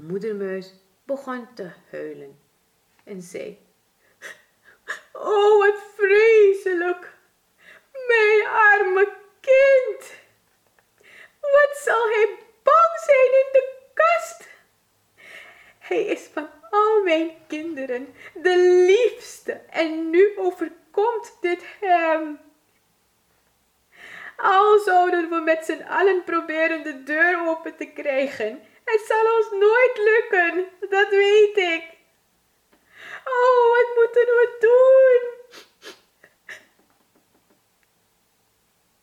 Moedermuis 0.00 0.74
begon 1.04 1.54
te 1.54 1.70
huilen 1.90 2.40
en 3.04 3.22
zei: 3.22 3.58
Oh, 5.12 5.58
wat 5.58 5.82
vreselijk! 5.96 7.16
Mijn 8.06 8.46
arme 8.46 9.12
kind! 9.40 10.12
Wat 11.40 11.76
zal 11.84 12.08
hij 12.08 12.28
bang 12.62 12.98
zijn 13.04 13.32
in 13.32 13.48
de 13.52 13.76
kast? 13.94 14.48
Hij 15.78 16.04
is 16.04 16.28
van 16.32 16.50
al 16.70 17.02
mijn 17.02 17.30
kinderen 17.46 18.14
de 18.34 18.84
liefste 18.86 19.52
en 19.52 20.10
nu 20.10 20.32
overkomt 20.36 21.36
dit 21.40 21.64
hem. 21.80 22.40
Al 24.36 24.78
zouden 24.78 25.28
we 25.28 25.40
met 25.40 25.64
z'n 25.64 25.82
allen 25.82 26.24
proberen 26.24 26.82
de 26.82 27.02
deur 27.02 27.48
open 27.48 27.76
te 27.76 27.86
krijgen, 27.86 28.62
het 28.92 29.04
zal 29.06 29.36
ons 29.36 29.50
nooit 29.50 29.98
lukken, 29.98 30.68
dat 30.90 31.08
weet 31.08 31.56
ik. 31.56 31.96
Oh, 33.24 33.76
wat 33.76 33.96
moeten 33.96 34.26
we 34.26 34.56
doen? 34.60 35.56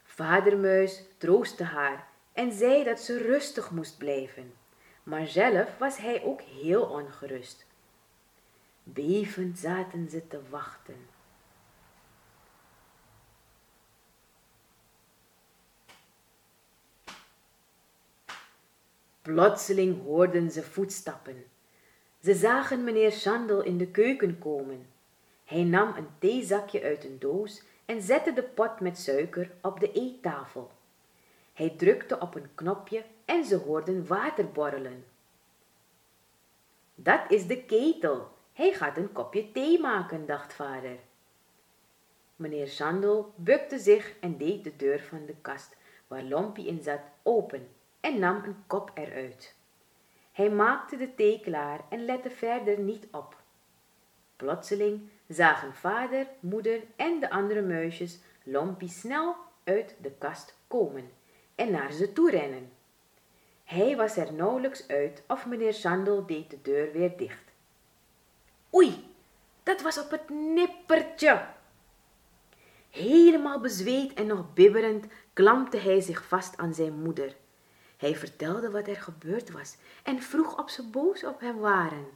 Vader 0.03 0.57
Muis 0.57 1.03
troostte 1.17 1.63
haar 1.63 2.07
en 2.33 2.51
zei 2.51 2.83
dat 2.83 2.99
ze 2.99 3.17
rustig 3.17 3.71
moest 3.71 3.97
blijven 3.97 4.57
maar 5.05 5.27
zelf 5.27 5.77
was 5.77 5.97
hij 5.97 6.23
ook 6.23 6.41
heel 6.41 6.83
ongerust. 6.83 7.65
Bevend 8.83 9.59
zaten 9.59 10.09
ze 10.09 10.27
te 10.27 10.39
wachten. 10.49 11.07
Plotseling 19.25 20.03
hoorden 20.03 20.51
ze 20.51 20.63
voetstappen. 20.63 21.45
Ze 22.21 22.33
zagen 22.33 22.83
meneer 22.83 23.11
Chandel 23.11 23.61
in 23.61 23.77
de 23.77 23.87
keuken 23.87 24.39
komen. 24.39 24.87
Hij 25.45 25.63
nam 25.63 25.95
een 25.95 26.07
theezakje 26.19 26.81
uit 26.83 27.03
een 27.03 27.19
doos 27.19 27.63
en 27.85 28.01
zette 28.01 28.33
de 28.33 28.43
pot 28.43 28.79
met 28.79 28.97
suiker 28.97 29.51
op 29.61 29.79
de 29.79 29.91
eettafel. 29.91 30.71
Hij 31.53 31.69
drukte 31.69 32.19
op 32.19 32.35
een 32.35 32.49
knopje 32.55 33.03
en 33.25 33.45
ze 33.45 33.55
hoorden 33.55 34.07
water 34.07 34.51
borrelen. 34.51 35.05
Dat 36.95 37.21
is 37.27 37.47
de 37.47 37.63
ketel. 37.63 38.27
Hij 38.53 38.73
gaat 38.73 38.97
een 38.97 39.11
kopje 39.11 39.51
thee 39.51 39.79
maken, 39.79 40.25
dacht 40.25 40.53
vader. 40.53 40.97
Meneer 42.35 42.67
Sandel 42.67 43.33
bukte 43.35 43.79
zich 43.79 44.13
en 44.19 44.37
deed 44.37 44.63
de 44.63 44.75
deur 44.75 44.99
van 44.99 45.25
de 45.25 45.35
kast 45.41 45.75
waar 46.07 46.23
Lompie 46.23 46.67
in 46.67 46.83
zat 46.83 47.01
open 47.23 47.74
en 48.05 48.19
nam 48.19 48.43
een 48.43 48.63
kop 48.67 48.91
eruit. 48.93 49.55
Hij 50.31 50.49
maakte 50.49 50.97
de 50.97 51.15
thee 51.15 51.39
klaar 51.39 51.79
en 51.89 52.05
lette 52.05 52.29
verder 52.29 52.79
niet 52.79 53.07
op. 53.11 53.35
Plotseling 54.35 55.09
zagen 55.27 55.73
vader, 55.73 56.27
moeder 56.39 56.81
en 56.95 57.19
de 57.19 57.29
andere 57.29 57.61
muisjes 57.61 58.19
Lompie 58.43 58.89
snel 58.89 59.35
uit 59.63 59.95
de 60.01 60.11
kast 60.11 60.57
komen 60.67 61.11
en 61.55 61.71
naar 61.71 61.91
ze 61.91 62.13
toe 62.13 62.31
rennen. 62.31 62.71
Hij 63.63 63.95
was 63.95 64.17
er 64.17 64.33
nauwelijks 64.33 64.87
uit 64.87 65.23
of 65.27 65.45
meneer 65.45 65.73
Sandel 65.73 66.25
deed 66.25 66.49
de 66.49 66.61
deur 66.61 66.91
weer 66.91 67.17
dicht. 67.17 67.51
Oei, 68.73 69.15
dat 69.63 69.81
was 69.81 69.99
op 69.99 70.11
het 70.11 70.29
nippertje. 70.29 71.45
Helemaal 72.89 73.59
bezweet 73.59 74.13
en 74.13 74.27
nog 74.27 74.53
bibberend 74.53 75.05
klampte 75.33 75.77
hij 75.77 76.01
zich 76.01 76.27
vast 76.27 76.57
aan 76.57 76.73
zijn 76.73 77.01
moeder. 77.01 77.35
Hij 77.97 78.15
vertelde 78.15 78.71
wat 78.71 78.87
er 78.87 79.01
gebeurd 79.01 79.51
was 79.51 79.77
en 80.03 80.21
vroeg 80.21 80.59
of 80.59 80.69
ze 80.69 80.89
boos 80.89 81.23
op 81.23 81.39
hem 81.39 81.57
waren. 81.57 82.07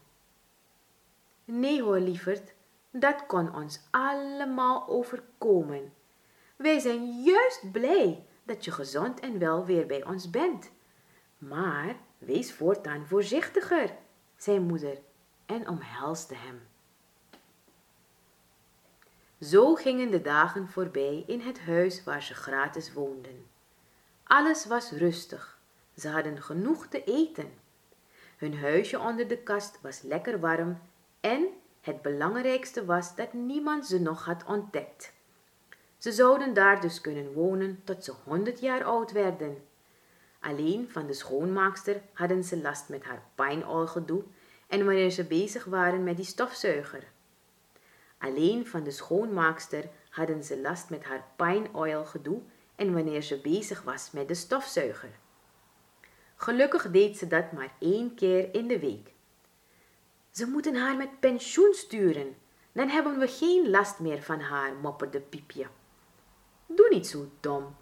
Nee 1.45 1.81
hoor, 1.81 1.99
lieverd, 1.99 2.53
dat 2.91 3.25
kon 3.25 3.55
ons 3.55 3.81
allemaal 3.89 4.87
overkomen. 4.87 5.93
Wij 6.55 6.79
zijn 6.79 7.21
juist 7.21 7.71
blij 7.71 8.25
dat 8.43 8.65
je 8.65 8.71
gezond 8.71 9.19
en 9.19 9.39
wel 9.39 9.65
weer 9.65 9.85
bij 9.85 10.05
ons 10.05 10.29
bent. 10.29 10.71
Maar 11.37 11.95
wees 12.17 12.53
voortaan 12.53 13.05
voorzichtiger, 13.07 13.95
zei 14.37 14.59
moeder 14.59 14.97
en 15.45 15.67
omhelsde 15.67 16.35
hem. 16.35 16.67
Zo 19.41 19.75
gingen 19.75 20.11
de 20.11 20.21
dagen 20.21 20.67
voorbij 20.67 21.23
in 21.27 21.41
het 21.41 21.59
huis 21.59 22.03
waar 22.03 22.23
ze 22.23 22.33
gratis 22.33 22.93
woonden. 22.93 23.47
Alles 24.23 24.65
was 24.65 24.91
rustig. 24.91 25.58
Ze 25.99 26.09
hadden 26.09 26.41
genoeg 26.41 26.87
te 26.87 27.03
eten. 27.03 27.51
Hun 28.37 28.57
huisje 28.57 28.99
onder 28.99 29.27
de 29.27 29.37
kast 29.37 29.81
was 29.81 30.01
lekker 30.01 30.39
warm 30.39 30.81
en 31.19 31.47
het 31.81 32.01
belangrijkste 32.01 32.85
was 32.85 33.15
dat 33.15 33.33
niemand 33.33 33.85
ze 33.85 33.99
nog 33.99 34.25
had 34.25 34.43
ontdekt. 34.45 35.13
Ze 35.97 36.11
zouden 36.11 36.53
daar 36.53 36.81
dus 36.81 37.01
kunnen 37.01 37.33
wonen 37.33 37.81
tot 37.83 38.03
ze 38.03 38.13
honderd 38.23 38.59
jaar 38.59 38.83
oud 38.83 39.11
werden. 39.11 39.57
Alleen 40.39 40.89
van 40.89 41.07
de 41.07 41.13
schoonmaakster 41.13 42.01
hadden 42.13 42.43
ze 42.43 42.61
last 42.61 42.89
met 42.89 43.03
haar 43.03 43.23
pijnolgedoe 43.35 44.23
en 44.67 44.85
wanneer 44.85 45.11
ze 45.11 45.23
bezig 45.23 45.65
waren 45.65 46.03
met 46.03 46.15
die 46.15 46.25
stofzuiger. 46.25 47.03
Alleen 48.17 48.67
van 48.67 48.83
de 48.83 48.91
schoonmaakster 48.91 49.89
hadden 50.09 50.43
ze 50.43 50.61
last 50.61 50.89
met 50.89 51.03
haar 51.03 51.25
pine 51.35 52.05
gedoe 52.05 52.41
en 52.75 52.93
wanneer 52.93 53.21
ze 53.21 53.41
bezig 53.41 53.81
was 53.81 54.11
met 54.11 54.27
de 54.27 54.33
stofzuiger. 54.33 55.09
Gelukkig 56.41 56.91
deed 56.91 57.17
ze 57.17 57.27
dat 57.27 57.51
maar 57.51 57.73
één 57.79 58.15
keer 58.15 58.53
in 58.53 58.67
de 58.67 58.79
week. 58.79 59.13
Ze 60.31 60.47
moeten 60.47 60.75
haar 60.75 60.95
met 60.95 61.19
pensioen 61.19 61.73
sturen, 61.73 62.37
dan 62.71 62.89
hebben 62.89 63.19
we 63.19 63.27
geen 63.27 63.69
last 63.69 63.99
meer 63.99 64.23
van 64.23 64.39
haar, 64.39 64.73
mopperde 64.73 65.19
Piepje. 65.19 65.67
Doe 66.65 66.89
niet 66.89 67.07
zo 67.07 67.29
dom. 67.39 67.75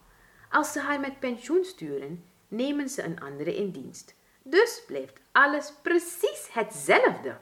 Als 0.50 0.72
ze 0.72 0.80
haar 0.80 1.00
met 1.00 1.20
pensioen 1.20 1.64
sturen, 1.64 2.26
nemen 2.48 2.90
ze 2.90 3.04
een 3.04 3.20
andere 3.20 3.56
in 3.56 3.72
dienst. 3.72 4.16
Dus 4.44 4.84
blijft 4.88 5.20
alles 5.32 5.74
precies 5.82 6.48
hetzelfde. 6.52 7.38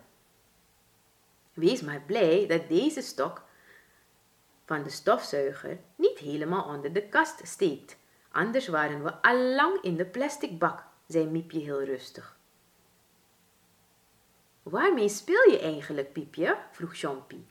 Wees 1.53 1.81
maar 1.81 2.01
blij 2.01 2.47
dat 2.47 2.67
deze 2.69 3.01
stok 3.01 3.43
van 4.65 4.83
de 4.83 4.89
stofzuiger 4.89 5.79
niet 5.95 6.17
helemaal 6.17 6.63
onder 6.63 6.93
de 6.93 7.07
kast 7.09 7.47
steekt. 7.47 7.97
Anders 8.31 8.67
waren 8.67 9.03
we 9.03 9.21
al 9.21 9.37
lang 9.37 9.81
in 9.81 9.95
de 9.95 10.05
plastic 10.05 10.59
bak, 10.59 10.93
zei 11.07 11.25
Miepje 11.25 11.59
heel 11.59 11.83
rustig. 11.83 12.37
Waarmee 14.63 15.09
speel 15.09 15.49
je 15.49 15.59
eigenlijk, 15.59 16.13
Piepje? 16.13 16.57
vroeg 16.71 16.97
Chompie. 16.97 17.45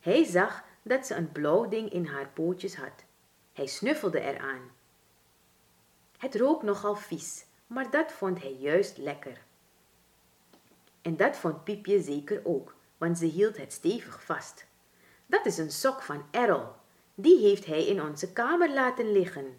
Hij 0.00 0.24
zag 0.24 0.64
dat 0.82 1.06
ze 1.06 1.14
een 1.14 1.32
blauw 1.32 1.68
ding 1.68 1.92
in 1.92 2.06
haar 2.06 2.28
pootjes 2.28 2.76
had. 2.76 3.04
Hij 3.52 3.66
snuffelde 3.66 4.20
eraan. 4.20 4.70
Het 6.18 6.34
rook 6.36 6.62
nogal 6.62 6.96
vies, 6.96 7.44
maar 7.66 7.90
dat 7.90 8.12
vond 8.12 8.42
hij 8.42 8.52
juist 8.52 8.98
lekker. 8.98 9.40
En 11.02 11.16
dat 11.16 11.36
vond 11.36 11.64
Piepje 11.64 12.02
zeker 12.02 12.40
ook, 12.44 12.74
want 12.98 13.18
ze 13.18 13.24
hield 13.24 13.56
het 13.56 13.72
stevig 13.72 14.24
vast. 14.24 14.66
Dat 15.26 15.46
is 15.46 15.58
een 15.58 15.70
sok 15.70 16.02
van 16.02 16.24
Errol. 16.30 16.66
Die 17.14 17.38
heeft 17.38 17.66
hij 17.66 17.86
in 17.86 18.02
onze 18.02 18.32
kamer 18.32 18.72
laten 18.72 19.12
liggen. 19.12 19.58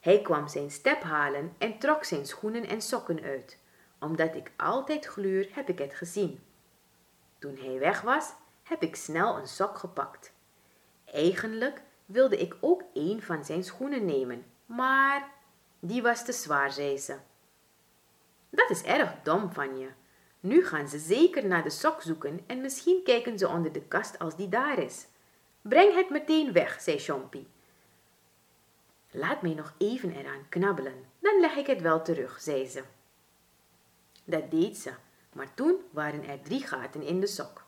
Hij 0.00 0.22
kwam 0.22 0.48
zijn 0.48 0.70
step 0.70 1.02
halen 1.02 1.54
en 1.58 1.78
trok 1.78 2.04
zijn 2.04 2.26
schoenen 2.26 2.66
en 2.66 2.82
sokken 2.82 3.22
uit. 3.22 3.58
Omdat 4.00 4.34
ik 4.34 4.52
altijd 4.56 5.06
gluur, 5.06 5.48
heb 5.52 5.68
ik 5.68 5.78
het 5.78 5.94
gezien. 5.94 6.40
Toen 7.38 7.56
hij 7.56 7.78
weg 7.78 8.00
was, 8.00 8.32
heb 8.62 8.82
ik 8.82 8.96
snel 8.96 9.38
een 9.38 9.46
sok 9.46 9.78
gepakt. 9.78 10.32
Eigenlijk 11.04 11.82
wilde 12.06 12.36
ik 12.36 12.56
ook 12.60 12.82
een 12.94 13.22
van 13.22 13.44
zijn 13.44 13.64
schoenen 13.64 14.04
nemen, 14.04 14.44
maar 14.66 15.30
die 15.80 16.02
was 16.02 16.24
te 16.24 16.32
zwaar, 16.32 16.72
zei 16.72 16.98
ze. 16.98 17.16
Dat 18.50 18.70
is 18.70 18.82
erg 18.82 19.14
dom 19.22 19.52
van 19.52 19.78
je. 19.78 19.88
Nu 20.40 20.66
gaan 20.66 20.88
ze 20.88 20.98
zeker 20.98 21.46
naar 21.46 21.62
de 21.62 21.70
sok 21.70 22.02
zoeken 22.02 22.40
en 22.46 22.60
misschien 22.60 23.02
kijken 23.04 23.38
ze 23.38 23.48
onder 23.48 23.72
de 23.72 23.82
kast 23.82 24.18
als 24.18 24.36
die 24.36 24.48
daar 24.48 24.78
is. 24.78 25.06
Breng 25.62 25.94
het 25.94 26.10
meteen 26.10 26.52
weg, 26.52 26.80
zei 26.80 26.98
Chompie. 26.98 27.48
Laat 29.18 29.42
mij 29.42 29.54
nog 29.54 29.74
even 29.78 30.12
eraan 30.12 30.48
knabbelen, 30.48 31.04
dan 31.18 31.40
leg 31.40 31.56
ik 31.56 31.66
het 31.66 31.80
wel 31.80 32.02
terug, 32.02 32.40
zei 32.40 32.66
ze. 32.66 32.82
Dat 34.24 34.50
deed 34.50 34.76
ze, 34.76 34.92
maar 35.32 35.54
toen 35.54 35.76
waren 35.90 36.24
er 36.24 36.42
drie 36.42 36.66
gaten 36.66 37.02
in 37.02 37.20
de 37.20 37.26
sok. 37.26 37.64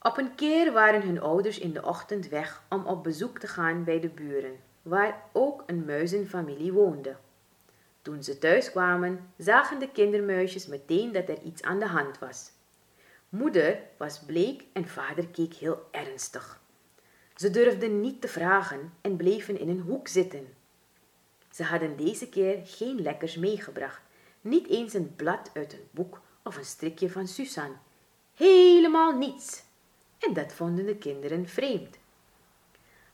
Op 0.00 0.18
een 0.18 0.34
keer 0.34 0.72
waren 0.72 1.02
hun 1.02 1.20
ouders 1.20 1.58
in 1.58 1.72
de 1.72 1.84
ochtend 1.84 2.28
weg 2.28 2.62
om 2.68 2.86
op 2.86 3.02
bezoek 3.02 3.38
te 3.38 3.46
gaan 3.46 3.84
bij 3.84 4.00
de 4.00 4.08
buren, 4.08 4.60
waar 4.82 5.22
ook 5.32 5.62
een 5.66 5.84
muizenfamilie 5.84 6.72
woonde. 6.72 7.16
Toen 8.02 8.22
ze 8.22 8.38
thuis 8.38 8.70
kwamen, 8.70 9.32
zagen 9.36 9.78
de 9.78 9.90
kindermuisjes 9.90 10.66
meteen 10.66 11.12
dat 11.12 11.28
er 11.28 11.42
iets 11.42 11.62
aan 11.62 11.78
de 11.78 11.86
hand 11.86 12.18
was. 12.18 12.50
Moeder 13.28 13.80
was 13.96 14.18
bleek 14.18 14.64
en 14.72 14.88
vader 14.88 15.28
keek 15.28 15.54
heel 15.54 15.88
ernstig. 15.90 16.64
Ze 17.36 17.50
durfden 17.50 18.00
niet 18.00 18.20
te 18.20 18.28
vragen 18.28 18.92
en 19.00 19.16
bleven 19.16 19.58
in 19.58 19.68
een 19.68 19.80
hoek 19.80 20.08
zitten. 20.08 20.54
Ze 21.50 21.64
hadden 21.64 21.96
deze 21.96 22.28
keer 22.28 22.60
geen 22.64 23.02
lekkers 23.02 23.36
meegebracht, 23.36 24.02
niet 24.40 24.68
eens 24.68 24.94
een 24.94 25.16
blad 25.16 25.50
uit 25.54 25.72
een 25.72 25.88
boek 25.90 26.20
of 26.42 26.56
een 26.56 26.64
strikje 26.64 27.10
van 27.10 27.28
Susan. 27.28 27.76
Helemaal 28.34 29.16
niets. 29.16 29.62
En 30.18 30.32
dat 30.32 30.52
vonden 30.52 30.86
de 30.86 30.96
kinderen 30.96 31.48
vreemd. 31.48 31.98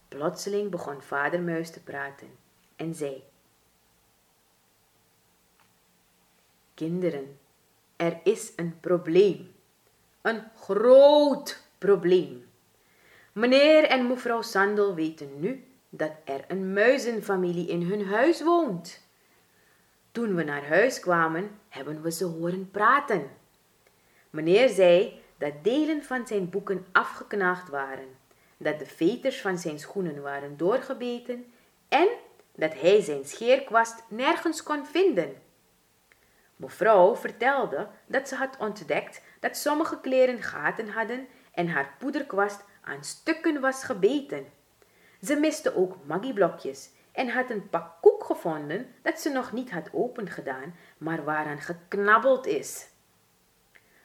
Plotseling 0.09 0.71
begon 0.71 1.03
vader 1.03 1.43
Muis 1.43 1.71
te 1.71 1.83
praten 1.83 2.29
en 2.77 2.95
zei: 2.95 3.23
Kinderen, 6.75 7.39
er 7.97 8.21
is 8.25 8.53
een 8.57 8.81
probleem. 8.81 9.55
Een 10.21 10.43
groot 10.57 11.63
probleem. 11.79 12.52
Meneer 13.33 13.85
en 13.85 14.07
mevrouw 14.07 14.43
Sandel 14.43 14.95
weten 14.95 15.41
nu 15.41 15.65
dat 15.89 16.13
er 16.25 16.45
een 16.49 16.73
muizenfamilie 16.73 17.69
in 17.69 17.83
hun 17.83 18.07
huis 18.07 18.43
woont. 18.43 19.01
Toen 20.11 20.35
we 20.35 20.43
naar 20.43 20.67
huis 20.67 21.01
kwamen, 21.01 21.59
hebben 21.69 22.03
we 22.03 22.11
ze 22.11 22.25
horen 22.25 22.71
praten. 22.71 23.31
Meneer 24.31 24.69
zei 24.69 25.21
dat 25.39 25.53
delen 25.63 26.03
van 26.03 26.27
zijn 26.27 26.51
boeken 26.51 26.87
afgeknaagd 26.93 27.69
waren, 27.69 28.17
dat 28.57 28.79
de 28.79 28.87
veters 28.87 29.41
van 29.41 29.59
zijn 29.59 29.79
schoenen 29.79 30.23
waren 30.23 30.57
doorgebeten 30.57 31.53
en 31.89 32.09
dat 32.55 32.75
hij 32.81 33.01
zijn 33.01 33.25
scheerkwast 33.25 34.03
nergens 34.09 34.63
kon 34.63 34.87
vinden. 34.87 35.35
Mevrouw 36.57 37.17
vertelde 37.17 37.89
dat 38.07 38.29
ze 38.29 38.35
had 38.35 38.57
ontdekt 38.59 39.23
dat 39.41 39.57
sommige 39.57 40.01
kleren 40.01 40.43
gaten 40.43 40.89
hadden 40.89 41.27
en 41.53 41.69
haar 41.69 41.95
poederkwast 41.99 42.65
aan 42.83 43.05
stukken 43.05 43.61
was 43.61 43.85
gebeten. 43.85 44.47
Ze 45.23 45.37
miste 45.37 45.77
ook 45.77 45.97
magieblokjes 46.07 46.91
en 47.13 47.29
had 47.29 47.51
een 47.51 47.69
pak 47.69 47.93
koek 48.01 48.25
gevonden 48.25 48.95
dat 49.03 49.21
ze 49.21 49.31
nog 49.31 49.53
niet 49.53 49.71
had 49.71 49.89
opengedaan, 49.93 50.75
maar 50.99 51.25
waaraan 51.25 51.61
geknabbeld 51.61 52.47
is. 52.47 52.89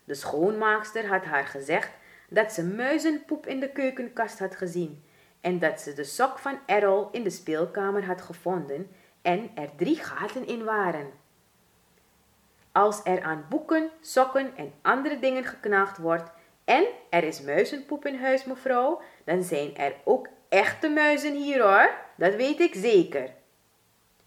De 0.04 0.14
schoonmaakster 0.14 1.08
had 1.08 1.26
haar 1.26 1.46
gezegd 1.46 1.92
dat 2.30 2.52
ze 2.52 2.64
muizenpoep 2.64 3.48
in 3.48 3.60
de 3.60 3.70
keukenkast 3.70 4.40
had 4.40 4.56
gezien 4.56 5.04
en 5.42 5.60
dat 5.60 5.82
ze 5.82 5.94
de 5.94 6.04
sok 6.04 6.40
van 6.40 6.60
Errol 6.66 7.10
in 7.12 7.24
de 7.24 7.30
speelkamer 7.30 8.06
had 8.06 8.22
gevonden 8.22 8.90
en 9.22 9.50
er 9.56 9.70
drie 9.76 9.96
gaten 9.96 10.48
in 10.48 10.64
waren. 10.64 11.12
Als 12.72 13.02
er 13.04 13.22
aan 13.22 13.46
boeken, 13.50 13.90
sokken 14.02 14.58
en 14.58 14.74
andere 14.82 15.20
dingen 15.20 15.44
geknaagd 15.44 15.98
wordt 15.98 16.32
en 16.68 16.86
er 17.10 17.24
is 17.24 17.42
muizenpoep 17.42 18.06
in 18.06 18.16
huis, 18.16 18.44
mevrouw, 18.44 19.02
dan 19.24 19.44
zijn 19.44 19.78
er 19.78 19.96
ook 20.04 20.28
echte 20.50 20.90
muizen 20.90 21.36
hier 21.36 21.62
hoor, 21.62 21.96
dat 22.16 22.36
weet 22.36 22.60
ik 22.60 22.76
zeker. 22.76 23.34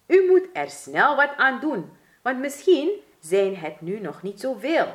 U 0.06 0.26
moet 0.26 0.48
er 0.52 0.70
snel 0.70 1.16
wat 1.16 1.36
aan 1.36 1.60
doen, 1.60 1.90
want 2.22 2.38
misschien 2.38 2.90
zijn 3.18 3.56
het 3.56 3.80
nu 3.80 4.00
nog 4.00 4.22
niet 4.22 4.40
zoveel. 4.40 4.86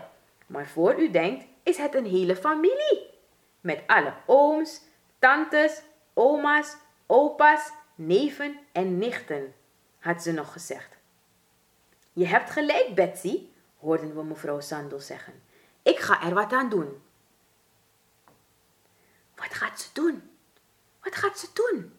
Maar 0.47 0.67
voor 0.67 0.99
u 0.99 1.11
denkt, 1.11 1.45
is 1.63 1.77
het 1.77 1.95
een 1.95 2.05
hele 2.05 2.35
familie. 2.35 3.09
Met 3.61 3.81
alle 3.87 4.13
ooms, 4.25 4.81
tantes, 5.19 5.81
oma's, 6.13 6.77
opa's, 7.05 7.71
neven 7.95 8.59
en 8.71 8.97
nichten, 8.97 9.53
had 9.99 10.23
ze 10.23 10.31
nog 10.31 10.51
gezegd. 10.51 10.97
Je 12.13 12.25
hebt 12.25 12.49
gelijk, 12.49 12.95
Betsy, 12.95 13.41
hoorden 13.79 14.15
we 14.15 14.23
mevrouw 14.23 14.59
Sandel 14.59 14.99
zeggen. 14.99 15.33
Ik 15.81 15.99
ga 15.99 16.23
er 16.23 16.33
wat 16.33 16.53
aan 16.53 16.69
doen. 16.69 17.03
Wat 19.45 19.53
gaat 19.53 19.79
ze 19.79 19.87
doen? 19.93 20.29
Wat 21.03 21.15
gaat 21.15 21.39
ze 21.39 21.47
doen? 21.53 21.93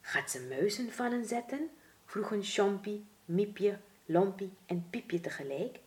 Gaat 0.00 0.30
ze 0.30 0.40
muizen 0.40 0.92
vallen 0.92 1.24
zetten? 1.24 1.70
vroegen 2.04 2.42
Chompie, 2.42 3.06
Miepje, 3.24 3.78
Lompie 4.04 4.52
en 4.66 4.86
Piepje 4.90 5.20
tegelijk. 5.20 5.78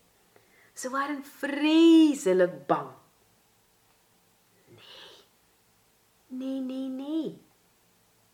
Ze 0.72 0.90
waren 0.90 1.24
vreselijk 1.24 2.66
bang. 2.66 2.90
Nee, 6.26 6.60
nee, 6.60 6.60
nee, 6.60 6.88
nee. 6.88 7.40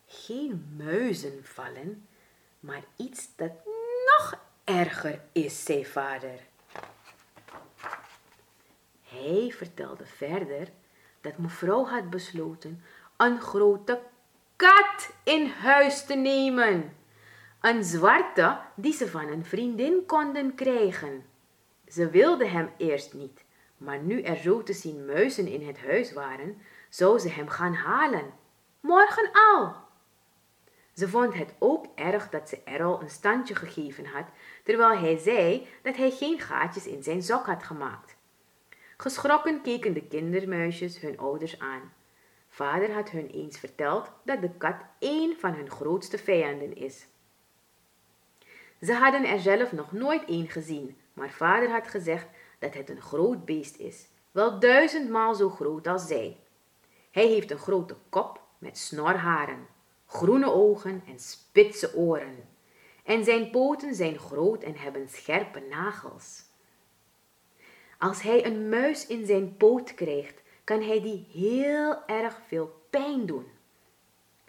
Geen 0.06 0.74
muizen 0.76 1.44
vallen, 1.44 2.08
maar 2.60 2.84
iets 2.96 3.28
dat 3.37 3.52
nog 4.04 4.40
erger 4.64 5.22
is, 5.32 5.64
zei 5.64 5.87
vader. 5.87 6.40
Hij 9.02 9.52
vertelde 9.56 10.06
verder 10.06 10.68
dat 11.24 11.38
mevrouw 11.38 11.84
had 11.87 12.10
besloten 12.10 12.82
een 13.16 13.40
grote 13.40 14.00
kat 14.56 15.12
in 15.22 15.46
huis 15.46 16.04
te 16.06 16.14
nemen. 16.14 16.96
Een 17.60 17.84
zwarte 17.84 18.58
die 18.76 18.92
ze 18.92 19.08
van 19.08 19.28
een 19.28 19.44
vriendin 19.44 20.06
konden 20.06 20.54
krijgen. 20.54 21.24
Ze 21.88 22.10
wilde 22.10 22.48
hem 22.48 22.70
eerst 22.76 23.14
niet, 23.14 23.44
maar 23.76 23.98
nu 23.98 24.22
er 24.22 24.37
zo 24.37 24.62
te 24.62 24.72
zien 24.72 25.04
muizen 25.04 25.46
in 25.46 25.66
het 25.66 25.78
huis 25.78 26.12
waren, 26.12 26.62
zou 26.88 27.18
ze 27.18 27.28
hem 27.28 27.48
gaan 27.48 27.74
halen. 27.74 28.32
Morgen 28.80 29.30
al. 29.32 29.74
Ze 30.94 31.08
vond 31.08 31.34
het 31.34 31.54
ook 31.58 31.87
erg 31.94 32.28
dat 32.28 32.48
ze 32.48 32.62
Errol 32.64 33.00
een 33.00 33.10
standje 33.10 33.54
gegeven 33.54 34.06
had, 34.06 34.26
terwijl 34.64 34.98
hij 34.98 35.16
zei 35.16 35.66
dat 35.82 35.96
hij 35.96 36.10
geen 36.10 36.40
gaatjes 36.40 36.87
in 36.87 37.02
zijn 37.02 37.22
zak 37.22 37.46
had 37.46 37.62
gemaakt. 37.62 38.16
Geschrokken 39.04 39.62
keken 39.62 39.92
de 39.92 40.06
kindermuisjes 40.06 41.00
hun 41.00 41.18
ouders 41.18 41.58
aan. 41.58 41.92
Vader 42.48 42.92
had 42.92 43.10
hun 43.10 43.26
eens 43.26 43.58
verteld 43.58 44.10
dat 44.22 44.40
de 44.40 44.50
kat 44.58 44.76
één 44.98 45.36
van 45.38 45.52
hun 45.52 45.70
grootste 45.70 46.18
vijanden 46.18 46.76
is. 46.76 47.06
Ze 48.80 48.92
hadden 48.92 49.24
er 49.24 49.40
zelf 49.40 49.72
nog 49.72 49.92
nooit 49.92 50.24
één 50.24 50.48
gezien, 50.48 50.96
maar 51.12 51.30
vader 51.30 51.70
had 51.70 51.88
gezegd 51.88 52.26
dat 52.58 52.74
het 52.74 52.90
een 52.90 53.00
groot 53.00 53.44
beest 53.44 53.76
is, 53.76 54.06
wel 54.30 54.58
duizendmaal 54.58 55.34
zo 55.34 55.48
groot 55.48 55.86
als 55.86 56.06
zij. 56.06 56.36
Hij 57.10 57.26
heeft 57.26 57.50
een 57.50 57.58
grote 57.58 57.96
kop 58.08 58.40
met 58.58 58.78
snorharen, 58.78 59.66
groene 60.06 60.52
ogen 60.52 61.02
en 61.06 61.18
spitse 61.18 61.96
oren. 61.96 62.48
En 63.04 63.24
zijn 63.24 63.50
poten 63.50 63.94
zijn 63.94 64.18
groot 64.18 64.62
en 64.62 64.76
hebben 64.76 65.08
scherpe 65.08 65.60
nagels. 65.60 66.43
Als 67.98 68.22
hij 68.22 68.46
een 68.46 68.68
muis 68.68 69.07
in 69.07 69.26
zijn 69.26 69.57
poot 69.57 69.94
krijgt, 69.94 70.42
kan 70.64 70.83
hij 70.83 71.02
die 71.02 71.26
heel 71.33 72.07
erg 72.07 72.40
veel 72.46 72.87
pijn 72.90 73.26
doen. 73.26 73.46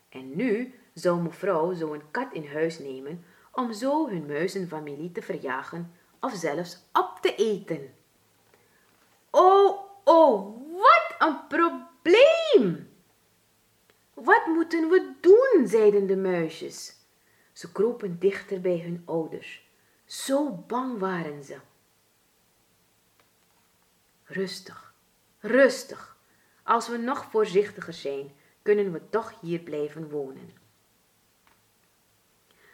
En 0.10 0.36
nu 0.36 0.74
zou 0.94 1.22
mevrouw 1.22 1.74
zo'n 1.74 2.02
kat 2.12 2.34
in 2.34 2.48
huis 2.48 2.80
nemen 2.80 3.26
om 3.52 3.74
zo 3.74 4.08
hun 4.10 4.26
muizenfamilie 4.26 5.12
te 5.12 5.22
verjagen 5.22 5.94
of 6.20 6.34
zelfs 6.34 6.78
op 6.94 7.18
te 7.22 7.36
eten. 7.36 7.94
Oh, 9.30 9.80
oh, 10.04 10.58
wat 10.72 11.16
een 11.20 11.48
probleem! 11.48 12.94
Wat 14.14 14.46
moeten 14.46 14.90
we 14.90 15.14
doen? 15.22 15.68
zeiden 15.68 16.08
de 16.08 16.18
muisjes. 16.18 16.96
Ze 17.54 17.72
kropen 17.72 18.20
dichter 18.20 18.62
bij 18.62 18.80
hun 18.80 19.02
ouders. 19.06 19.70
Zo 20.06 20.52
bang 20.68 21.00
waren 21.00 21.44
ze. 21.44 21.58
Rustig, 24.28 24.94
rustig. 25.40 26.18
Als 26.64 26.88
we 26.88 26.98
nog 26.98 27.26
voorzichtiger 27.26 27.94
zijn, 27.94 28.32
kunnen 28.62 28.92
we 28.92 29.10
toch 29.10 29.40
hier 29.42 29.60
blijven 29.60 30.10
wonen. 30.10 30.54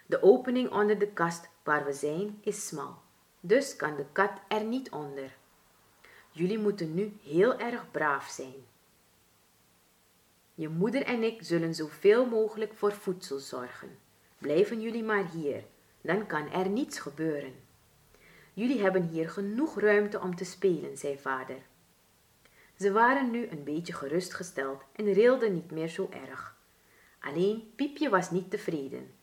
De 0.06 0.24
opening 0.24 0.70
onder 0.72 1.00
de 1.00 1.08
kast 1.08 1.50
waar 1.64 1.86
we 1.86 1.94
zijn 1.94 2.40
is 2.44 2.68
smal, 2.68 3.02
dus 3.40 3.76
kan 3.76 3.96
de 3.96 4.06
kat 4.12 4.32
er 4.48 4.64
niet 4.64 4.92
onder. 4.92 5.38
Jullie 6.32 6.60
moeten 6.60 6.94
nu 6.94 7.18
heel 7.24 7.60
erg 7.60 7.92
braaf 7.92 8.28
zijn. 8.28 8.66
Je 10.54 10.70
moeder 10.70 11.04
en 11.04 11.24
ik 11.24 11.44
zullen 11.44 11.76
zoveel 11.76 12.26
mogelijk 12.26 12.74
voor 12.74 12.94
voedsel 12.94 13.40
zorgen. 13.40 14.00
Blijven 14.38 14.82
jullie 14.82 15.04
maar 15.04 15.30
hier, 15.30 15.64
dan 16.02 16.28
kan 16.28 16.52
er 16.52 16.70
niets 16.70 17.00
gebeuren. 17.00 17.56
Jullie 18.54 18.82
hebben 18.82 19.04
hier 19.04 19.30
genoeg 19.30 19.80
ruimte 19.80 20.20
om 20.20 20.36
te 20.36 20.46
spelen, 20.46 20.98
zei 20.98 21.20
vader. 21.20 21.58
Ze 22.78 22.92
waren 22.92 23.32
nu 23.32 23.48
een 23.48 23.64
beetje 23.64 23.94
gerustgesteld 23.94 24.84
en 24.96 25.14
rilden 25.14 25.54
niet 25.54 25.72
meer 25.72 25.88
zo 25.88 26.10
erg. 26.28 26.56
Alleen 27.20 27.74
Piepje 27.76 28.10
was 28.10 28.32
niet 28.32 28.50
tevreden. 28.50 29.14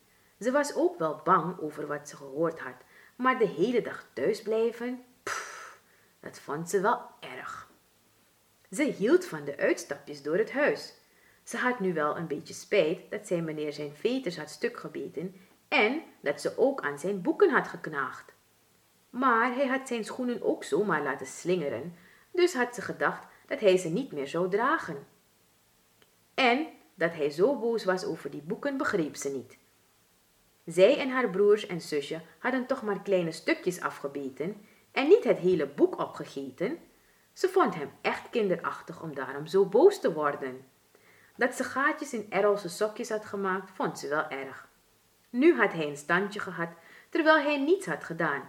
Ze 0.41 0.51
was 0.51 0.75
ook 0.75 0.99
wel 0.99 1.21
bang 1.25 1.59
over 1.61 1.87
wat 1.87 2.09
ze 2.09 2.17
gehoord 2.17 2.59
had, 2.59 2.77
maar 3.17 3.39
de 3.39 3.47
hele 3.47 3.83
dag 3.83 4.07
thuis 4.13 4.43
blijven, 4.43 5.05
pff, 5.23 5.81
dat 6.21 6.39
vond 6.39 6.71
ze 6.71 6.81
wel 6.81 7.01
erg. 7.21 7.71
Ze 8.71 8.83
hield 8.83 9.25
van 9.25 9.45
de 9.45 9.57
uitstapjes 9.57 10.23
door 10.23 10.37
het 10.37 10.53
huis. 10.53 10.95
Ze 11.43 11.57
had 11.57 11.81
nu 11.81 11.95
wel 11.95 12.17
een 12.17 12.27
beetje 12.27 12.55
spijt 12.55 13.11
dat 13.11 13.27
zij 13.27 13.41
meneer 13.43 13.73
zijn 13.73 13.95
veters 13.95 14.37
had 14.37 14.51
stuk 14.51 14.77
gebeten 14.77 15.35
en 15.69 16.03
dat 16.21 16.41
ze 16.41 16.59
ook 16.59 16.81
aan 16.81 16.99
zijn 16.99 17.23
boeken 17.23 17.51
had 17.51 17.69
geknaagd. 17.69 18.37
Maar 19.11 19.55
hij 19.55 19.67
had 19.67 19.89
zijn 19.89 20.05
schoenen 20.05 20.43
ook 20.43 20.65
zomaar 20.65 21.03
laten 21.03 21.27
slingeren, 21.27 21.97
dus 22.33 22.55
had 22.55 22.75
ze 22.75 22.83
gedacht 22.83 23.27
dat 23.47 23.61
hij 23.61 23.77
ze 23.77 23.89
niet 23.89 24.13
meer 24.13 24.29
zou 24.29 24.51
dragen. 24.51 25.07
En 26.35 26.67
dat 26.95 27.15
hij 27.15 27.31
zo 27.31 27.59
boos 27.59 27.85
was 27.85 28.05
over 28.05 28.31
die 28.31 28.43
boeken 28.43 28.77
begreep 28.77 29.17
ze 29.17 29.31
niet. 29.31 29.59
Zij 30.65 30.99
en 30.99 31.11
haar 31.11 31.31
broers 31.31 31.67
en 31.67 31.81
zusje 31.81 32.21
hadden 32.39 32.67
toch 32.67 32.83
maar 32.83 33.03
kleine 33.03 33.33
stukjes 33.33 33.81
afgebeten 33.81 34.57
en 34.93 35.09
niet 35.09 35.25
het 35.25 35.39
hele 35.39 35.67
boek 35.67 35.99
opgegeten. 35.99 36.79
Ze 37.33 37.49
vond 37.49 37.75
hem 37.75 37.91
echt 38.01 38.31
kinderachtig 38.31 39.03
om 39.03 39.15
daarom 39.15 39.47
zo 39.47 39.67
boos 39.67 40.01
te 40.01 40.13
worden. 40.13 40.67
Dat 41.37 41.55
ze 41.55 41.65
gaatjes 41.65 42.13
in 42.13 42.27
Errolse 42.31 42.69
sokjes 42.69 43.09
had 43.09 43.25
gemaakt, 43.25 43.71
vond 43.71 43.99
ze 43.99 44.09
wel 44.09 44.29
erg. 44.29 44.69
Nu 45.31 45.57
had 45.57 45.73
hij 45.73 45.87
een 45.89 45.97
standje 45.97 46.41
gehad, 46.41 46.69
terwijl 47.09 47.39
hij 47.39 47.59
niets 47.59 47.87
had 47.87 48.05
gedaan. 48.05 48.43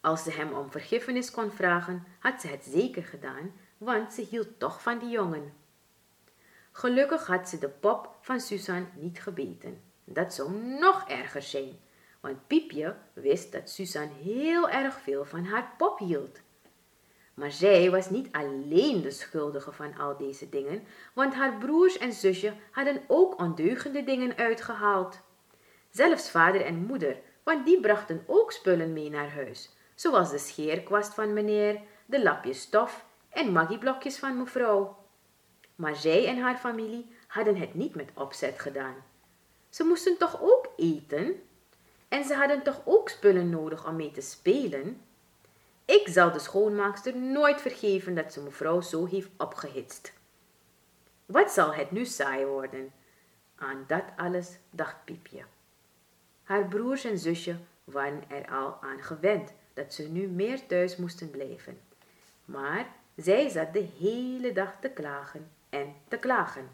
Als 0.00 0.22
ze 0.22 0.30
hem 0.30 0.52
om 0.52 0.70
vergiffenis 0.70 1.30
kon 1.30 1.50
vragen, 1.50 2.06
had 2.18 2.40
ze 2.40 2.46
het 2.46 2.64
zeker 2.64 3.04
gedaan, 3.04 3.52
want 3.78 4.12
ze 4.12 4.20
hield 4.20 4.58
toch 4.58 4.82
van 4.82 4.98
die 4.98 5.08
jongen. 5.10 5.52
Gelukkig 6.72 7.26
had 7.26 7.48
ze 7.48 7.58
de 7.58 7.68
pop 7.68 8.16
van 8.20 8.40
Susan 8.40 8.88
niet 8.94 9.22
gebeten. 9.22 9.82
Dat 10.04 10.34
zou 10.34 10.52
nog 10.52 11.08
erger 11.08 11.42
zijn, 11.42 11.78
want 12.20 12.46
Piepje 12.46 12.96
wist 13.12 13.52
dat 13.52 13.70
Susan 13.70 14.08
heel 14.22 14.68
erg 14.68 15.00
veel 15.00 15.24
van 15.24 15.44
haar 15.44 15.74
pop 15.76 15.98
hield. 15.98 16.40
Maar 17.34 17.50
zij 17.50 17.90
was 17.90 18.10
niet 18.10 18.28
alleen 18.32 19.02
de 19.02 19.10
schuldige 19.10 19.72
van 19.72 19.96
al 19.96 20.16
deze 20.16 20.48
dingen, 20.48 20.82
want 21.14 21.34
haar 21.34 21.58
broers 21.58 21.98
en 21.98 22.12
zusje 22.12 22.52
hadden 22.70 23.02
ook 23.06 23.40
ondeugende 23.40 24.04
dingen 24.04 24.36
uitgehaald. 24.36 25.20
Zelfs 25.90 26.30
vader 26.30 26.60
en 26.60 26.86
moeder, 26.86 27.20
want 27.42 27.66
die 27.66 27.80
brachten 27.80 28.24
ook 28.26 28.52
spullen 28.52 28.92
mee 28.92 29.10
naar 29.10 29.32
huis, 29.32 29.70
zoals 30.00 30.30
de 30.30 30.38
scheerkwast 30.38 31.14
van 31.14 31.32
meneer, 31.32 31.80
de 32.06 32.22
lapjes 32.22 32.60
stof 32.60 33.04
en 33.28 33.52
maggieblokjes 33.52 34.18
van 34.18 34.38
mevrouw. 34.38 34.96
Maar 35.74 35.96
zij 35.96 36.26
en 36.26 36.38
haar 36.38 36.56
familie 36.56 37.14
hadden 37.26 37.56
het 37.56 37.74
niet 37.74 37.94
met 37.94 38.10
opzet 38.14 38.60
gedaan. 38.60 38.94
Ze 39.68 39.84
moesten 39.84 40.18
toch 40.18 40.42
ook 40.42 40.68
eten? 40.76 41.42
En 42.08 42.24
ze 42.24 42.34
hadden 42.34 42.62
toch 42.62 42.80
ook 42.84 43.08
spullen 43.08 43.50
nodig 43.50 43.86
om 43.86 43.96
mee 43.96 44.10
te 44.10 44.20
spelen? 44.20 45.02
Ik 45.84 46.08
zal 46.08 46.32
de 46.32 46.38
schoonmaakster 46.38 47.16
nooit 47.16 47.60
vergeven 47.60 48.14
dat 48.14 48.32
ze 48.32 48.42
mevrouw 48.42 48.80
zo 48.80 49.06
heeft 49.06 49.30
opgehitst. 49.36 50.12
Wat 51.26 51.50
zal 51.50 51.74
het 51.74 51.90
nu 51.90 52.04
saai 52.04 52.44
worden? 52.44 52.92
Aan 53.56 53.84
dat 53.86 54.04
alles 54.16 54.58
dacht 54.70 55.04
Piepje. 55.04 55.44
Haar 56.42 56.68
broers 56.68 57.04
en 57.04 57.18
zusje 57.18 57.56
waren 57.84 58.22
er 58.28 58.50
al 58.50 58.78
aan 58.80 59.02
gewend 59.02 59.52
dat 59.74 59.94
ze 59.94 60.08
nu 60.08 60.28
meer 60.28 60.66
thuis 60.66 60.96
moesten 60.96 61.30
blijven. 61.30 61.80
Maar 62.44 62.86
zij 63.16 63.48
zat 63.48 63.72
de 63.72 63.88
hele 63.98 64.52
dag 64.52 64.76
te 64.80 64.88
klagen 64.88 65.50
en 65.68 65.94
te 66.08 66.16
klagen. 66.16 66.68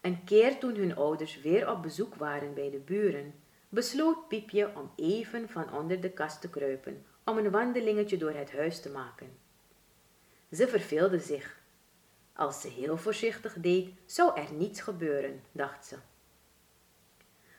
Een 0.00 0.24
keer 0.24 0.58
toen 0.58 0.74
hun 0.74 0.96
ouders 0.96 1.40
weer 1.40 1.70
op 1.70 1.82
bezoek 1.82 2.14
waren 2.14 2.54
bij 2.54 2.70
de 2.70 2.78
buren, 2.78 3.34
besloot 3.68 4.28
Piepje 4.28 4.70
om 4.76 4.90
even 4.96 5.48
van 5.48 5.72
onder 5.72 6.00
de 6.00 6.10
kast 6.10 6.40
te 6.40 6.50
kruipen 6.50 7.04
om 7.24 7.38
een 7.38 7.50
wandelingetje 7.50 8.16
door 8.16 8.32
het 8.32 8.52
huis 8.52 8.80
te 8.80 8.90
maken. 8.90 9.36
Ze 10.52 10.68
verveelde 10.68 11.18
zich. 11.18 11.62
Als 12.32 12.60
ze 12.60 12.68
heel 12.68 12.96
voorzichtig 12.96 13.54
deed, 13.58 13.90
zou 14.06 14.40
er 14.40 14.52
niets 14.52 14.80
gebeuren, 14.80 15.42
dacht 15.52 15.86
ze. 15.86 15.96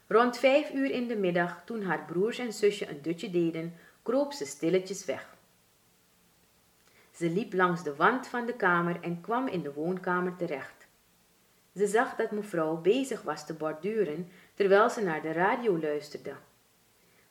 Rond 0.07 0.37
vijf 0.37 0.73
uur 0.73 0.91
in 0.91 1.07
de 1.07 1.15
middag, 1.15 1.61
toen 1.65 1.83
haar 1.83 2.05
broers 2.05 2.37
en 2.37 2.53
zusje 2.53 2.89
een 2.89 3.01
dutje 3.01 3.29
deden, 3.29 3.73
kroop 4.03 4.33
ze 4.33 4.45
stilletjes 4.45 5.05
weg. 5.05 5.35
Ze 7.11 7.29
liep 7.29 7.53
langs 7.53 7.83
de 7.83 7.95
wand 7.95 8.27
van 8.27 8.45
de 8.45 8.55
kamer 8.55 9.01
en 9.01 9.21
kwam 9.21 9.47
in 9.47 9.61
de 9.61 9.73
woonkamer 9.73 10.35
terecht. 10.35 10.87
Ze 11.75 11.87
zag 11.87 12.15
dat 12.15 12.31
mevrouw 12.31 12.75
bezig 12.75 13.21
was 13.21 13.45
te 13.45 13.53
borduren 13.53 14.31
terwijl 14.53 14.89
ze 14.89 15.01
naar 15.01 15.21
de 15.21 15.31
radio 15.31 15.79
luisterde. 15.79 16.35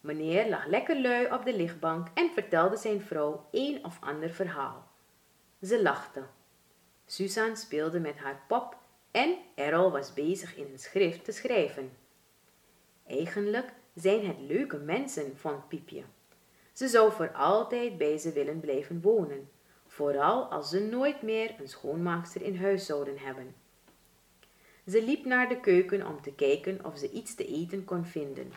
Meneer 0.01 0.49
lag 0.49 0.67
lekker 0.67 1.01
lui 1.01 1.33
op 1.33 1.45
de 1.45 1.57
lichtbank 1.57 2.09
en 2.15 2.31
vertelde 2.31 2.77
zijn 2.77 3.01
vrouw 3.01 3.49
een 3.51 3.85
of 3.85 3.99
ander 4.01 4.31
verhaal. 4.31 4.89
Ze 5.63 5.83
lachte. 5.83 6.23
Susan 7.07 7.57
speelde 7.57 8.01
met 8.01 8.17
haar 8.17 8.41
pop 8.49 8.77
en 9.11 9.37
Errol 9.55 9.91
was 9.91 10.13
bezig 10.13 10.57
in 10.57 10.69
een 10.73 10.79
schrift 10.79 11.25
te 11.25 11.33
schrijven. 11.33 12.04
Eigenlijk 13.15 13.73
zijn 13.95 14.27
het 14.27 14.37
leuke 14.39 14.77
mensen, 14.77 15.37
vond 15.37 15.69
Piepje. 15.69 16.03
Ze 16.73 16.89
zou 16.89 17.13
voor 17.13 17.33
altijd 17.33 17.99
bij 17.99 18.19
ze 18.19 18.33
willen 18.33 18.61
blijven 18.61 19.01
wonen, 19.01 19.51
vooral 19.87 20.45
als 20.45 20.69
ze 20.69 20.81
nooit 20.81 21.23
meer 21.23 21.55
een 21.61 21.69
schoonmaakster 21.69 22.43
in 22.43 22.57
huis 22.57 22.87
zouden 22.87 23.19
hebben. 23.19 23.55
Ze 24.87 25.03
liep 25.03 25.25
naar 25.25 25.49
de 25.49 25.61
keuken 25.61 26.07
om 26.07 26.23
te 26.23 26.33
kijken 26.33 26.85
of 26.85 26.99
ze 26.99 27.11
iets 27.11 27.35
te 27.35 27.47
eten 27.47 27.85
kon 27.85 28.05
vinden. 28.05 28.53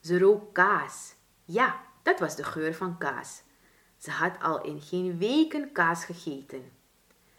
Ze 0.00 0.18
rook 0.18 0.54
kaas. 0.54 1.14
Ja, 1.44 1.80
dat 2.02 2.18
was 2.18 2.36
de 2.36 2.44
geur 2.44 2.74
van 2.74 2.98
kaas. 2.98 3.42
Ze 3.96 4.10
had 4.10 4.40
al 4.40 4.62
in 4.62 4.80
geen 4.80 5.18
weken 5.18 5.72
kaas 5.72 6.04
gegeten. 6.04 6.72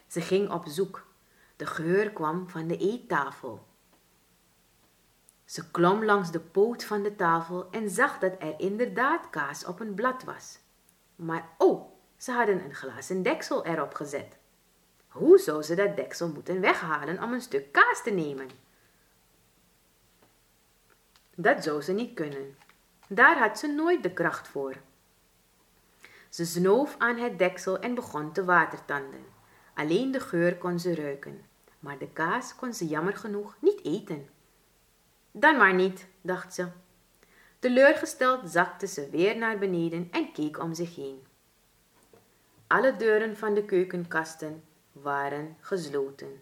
Ze 0.07 0.21
ging 0.21 0.51
op 0.51 0.63
zoek. 0.67 1.07
De 1.55 1.65
geur 1.65 2.11
kwam 2.11 2.49
van 2.49 2.67
de 2.67 2.77
eettafel. 2.77 3.71
Ze 5.45 5.71
klom 5.71 6.05
langs 6.05 6.31
de 6.31 6.39
poot 6.39 6.83
van 6.83 7.03
de 7.03 7.15
tafel 7.15 7.67
en 7.71 7.89
zag 7.89 8.19
dat 8.19 8.35
er 8.39 8.59
inderdaad 8.59 9.29
kaas 9.29 9.65
op 9.65 9.79
een 9.79 9.93
blad 9.93 10.23
was. 10.23 10.59
Maar 11.15 11.49
oh, 11.57 11.91
ze 12.17 12.31
hadden 12.31 12.63
een 12.63 12.75
glazen 12.75 13.23
deksel 13.23 13.65
erop 13.65 13.93
gezet. 13.93 14.37
Hoe 15.07 15.37
zou 15.37 15.63
ze 15.63 15.75
dat 15.75 15.95
deksel 15.95 16.27
moeten 16.27 16.61
weghalen 16.61 17.23
om 17.23 17.33
een 17.33 17.41
stuk 17.41 17.71
kaas 17.71 18.03
te 18.03 18.11
nemen? 18.11 18.49
Dat 21.35 21.63
zou 21.63 21.81
ze 21.81 21.91
niet 21.91 22.13
kunnen. 22.13 22.57
Daar 23.07 23.37
had 23.37 23.59
ze 23.59 23.67
nooit 23.67 24.03
de 24.03 24.13
kracht 24.13 24.47
voor. 24.47 24.75
Ze 26.29 26.45
snoof 26.45 26.95
aan 26.97 27.17
het 27.17 27.37
deksel 27.37 27.79
en 27.79 27.95
begon 27.95 28.31
te 28.31 28.43
watertanden. 28.43 29.25
Alleen 29.73 30.11
de 30.11 30.19
geur 30.19 30.57
kon 30.57 30.79
ze 30.79 30.95
ruiken, 30.95 31.45
maar 31.79 31.97
de 31.97 32.09
kaas 32.09 32.55
kon 32.55 32.73
ze 32.73 32.87
jammer 32.87 33.15
genoeg 33.15 33.55
niet 33.59 33.85
eten. 33.85 34.29
Dan 35.35 35.57
maar 35.57 35.73
niet, 35.73 36.07
dacht 36.21 36.53
ze. 36.53 36.67
Teleurgesteld 37.59 38.49
zakte 38.49 38.87
ze 38.87 39.09
weer 39.09 39.37
naar 39.37 39.57
beneden 39.57 40.07
en 40.11 40.31
keek 40.31 40.59
om 40.59 40.73
zich 40.73 40.95
heen. 40.95 41.23
Alle 42.67 42.95
deuren 42.95 43.37
van 43.37 43.53
de 43.53 43.65
keukenkasten 43.65 44.63
waren 44.91 45.57
gesloten. 45.59 46.41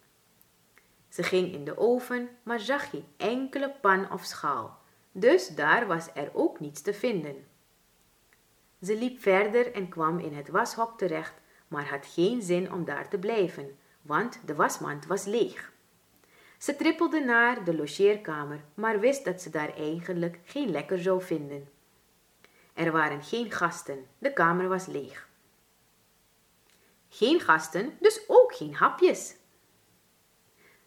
Ze 1.09 1.23
ging 1.23 1.53
in 1.53 1.65
de 1.65 1.77
oven, 1.77 2.29
maar 2.43 2.59
zag 2.59 2.89
geen 2.89 3.05
enkele 3.17 3.73
pan 3.81 4.11
of 4.11 4.23
schaal, 4.23 4.79
dus 5.11 5.47
daar 5.47 5.87
was 5.87 6.07
er 6.13 6.29
ook 6.33 6.59
niets 6.59 6.81
te 6.81 6.93
vinden. 6.93 7.47
Ze 8.81 8.97
liep 8.97 9.19
verder 9.19 9.73
en 9.73 9.89
kwam 9.89 10.19
in 10.19 10.35
het 10.35 10.49
washok 10.49 10.97
terecht, 10.97 11.33
maar 11.67 11.89
had 11.89 12.05
geen 12.05 12.41
zin 12.41 12.73
om 12.73 12.85
daar 12.85 13.09
te 13.09 13.17
blijven, 13.17 13.77
want 14.01 14.39
de 14.45 14.55
wasmand 14.55 15.05
was 15.05 15.25
leeg. 15.25 15.70
Ze 16.61 16.75
trippelde 16.75 17.19
naar 17.19 17.63
de 17.63 17.75
logeerkamer, 17.75 18.63
maar 18.73 18.99
wist 18.99 19.25
dat 19.25 19.41
ze 19.41 19.49
daar 19.49 19.75
eigenlijk 19.75 20.39
geen 20.43 20.71
lekker 20.71 21.01
zou 21.01 21.21
vinden. 21.21 21.69
Er 22.73 22.91
waren 22.91 23.23
geen 23.23 23.51
gasten, 23.51 24.05
de 24.17 24.33
kamer 24.33 24.67
was 24.67 24.85
leeg. 24.85 25.27
Geen 27.09 27.39
gasten, 27.39 27.93
dus 27.99 28.21
ook 28.27 28.55
geen 28.55 28.75
hapjes. 28.75 29.35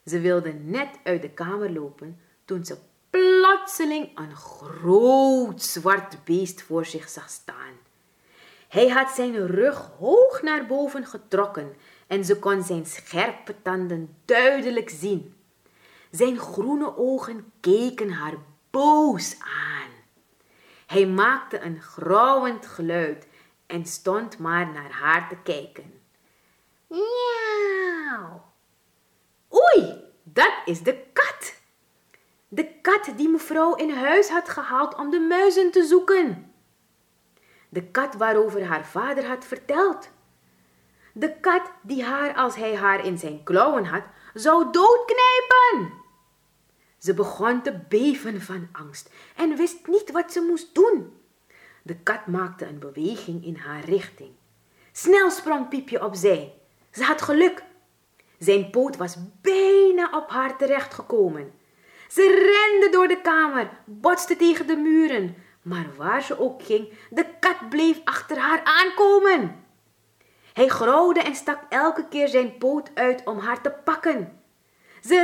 Ze 0.06 0.20
wilde 0.20 0.52
net 0.52 0.98
uit 1.04 1.22
de 1.22 1.30
kamer 1.30 1.70
lopen 1.70 2.20
toen 2.44 2.64
ze 2.64 2.78
plotseling 3.10 4.18
een 4.18 4.36
groot 4.36 5.62
zwart 5.62 6.24
beest 6.24 6.62
voor 6.62 6.86
zich 6.86 7.08
zag 7.08 7.30
staan. 7.30 7.74
Hij 8.68 8.88
had 8.88 9.10
zijn 9.10 9.46
rug 9.46 9.90
hoog 9.98 10.42
naar 10.42 10.66
boven 10.66 11.06
getrokken 11.06 11.76
en 12.06 12.24
ze 12.24 12.38
kon 12.38 12.62
zijn 12.62 12.86
scherpe 12.86 13.54
tanden 13.62 14.16
duidelijk 14.24 14.90
zien. 14.90 15.34
Zijn 16.14 16.38
groene 16.38 16.96
ogen 16.96 17.52
keken 17.60 18.10
haar 18.10 18.34
boos 18.70 19.36
aan. 19.40 19.90
Hij 20.86 21.06
maakte 21.06 21.60
een 21.60 21.82
grauwend 21.82 22.66
geluid 22.66 23.28
en 23.66 23.86
stond 23.86 24.38
maar 24.38 24.66
naar 24.72 24.90
haar 24.90 25.28
te 25.28 25.36
kijken. 25.36 26.02
Miauw. 26.86 28.42
Oei, 29.52 30.04
dat 30.22 30.52
is 30.64 30.82
de 30.82 31.04
kat. 31.12 31.54
De 32.48 32.80
kat 32.80 33.12
die 33.16 33.28
mevrouw 33.28 33.74
in 33.74 33.90
huis 33.90 34.28
had 34.28 34.48
gehaald 34.48 34.94
om 34.94 35.10
de 35.10 35.20
muizen 35.20 35.70
te 35.70 35.84
zoeken. 35.84 36.52
De 37.68 37.82
kat 37.82 38.14
waarover 38.14 38.64
haar 38.66 38.86
vader 38.86 39.26
had 39.26 39.44
verteld. 39.44 40.10
De 41.12 41.40
kat 41.40 41.70
die 41.82 42.04
haar, 42.04 42.34
als 42.34 42.54
hij 42.56 42.76
haar 42.76 43.04
in 43.04 43.18
zijn 43.18 43.42
klauwen 43.44 43.84
had, 43.84 44.02
zou 44.34 44.70
doodknijpen. 44.70 46.02
Ze 47.04 47.14
begon 47.14 47.62
te 47.62 47.80
beven 47.88 48.40
van 48.40 48.68
angst 48.72 49.10
en 49.36 49.56
wist 49.56 49.86
niet 49.86 50.10
wat 50.10 50.32
ze 50.32 50.40
moest 50.40 50.74
doen. 50.74 51.12
De 51.82 51.96
kat 51.96 52.26
maakte 52.26 52.66
een 52.66 52.78
beweging 52.78 53.44
in 53.44 53.56
haar 53.56 53.84
richting. 53.84 54.30
Snel 54.92 55.30
sprong 55.30 55.68
Piepje 55.68 56.04
opzij. 56.04 56.54
Ze 56.90 57.02
had 57.02 57.22
geluk. 57.22 57.62
Zijn 58.38 58.70
poot 58.70 58.96
was 58.96 59.16
bijna 59.40 60.10
op 60.12 60.30
haar 60.30 60.56
terechtgekomen. 60.56 61.52
Ze 62.08 62.22
rende 62.22 62.96
door 62.96 63.08
de 63.08 63.20
kamer, 63.20 63.70
botste 63.84 64.36
tegen 64.36 64.66
de 64.66 64.76
muren, 64.76 65.36
maar 65.62 65.86
waar 65.96 66.22
ze 66.22 66.40
ook 66.40 66.62
ging, 66.62 66.92
de 67.10 67.26
kat 67.40 67.68
bleef 67.68 68.00
achter 68.04 68.38
haar 68.38 68.64
aankomen. 68.64 69.64
Hij 70.52 70.68
grauwde 70.68 71.20
en 71.20 71.34
stak 71.34 71.60
elke 71.68 72.08
keer 72.08 72.28
zijn 72.28 72.58
poot 72.58 72.90
uit 72.94 73.24
om 73.24 73.38
haar 73.38 73.60
te 73.60 73.70
pakken. 73.84 74.42
Ze 75.06 75.22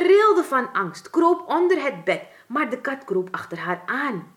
van 0.51 0.73
angst, 0.73 1.11
kroop 1.11 1.49
onder 1.49 1.83
het 1.83 2.05
bed, 2.05 2.23
maar 2.47 2.71
de 2.71 2.81
kat 2.81 3.05
kroop 3.05 3.29
achter 3.31 3.59
haar 3.59 3.83
aan. 3.87 4.35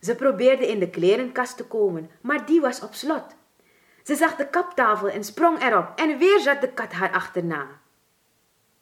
Ze 0.00 0.14
probeerde 0.14 0.66
in 0.66 0.78
de 0.78 0.90
klerenkast 0.90 1.56
te 1.56 1.64
komen, 1.64 2.10
maar 2.20 2.46
die 2.46 2.60
was 2.60 2.80
op 2.80 2.94
slot. 2.94 3.24
Ze 4.02 4.14
zag 4.14 4.36
de 4.36 4.48
kaptafel 4.48 5.08
en 5.08 5.24
sprong 5.24 5.62
erop 5.62 5.92
en 5.96 6.18
weer 6.18 6.40
zat 6.40 6.60
de 6.60 6.68
kat 6.68 6.92
haar 6.92 7.12
achterna. 7.12 7.66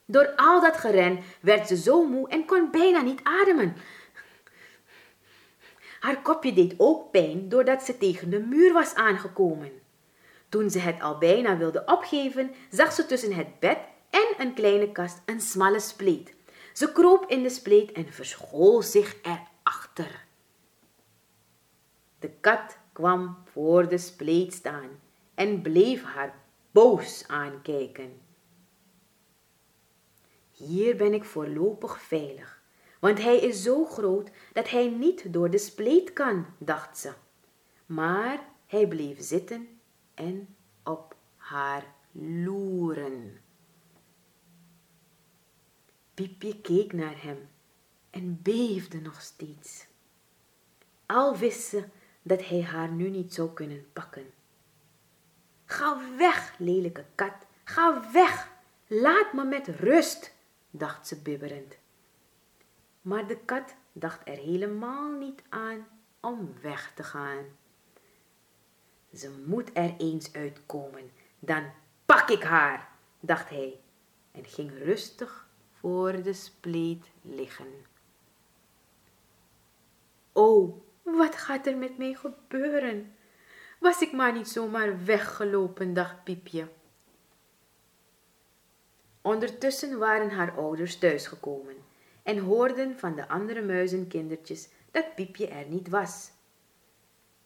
Door 0.05 0.33
al 0.37 0.61
dat 0.61 0.77
geren 0.77 1.19
werd 1.41 1.69
ze 1.69 1.77
zo 1.77 2.05
moe 2.05 2.29
en 2.29 2.45
kon 2.45 2.71
bijna 2.71 3.01
niet 3.01 3.21
ademen. 3.23 3.77
Haar 6.01 6.23
kopje 6.23 6.53
deed 6.53 6.75
ook 6.77 7.11
pijn 7.11 7.49
doordat 7.49 7.83
ze 7.83 7.99
tegen 7.99 8.31
de 8.31 8.41
muur 8.41 8.73
was 8.73 8.95
aangekomen. 8.95 9.71
Toen 10.49 10.71
ze 10.71 10.79
het 10.79 11.03
al 11.03 11.19
bijna 11.19 11.57
wilde 11.57 11.83
opgeven, 11.87 12.55
zag 12.71 12.93
ze 12.93 13.07
tussen 13.07 13.33
het 13.33 13.61
bed 13.61 13.79
en 14.11 14.29
een 14.39 14.55
kleine 14.55 14.93
kast 14.93 15.23
een 15.27 15.41
smalle 15.41 15.81
spleet. 15.81 16.35
Ze 16.73 16.93
kroop 16.93 17.27
in 17.27 17.43
de 17.43 17.51
spleet 17.51 17.93
en 17.93 18.13
verschool 18.13 18.83
zich 18.83 19.17
erachter. 19.23 20.25
De 22.19 22.31
kat 22.41 22.79
kwam 22.93 23.37
voor 23.45 23.89
de 23.89 23.99
spleet 23.99 24.53
staan 24.53 25.01
en 25.35 25.63
bleef 25.63 26.03
haar 26.03 26.35
boos 26.71 27.29
aankijken. 27.29 28.21
Hier 30.51 30.97
ben 30.97 31.15
ik 31.15 31.25
voorlopig 31.25 32.03
veilig, 32.03 32.63
want 33.01 33.23
hij 33.23 33.37
is 33.37 33.63
zo 33.63 33.85
groot 33.85 34.31
dat 34.53 34.71
hij 34.71 34.89
niet 34.89 35.33
door 35.33 35.51
de 35.51 35.59
spleet 35.59 36.13
kan, 36.13 36.47
dacht 36.59 36.99
ze. 36.99 37.13
Maar 37.87 38.49
hij 38.67 38.89
bleef 38.89 39.23
zitten 39.23 39.81
en 40.15 40.57
op 40.85 41.17
haar 41.37 41.95
loeren. 42.13 43.42
Piepje 46.15 46.61
keek 46.61 46.93
naar 46.93 47.23
hem 47.23 47.49
en 48.11 48.43
beefde 48.43 49.01
nog 49.01 49.21
steeds. 49.21 49.87
Al 51.07 51.37
wist 51.37 51.69
ze 51.69 51.85
dat 52.23 52.49
hij 52.49 52.63
haar 52.63 52.89
nu 52.89 53.09
niet 53.09 53.35
zou 53.35 53.53
kunnen 53.53 53.93
pakken. 53.93 54.31
Ga 55.65 56.17
weg, 56.17 56.55
lelijke 56.59 57.05
kat, 57.15 57.47
ga 57.65 58.13
weg, 58.13 58.53
laat 58.87 59.33
me 59.33 59.45
met 59.45 59.69
rust, 59.69 60.35
dacht 60.71 61.07
ze 61.07 61.23
bibberend. 61.23 61.77
Maar 63.01 63.27
de 63.27 63.37
kat 63.37 63.75
dacht 63.93 64.29
er 64.29 64.37
helemaal 64.37 65.11
niet 65.11 65.43
aan 65.49 65.87
om 66.21 66.55
weg 66.61 66.93
te 66.95 67.03
gaan. 67.03 67.45
Ze 69.15 69.31
moet 69.47 69.71
er 69.73 69.95
eens 69.99 70.33
uitkomen, 70.33 71.11
dan 71.39 71.71
pak 72.05 72.29
ik 72.29 72.43
haar, 72.43 72.89
dacht 73.21 73.49
hij 73.49 73.81
en 74.31 74.45
ging 74.45 74.71
rustig 74.79 75.51
voor 75.83 76.23
de 76.23 76.33
spleet 76.33 77.11
liggen. 77.23 77.67
O, 80.33 80.81
wat 81.03 81.37
gaat 81.37 81.67
er 81.67 81.77
met 81.77 81.99
mij 81.99 82.15
gebeuren? 82.15 83.15
Was 83.79 84.01
ik 84.01 84.13
maar 84.13 84.33
niet 84.33 84.49
zomaar 84.49 85.05
weggelopen, 85.05 85.95
dacht 85.95 86.25
Piepje. 86.25 86.69
Ondertussen 89.21 89.99
waren 89.99 90.31
haar 90.31 90.57
ouders 90.57 90.99
thuisgekomen 90.99 91.77
en 92.23 92.39
hoorden 92.39 92.99
van 92.99 93.15
de 93.15 93.29
andere 93.29 93.63
muizenkindertjes 93.63 94.69
dat 94.91 95.15
Piepje 95.15 95.47
er 95.47 95.67
niet 95.67 95.89
was. 95.89 96.31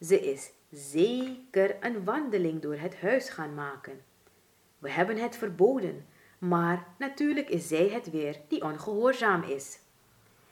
Ze 0.01 0.21
is 0.21 0.51
zeker 0.71 1.77
een 1.81 2.05
wandeling 2.05 2.63
door 2.63 2.77
het 2.77 3.01
huis 3.01 3.29
gaan 3.29 3.55
maken. 3.55 4.05
We 4.79 4.91
hebben 4.91 5.17
het 5.17 5.37
verboden, 5.37 6.07
maar 6.39 6.87
natuurlijk 6.99 7.49
is 7.49 7.69
zij 7.69 7.89
het 7.89 8.11
weer 8.11 8.41
die 8.49 8.63
ongehoorzaam 8.63 9.43
is. 9.43 9.79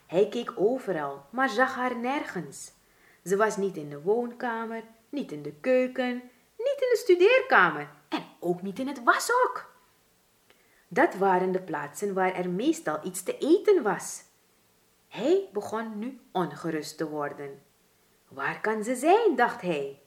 Hij 0.05 0.27
keek 0.27 0.53
overal, 0.55 1.25
maar 1.29 1.49
zag 1.49 1.75
haar 1.75 1.97
nergens. 1.97 2.71
Ze 3.23 3.37
was 3.37 3.57
niet 3.57 3.77
in 3.77 3.89
de 3.89 4.01
woonkamer, 4.01 4.83
niet 5.09 5.31
in 5.31 5.41
de 5.41 5.53
keuken, 5.53 6.13
niet 6.57 6.77
in 6.81 6.89
de 6.91 6.99
studeerkamer 7.03 7.89
en 8.09 8.23
ook 8.39 8.61
niet 8.61 8.79
in 8.79 8.87
het 8.87 9.03
washok. 9.03 9.73
Dat 10.87 11.15
waren 11.15 11.51
de 11.51 11.61
plaatsen 11.61 12.13
waar 12.13 12.33
er 12.33 12.49
meestal 12.49 12.99
iets 13.03 13.23
te 13.23 13.37
eten 13.37 13.83
was. 13.83 14.23
Hij 15.07 15.49
begon 15.53 15.99
nu 15.99 16.19
ongerust 16.31 16.97
te 16.97 17.09
worden. 17.09 17.63
Waar 18.27 18.61
kan 18.61 18.83
ze 18.83 18.95
zijn, 18.95 19.35
dacht 19.35 19.61
hij. 19.61 20.01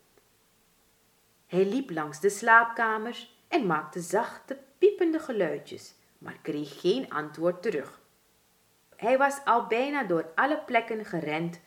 Hij 1.46 1.66
liep 1.66 1.90
langs 1.90 2.20
de 2.20 2.30
slaapkamers 2.30 3.42
en 3.48 3.66
maakte 3.66 4.00
zachte, 4.00 4.58
piepende 4.78 5.18
geluidjes, 5.18 5.94
maar 6.18 6.38
kreeg 6.42 6.80
geen 6.80 7.10
antwoord 7.10 7.62
terug. 7.62 8.00
Hij 8.96 9.18
was 9.18 9.38
al 9.44 9.66
bijna 9.66 10.04
door 10.04 10.30
alle 10.34 10.58
plekken 10.66 11.04
gerend 11.04 11.60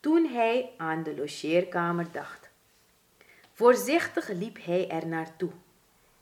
toen 0.00 0.26
hij 0.26 0.70
aan 0.76 1.02
de 1.02 1.16
logeerkamer 1.16 2.12
dacht. 2.12 2.48
Voorzichtig 3.52 4.28
liep 4.28 4.58
hij 4.64 4.88
er 4.88 5.06
naartoe. 5.06 5.50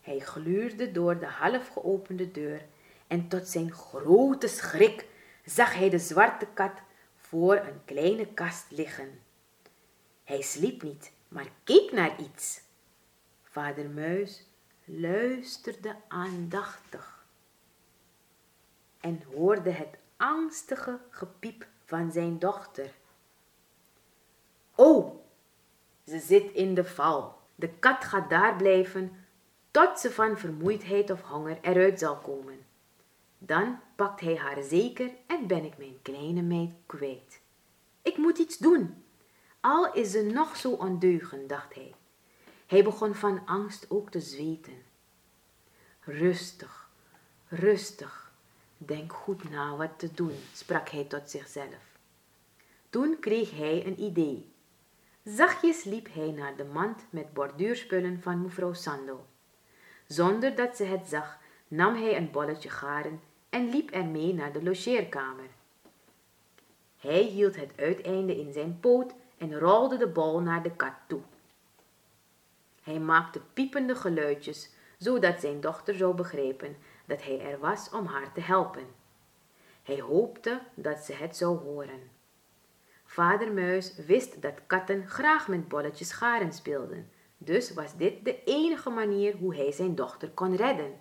Hij 0.00 0.18
gluurde 0.18 0.92
door 0.92 1.18
de 1.18 1.26
half 1.26 1.68
geopende 1.68 2.30
deur 2.30 2.64
en 3.06 3.28
tot 3.28 3.48
zijn 3.48 3.72
grote 3.72 4.48
schrik 4.48 5.06
zag 5.44 5.74
hij 5.74 5.90
de 5.90 5.98
zwarte 5.98 6.46
kat 6.54 6.72
voor 7.16 7.56
een 7.56 7.84
kleine 7.84 8.26
kast 8.26 8.70
liggen. 8.70 9.20
Hij 10.24 10.40
sliep 10.40 10.82
niet, 10.82 11.12
maar 11.28 11.48
keek 11.64 11.92
naar 11.92 12.20
iets. 12.20 12.60
Vader 13.42 13.90
Muis 13.90 14.46
luisterde 14.88 15.96
aandachtig 16.08 17.24
en 19.00 19.22
hoorde 19.34 19.70
het 19.70 19.98
angstige 20.16 20.98
gepiep 21.10 21.66
van 21.84 22.12
zijn 22.12 22.38
dochter. 22.38 22.90
Oh, 24.74 25.24
ze 26.06 26.18
zit 26.18 26.52
in 26.52 26.74
de 26.74 26.84
val. 26.84 27.38
De 27.54 27.68
kat 27.68 28.04
gaat 28.04 28.30
daar 28.30 28.56
blijven 28.56 29.26
tot 29.70 29.98
ze 29.98 30.10
van 30.10 30.38
vermoeidheid 30.38 31.10
of 31.10 31.22
honger 31.22 31.58
eruit 31.62 31.98
zal 31.98 32.16
komen. 32.16 32.58
Dan 33.38 33.80
pakt 33.96 34.20
hij 34.20 34.36
haar 34.36 34.62
zeker 34.62 35.10
en 35.26 35.46
ben 35.46 35.64
ik 35.64 35.78
mijn 35.78 36.02
kleine 36.02 36.42
meid 36.42 36.72
kwijt. 36.86 37.40
Ik 38.02 38.16
moet 38.16 38.38
iets 38.38 38.58
doen. 38.58 39.04
Al 39.60 39.92
is 39.92 40.10
ze 40.10 40.22
nog 40.22 40.56
zo 40.56 40.70
ondeugend, 40.72 41.48
dacht 41.48 41.74
hij. 41.74 41.94
Hij 42.66 42.84
begon 42.84 43.14
van 43.14 43.42
angst 43.46 43.90
ook 43.90 44.10
te 44.10 44.20
zweten. 44.20 44.82
Rustig, 46.00 46.88
rustig, 47.48 48.32
denk 48.78 49.12
goed 49.12 49.50
na 49.50 49.76
wat 49.76 49.98
te 49.98 50.14
doen, 50.14 50.36
sprak 50.52 50.88
hij 50.88 51.04
tot 51.04 51.30
zichzelf. 51.30 51.98
Toen 52.90 53.16
kreeg 53.20 53.50
hij 53.50 53.86
een 53.86 54.00
idee. 54.00 54.52
Zachtjes 55.24 55.84
liep 55.84 56.08
hij 56.12 56.30
naar 56.30 56.56
de 56.56 56.64
mand 56.64 57.04
met 57.10 57.32
borduurspullen 57.32 58.22
van 58.22 58.42
mevrouw 58.42 58.72
Sando. 58.72 59.26
Zonder 60.06 60.54
dat 60.54 60.76
ze 60.76 60.84
het 60.84 61.08
zag, 61.08 61.38
nam 61.68 61.94
hij 61.94 62.16
een 62.16 62.30
bolletje 62.30 62.70
garen 62.70 63.20
en 63.48 63.68
liep 63.68 63.90
ermee 63.90 64.34
naar 64.34 64.52
de 64.52 64.62
logeerkamer. 64.62 65.48
Hij 66.96 67.22
hield 67.22 67.56
het 67.56 67.70
uiteinde 67.76 68.38
in 68.38 68.52
zijn 68.52 68.80
poot 68.80 69.14
en 69.38 69.58
rolde 69.58 69.96
de 69.96 70.08
bol 70.08 70.40
naar 70.40 70.62
de 70.62 70.70
kat 70.70 70.94
toe. 71.06 71.20
Hij 72.86 72.98
maakte 72.98 73.40
piepende 73.52 73.94
geluidjes, 73.94 74.70
zodat 74.98 75.40
zijn 75.40 75.60
dochter 75.60 75.94
zou 75.94 76.14
begrijpen 76.14 76.76
dat 77.06 77.22
hij 77.22 77.40
er 77.40 77.58
was 77.58 77.90
om 77.90 78.06
haar 78.06 78.32
te 78.32 78.40
helpen. 78.40 78.86
Hij 79.82 80.00
hoopte 80.00 80.60
dat 80.74 80.98
ze 80.98 81.12
het 81.12 81.36
zou 81.36 81.58
horen. 81.58 82.10
Vader 83.04 83.52
Muis 83.52 83.96
wist 83.96 84.42
dat 84.42 84.66
katten 84.66 85.08
graag 85.08 85.48
met 85.48 85.68
bolletjes 85.68 86.12
garen 86.12 86.52
speelden, 86.52 87.10
dus 87.38 87.74
was 87.74 87.96
dit 87.96 88.24
de 88.24 88.44
enige 88.44 88.90
manier 88.90 89.36
hoe 89.36 89.54
hij 89.54 89.72
zijn 89.72 89.94
dochter 89.94 90.30
kon 90.30 90.56
redden. 90.56 91.00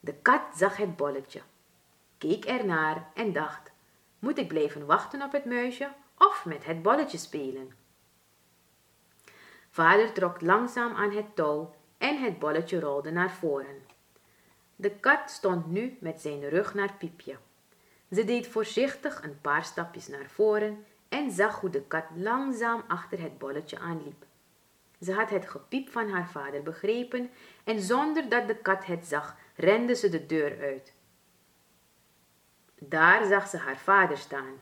De 0.00 0.14
kat 0.14 0.42
zag 0.56 0.76
het 0.76 0.96
bolletje, 0.96 1.40
keek 2.18 2.44
ernaar 2.44 3.10
en 3.14 3.32
dacht: 3.32 3.72
Moet 4.18 4.38
ik 4.38 4.48
blijven 4.48 4.86
wachten 4.86 5.22
op 5.22 5.32
het 5.32 5.44
muisje 5.44 5.92
of 6.18 6.44
met 6.44 6.64
het 6.64 6.82
bolletje 6.82 7.18
spelen? 7.18 7.86
Vader 9.78 10.12
trok 10.12 10.40
langzaam 10.40 10.94
aan 10.94 11.12
het 11.12 11.36
touw 11.36 11.74
en 11.98 12.22
het 12.22 12.38
bolletje 12.38 12.80
rolde 12.80 13.10
naar 13.10 13.30
voren. 13.30 13.86
De 14.76 14.90
kat 14.90 15.30
stond 15.30 15.66
nu 15.66 15.96
met 16.00 16.20
zijn 16.20 16.48
rug 16.48 16.74
naar 16.74 16.92
Piepje. 16.98 17.36
Ze 18.10 18.24
deed 18.24 18.46
voorzichtig 18.46 19.22
een 19.22 19.40
paar 19.40 19.64
stapjes 19.64 20.08
naar 20.08 20.26
voren 20.28 20.84
en 21.08 21.30
zag 21.30 21.60
hoe 21.60 21.70
de 21.70 21.82
kat 21.82 22.04
langzaam 22.14 22.82
achter 22.88 23.20
het 23.20 23.38
bolletje 23.38 23.78
aanliep. 23.78 24.24
Ze 25.00 25.12
had 25.12 25.30
het 25.30 25.48
gepiep 25.48 25.90
van 25.90 26.10
haar 26.10 26.28
vader 26.28 26.62
begrepen 26.62 27.30
en 27.64 27.80
zonder 27.80 28.28
dat 28.28 28.48
de 28.48 28.56
kat 28.56 28.86
het 28.86 29.06
zag, 29.06 29.36
rende 29.56 29.94
ze 29.94 30.08
de 30.08 30.26
deur 30.26 30.60
uit. 30.60 30.94
Daar 32.78 33.24
zag 33.24 33.48
ze 33.48 33.56
haar 33.56 33.78
vader 33.78 34.16
staan. 34.16 34.54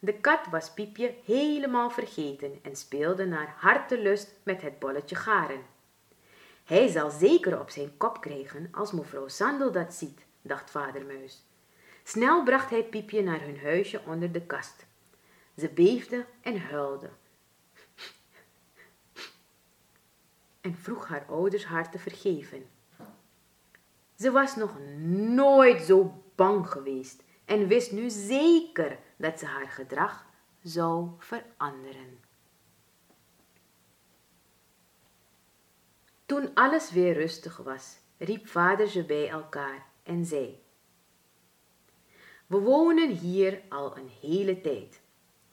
De 0.00 0.20
kat 0.20 0.46
was 0.50 0.70
Piepje 0.70 1.14
helemaal 1.24 1.90
vergeten 1.90 2.58
en 2.62 2.76
speelde 2.76 3.26
naar 3.26 3.54
hartelust 3.58 4.34
met 4.42 4.62
het 4.62 4.78
bolletje 4.78 5.16
garen. 5.16 5.62
Hij 6.64 6.88
zal 6.88 7.10
zeker 7.10 7.60
op 7.60 7.70
zijn 7.70 7.96
kop 7.96 8.20
krijgen 8.20 8.68
als 8.72 8.92
mevrouw 8.92 9.28
Sandel 9.28 9.72
dat 9.72 9.94
ziet, 9.94 10.20
dacht 10.42 10.70
vader 10.70 11.06
Muis. 11.06 11.42
Snel 12.04 12.42
bracht 12.42 12.70
hij 12.70 12.84
Piepje 12.84 13.22
naar 13.22 13.40
hun 13.40 13.60
huisje 13.60 14.00
onder 14.06 14.32
de 14.32 14.42
kast. 14.42 14.86
Ze 15.56 15.68
beefde 15.68 16.24
en 16.40 16.60
huilde. 16.60 17.10
En 20.60 20.76
vroeg 20.76 21.08
haar 21.08 21.24
ouders 21.28 21.64
haar 21.64 21.90
te 21.90 21.98
vergeven. 21.98 22.66
Ze 24.14 24.30
was 24.30 24.56
nog 24.56 24.78
nooit 25.34 25.82
zo 25.82 26.22
bang 26.34 26.70
geweest 26.70 27.22
en 27.44 27.66
wist 27.66 27.92
nu 27.92 28.10
zeker 28.10 28.98
dat 29.18 29.38
ze 29.38 29.46
haar 29.46 29.68
gedrag 29.68 30.26
zou 30.62 31.10
veranderen. 31.18 32.20
Toen 36.26 36.54
alles 36.54 36.90
weer 36.90 37.12
rustig 37.12 37.56
was, 37.56 37.98
riep 38.16 38.48
vader 38.48 38.86
ze 38.86 39.04
bij 39.04 39.28
elkaar 39.28 39.86
en 40.02 40.24
zei: 40.24 40.62
We 42.46 42.58
wonen 42.58 43.10
hier 43.10 43.62
al 43.68 43.96
een 43.96 44.10
hele 44.20 44.60
tijd. 44.60 45.00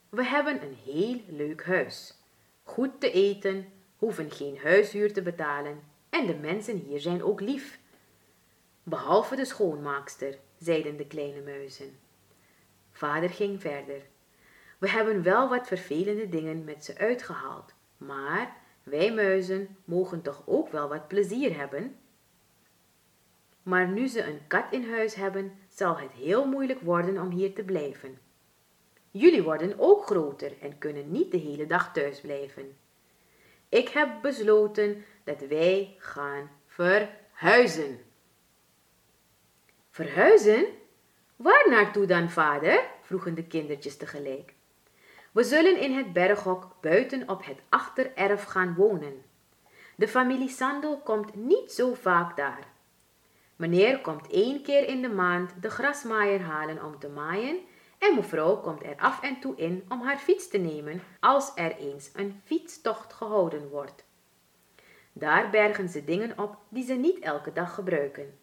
We 0.10 0.24
hebben 0.24 0.62
een 0.62 0.78
heel 0.84 1.22
leuk 1.28 1.64
huis. 1.66 2.18
Goed 2.64 3.00
te 3.00 3.12
eten, 3.12 3.68
hoeven 3.98 4.32
geen 4.32 4.58
huishuur 4.58 5.14
te 5.14 5.22
betalen 5.22 5.84
en 6.10 6.26
de 6.26 6.36
mensen 6.36 6.78
hier 6.78 7.00
zijn 7.00 7.24
ook 7.24 7.42
lief. 7.42 7.80
Behalve 8.84 9.36
de 9.36 9.46
schoonmaakster, 9.46 10.38
zeiden 10.58 10.98
de 10.98 11.08
kleine 11.08 11.42
muizen. 11.42 12.00
Vader 12.96 13.30
ging 13.30 13.62
verder. 13.62 14.02
We 14.78 14.90
hebben 14.90 15.24
wel 15.24 15.50
wat 15.50 15.68
vervelende 15.68 16.30
dingen 16.30 16.64
met 16.64 16.86
ze 16.86 16.98
uitgehaald, 16.98 17.74
maar 17.98 18.56
wij 18.84 19.14
muizen 19.14 19.78
mogen 19.86 20.22
toch 20.22 20.44
ook 20.46 20.70
wel 20.72 20.88
wat 20.88 21.08
plezier 21.08 21.58
hebben? 21.58 21.96
Maar 23.64 23.88
nu 23.88 24.08
ze 24.08 24.24
een 24.24 24.48
kat 24.48 24.66
in 24.72 24.90
huis 24.90 25.16
hebben, 25.16 25.58
zal 25.70 25.98
het 25.98 26.12
heel 26.12 26.48
moeilijk 26.48 26.82
worden 26.82 27.22
om 27.22 27.30
hier 27.30 27.54
te 27.54 27.64
blijven. 27.64 28.18
Jullie 29.12 29.44
worden 29.44 29.76
ook 29.78 30.06
groter 30.06 30.54
en 30.62 30.78
kunnen 30.78 31.12
niet 31.12 31.32
de 31.32 31.38
hele 31.38 31.66
dag 31.66 31.94
thuis 31.94 32.22
blijven. 32.22 32.78
Ik 33.70 33.90
heb 33.90 34.22
besloten 34.22 35.06
dat 35.24 35.42
wij 35.48 35.96
gaan 35.98 36.50
verhuizen. 36.66 38.00
Verhuizen? 39.90 40.66
Waar 41.36 41.70
naartoe 41.70 42.06
dan, 42.06 42.30
vader? 42.30 42.84
vroegen 43.02 43.36
de 43.36 43.44
kindertjes 43.44 43.98
tegelijk. 43.98 44.54
We 45.32 45.44
zullen 45.44 45.80
in 45.80 45.96
het 45.96 46.14
berghok 46.14 46.76
buiten 46.82 47.30
op 47.30 47.46
het 47.46 47.60
achtererf 47.70 48.44
gaan 48.44 48.76
wonen. 48.76 49.24
De 49.96 50.08
familie 50.08 50.50
Sandel 50.50 51.00
komt 51.00 51.36
niet 51.36 51.72
zo 51.72 51.94
vaak 51.94 52.38
daar. 52.38 52.68
Meneer 53.56 54.02
komt 54.02 54.28
één 54.32 54.62
keer 54.62 54.88
in 54.88 55.02
de 55.02 55.10
maand 55.10 55.62
de 55.62 55.70
grasmaaier 55.70 56.42
halen 56.42 56.84
om 56.84 57.00
te 57.00 57.10
maaien 57.10 57.60
en 57.98 58.16
mevrouw 58.16 58.58
komt 58.58 58.84
er 58.84 58.96
af 58.98 59.22
en 59.22 59.40
toe 59.40 59.56
in 59.56 59.86
om 59.90 60.02
haar 60.02 60.18
fiets 60.18 60.48
te 60.48 60.58
nemen 60.58 61.02
als 61.20 61.52
er 61.56 61.78
eens 61.78 62.10
een 62.14 62.42
fietstocht 62.44 63.14
gehouden 63.14 63.70
wordt. 63.70 64.04
Daar 65.14 65.50
bergen 65.50 65.90
ze 65.90 66.04
dingen 66.04 66.40
op 66.40 66.58
die 66.70 66.84
ze 66.84 66.94
niet 66.94 67.20
elke 67.20 67.54
dag 67.54 67.74
gebruiken. 67.74 68.40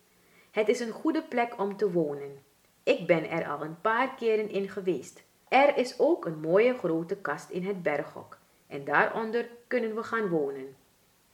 Het 0.51 0.69
is 0.69 0.81
een 0.81 0.93
goede 0.93 1.23
plek 1.23 1.61
om 1.61 1.77
te 1.77 1.93
wonen. 1.93 2.51
Ik 2.83 3.07
ben 3.07 3.31
er 3.31 3.49
al 3.49 3.63
een 3.63 3.81
paar 3.81 4.15
keren 4.15 4.51
in 4.51 4.69
geweest. 4.69 5.23
Er 5.49 5.77
is 5.77 5.99
ook 5.99 6.25
een 6.25 6.41
mooie 6.41 6.75
grote 6.75 7.17
kast 7.17 7.51
in 7.51 7.67
het 7.67 7.83
berghok 7.83 8.39
en 8.67 8.85
daaronder 8.85 9.49
kunnen 9.67 9.95
we 9.95 10.03
gaan 10.03 10.29
wonen. 10.29 10.77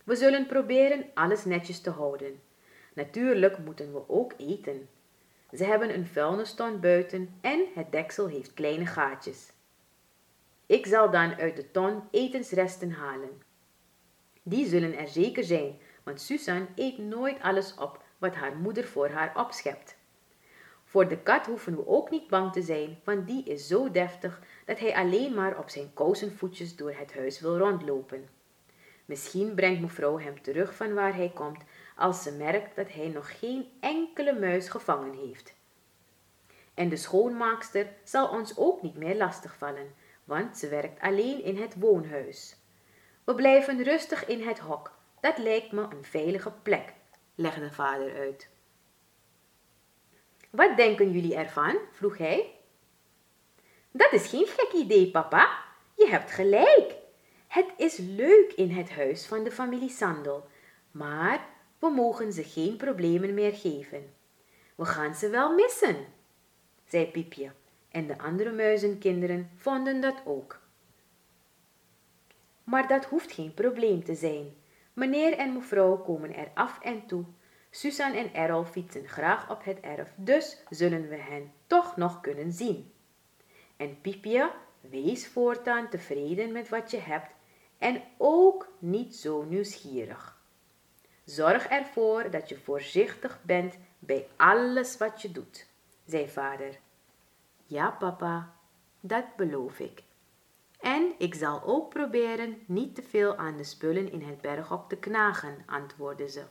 We 0.05 0.17
zullen 0.17 0.47
proberen 0.47 1.07
alles 1.15 1.45
netjes 1.45 1.81
te 1.81 1.91
houden. 1.91 2.41
Natuurlijk 2.95 3.59
moeten 3.59 3.93
we 3.93 4.09
ook 4.09 4.33
eten. 4.37 4.89
Ze 5.53 5.65
hebben 5.65 5.95
een 5.95 6.07
vuilniston 6.07 6.81
buiten 6.81 7.39
en 7.41 7.65
het 7.75 7.93
deksel 7.93 8.27
heeft 8.27 8.55
kleine 8.55 8.87
gaatjes. 8.87 9.53
Ik 10.67 10.87
zal 10.87 11.11
dan 11.11 11.35
uit 11.35 11.57
de 11.57 11.71
ton 11.71 12.03
etensresten 12.11 12.91
halen. 12.91 13.43
Die 14.43 14.67
zullen 14.67 14.99
er 14.99 15.09
zeker 15.09 15.45
zijn, 15.45 15.79
want 16.03 16.21
Susan 16.21 16.69
eet 16.75 16.99
nooit 16.99 17.41
alles 17.41 17.75
op 17.75 18.03
wat 18.19 18.35
haar 18.35 18.57
moeder 18.57 18.85
voor 18.85 19.09
haar 19.09 19.33
opschept. 19.37 19.98
Voor 20.89 21.09
de 21.09 21.19
kat 21.19 21.47
hoeven 21.47 21.77
we 21.77 21.87
ook 21.87 22.11
niet 22.11 22.29
bang 22.29 22.53
te 22.53 22.63
zijn, 22.63 23.01
want 23.05 23.27
die 23.27 23.45
is 23.45 23.67
zo 23.67 23.91
deftig 23.91 24.41
dat 24.65 24.79
hij 24.79 24.95
alleen 24.95 25.35
maar 25.35 25.59
op 25.59 25.69
zijn 25.69 25.95
kousenvoetjes 25.95 26.77
door 26.77 26.93
het 26.93 27.15
huis 27.15 27.41
wil 27.41 27.59
rondlopen. 27.59 28.29
Misschien 29.05 29.55
brengt 29.55 29.81
mevrouw 29.81 30.19
hem 30.19 30.43
terug 30.43 30.75
van 30.75 30.95
waar 30.95 31.15
hij 31.15 31.31
komt 31.35 31.63
als 31.97 32.23
ze 32.23 32.33
merkt 32.33 32.77
dat 32.77 32.93
hij 32.93 33.09
nog 33.09 33.39
geen 33.39 33.69
enkele 33.81 34.39
muis 34.39 34.69
gevangen 34.69 35.13
heeft. 35.13 35.55
En 36.75 36.89
de 36.89 36.97
schoonmaakster 36.97 37.87
zal 38.05 38.29
ons 38.29 38.57
ook 38.57 38.83
niet 38.83 38.97
meer 38.97 39.17
lastigvallen, 39.17 39.95
want 40.25 40.59
ze 40.59 40.69
werkt 40.69 41.01
alleen 41.01 41.45
in 41.45 41.57
het 41.57 41.75
woonhuis. 41.79 42.57
We 43.25 43.35
blijven 43.35 43.83
rustig 43.83 44.27
in 44.27 44.47
het 44.47 44.59
hok, 44.59 44.93
dat 45.21 45.39
lijkt 45.39 45.73
me 45.73 45.83
een 45.83 46.05
veilige 46.05 46.53
plek, 46.63 46.93
legde 47.35 47.71
vader 47.71 48.15
uit. 48.15 48.49
Wat 50.51 50.77
denken 50.77 51.11
jullie 51.11 51.35
ervan? 51.35 51.79
vroeg 51.93 52.19
hij. 52.19 52.55
Dat 53.91 54.13
is 54.13 54.27
geen 54.27 54.47
gek 54.47 54.73
idee, 54.73 55.11
papa. 55.11 55.59
Je 55.95 56.07
hebt 56.07 56.31
gelijk. 56.31 56.95
Het 57.47 57.67
is 57.77 57.97
leuk 57.97 58.53
in 58.53 58.71
het 58.71 58.91
huis 58.91 59.27
van 59.27 59.45
de 59.45 59.51
familie 59.51 59.91
Sandel, 59.91 60.47
maar 60.91 61.47
we 61.79 61.89
mogen 61.89 62.33
ze 62.33 62.45
geen 62.45 62.77
problemen 62.77 63.35
meer 63.35 63.53
geven. 63.53 64.15
We 64.75 64.85
gaan 64.85 65.15
ze 65.15 65.29
wel 65.29 65.55
missen, 65.55 65.97
zei 66.89 67.07
Piepje, 67.07 67.51
en 67.91 68.07
de 68.07 68.19
andere 68.19 68.53
muizenkinderen 68.53 69.51
vonden 69.57 70.01
dat 70.01 70.23
ook. 70.25 70.61
Maar 72.65 72.89
dat 72.89 73.05
hoeft 73.05 73.33
geen 73.33 73.55
probleem 73.55 74.05
te 74.05 74.15
zijn. 74.15 74.55
Meneer 74.93 75.33
en 75.33 75.53
mevrouw 75.53 75.97
komen 75.97 76.35
er 76.35 76.51
af 76.55 76.81
en 76.81 77.07
toe. 77.07 77.25
Susan 77.79 78.13
en 78.13 78.35
Errol 78.35 78.65
fietsen 78.65 79.09
graag 79.09 79.51
op 79.51 79.65
het 79.65 79.81
erf, 79.81 80.13
dus 80.17 80.63
zullen 80.71 81.09
we 81.09 81.17
hen 81.17 81.53
toch 81.67 81.97
nog 81.97 82.21
kunnen 82.21 82.53
zien. 82.53 82.93
En 83.77 84.01
Piepje, 84.01 84.53
wees 84.81 85.29
voortaan 85.29 85.89
tevreden 85.89 86.53
met 86.53 86.69
wat 86.69 86.91
je 86.91 86.99
hebt 86.99 87.31
en 87.79 88.03
ook 88.17 88.69
niet 88.79 89.17
zo 89.17 89.43
nieuwsgierig. 89.43 90.41
Zorg 91.25 91.67
ervoor 91.67 92.31
dat 92.31 92.49
je 92.49 92.59
voorzichtig 92.59 93.39
bent 93.43 93.79
bij 93.99 94.29
alles 94.37 94.97
wat 94.97 95.23
je 95.23 95.33
doet, 95.33 95.67
zei 96.05 96.29
vader. 96.29 96.79
Ja, 97.67 97.91
papa, 97.91 98.55
dat 99.01 99.37
beloof 99.37 99.79
ik. 99.79 100.03
En 100.81 101.13
ik 101.19 101.35
zal 101.35 101.63
ook 101.63 101.89
proberen 101.89 102.63
niet 102.67 102.95
te 102.95 103.03
veel 103.03 103.37
aan 103.37 103.57
de 103.57 103.65
spullen 103.65 104.13
in 104.13 104.23
het 104.23 104.41
berghok 104.41 104.89
te 104.89 104.97
knagen, 104.97 105.63
antwoordde 105.67 106.29
ze. 106.29 106.45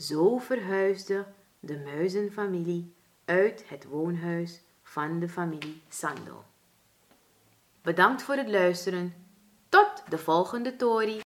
Zo 0.00 0.38
verhuisde 0.38 1.26
de 1.58 1.78
muizenfamilie 1.78 2.94
uit 3.24 3.64
het 3.68 3.84
woonhuis 3.84 4.60
van 4.82 5.18
de 5.18 5.28
familie 5.28 5.82
Sandel. 5.88 6.44
Bedankt 7.82 8.22
voor 8.22 8.34
het 8.34 8.48
luisteren. 8.48 9.14
Tot 9.68 10.02
de 10.08 10.18
volgende 10.18 10.76
Tori. 10.76 11.18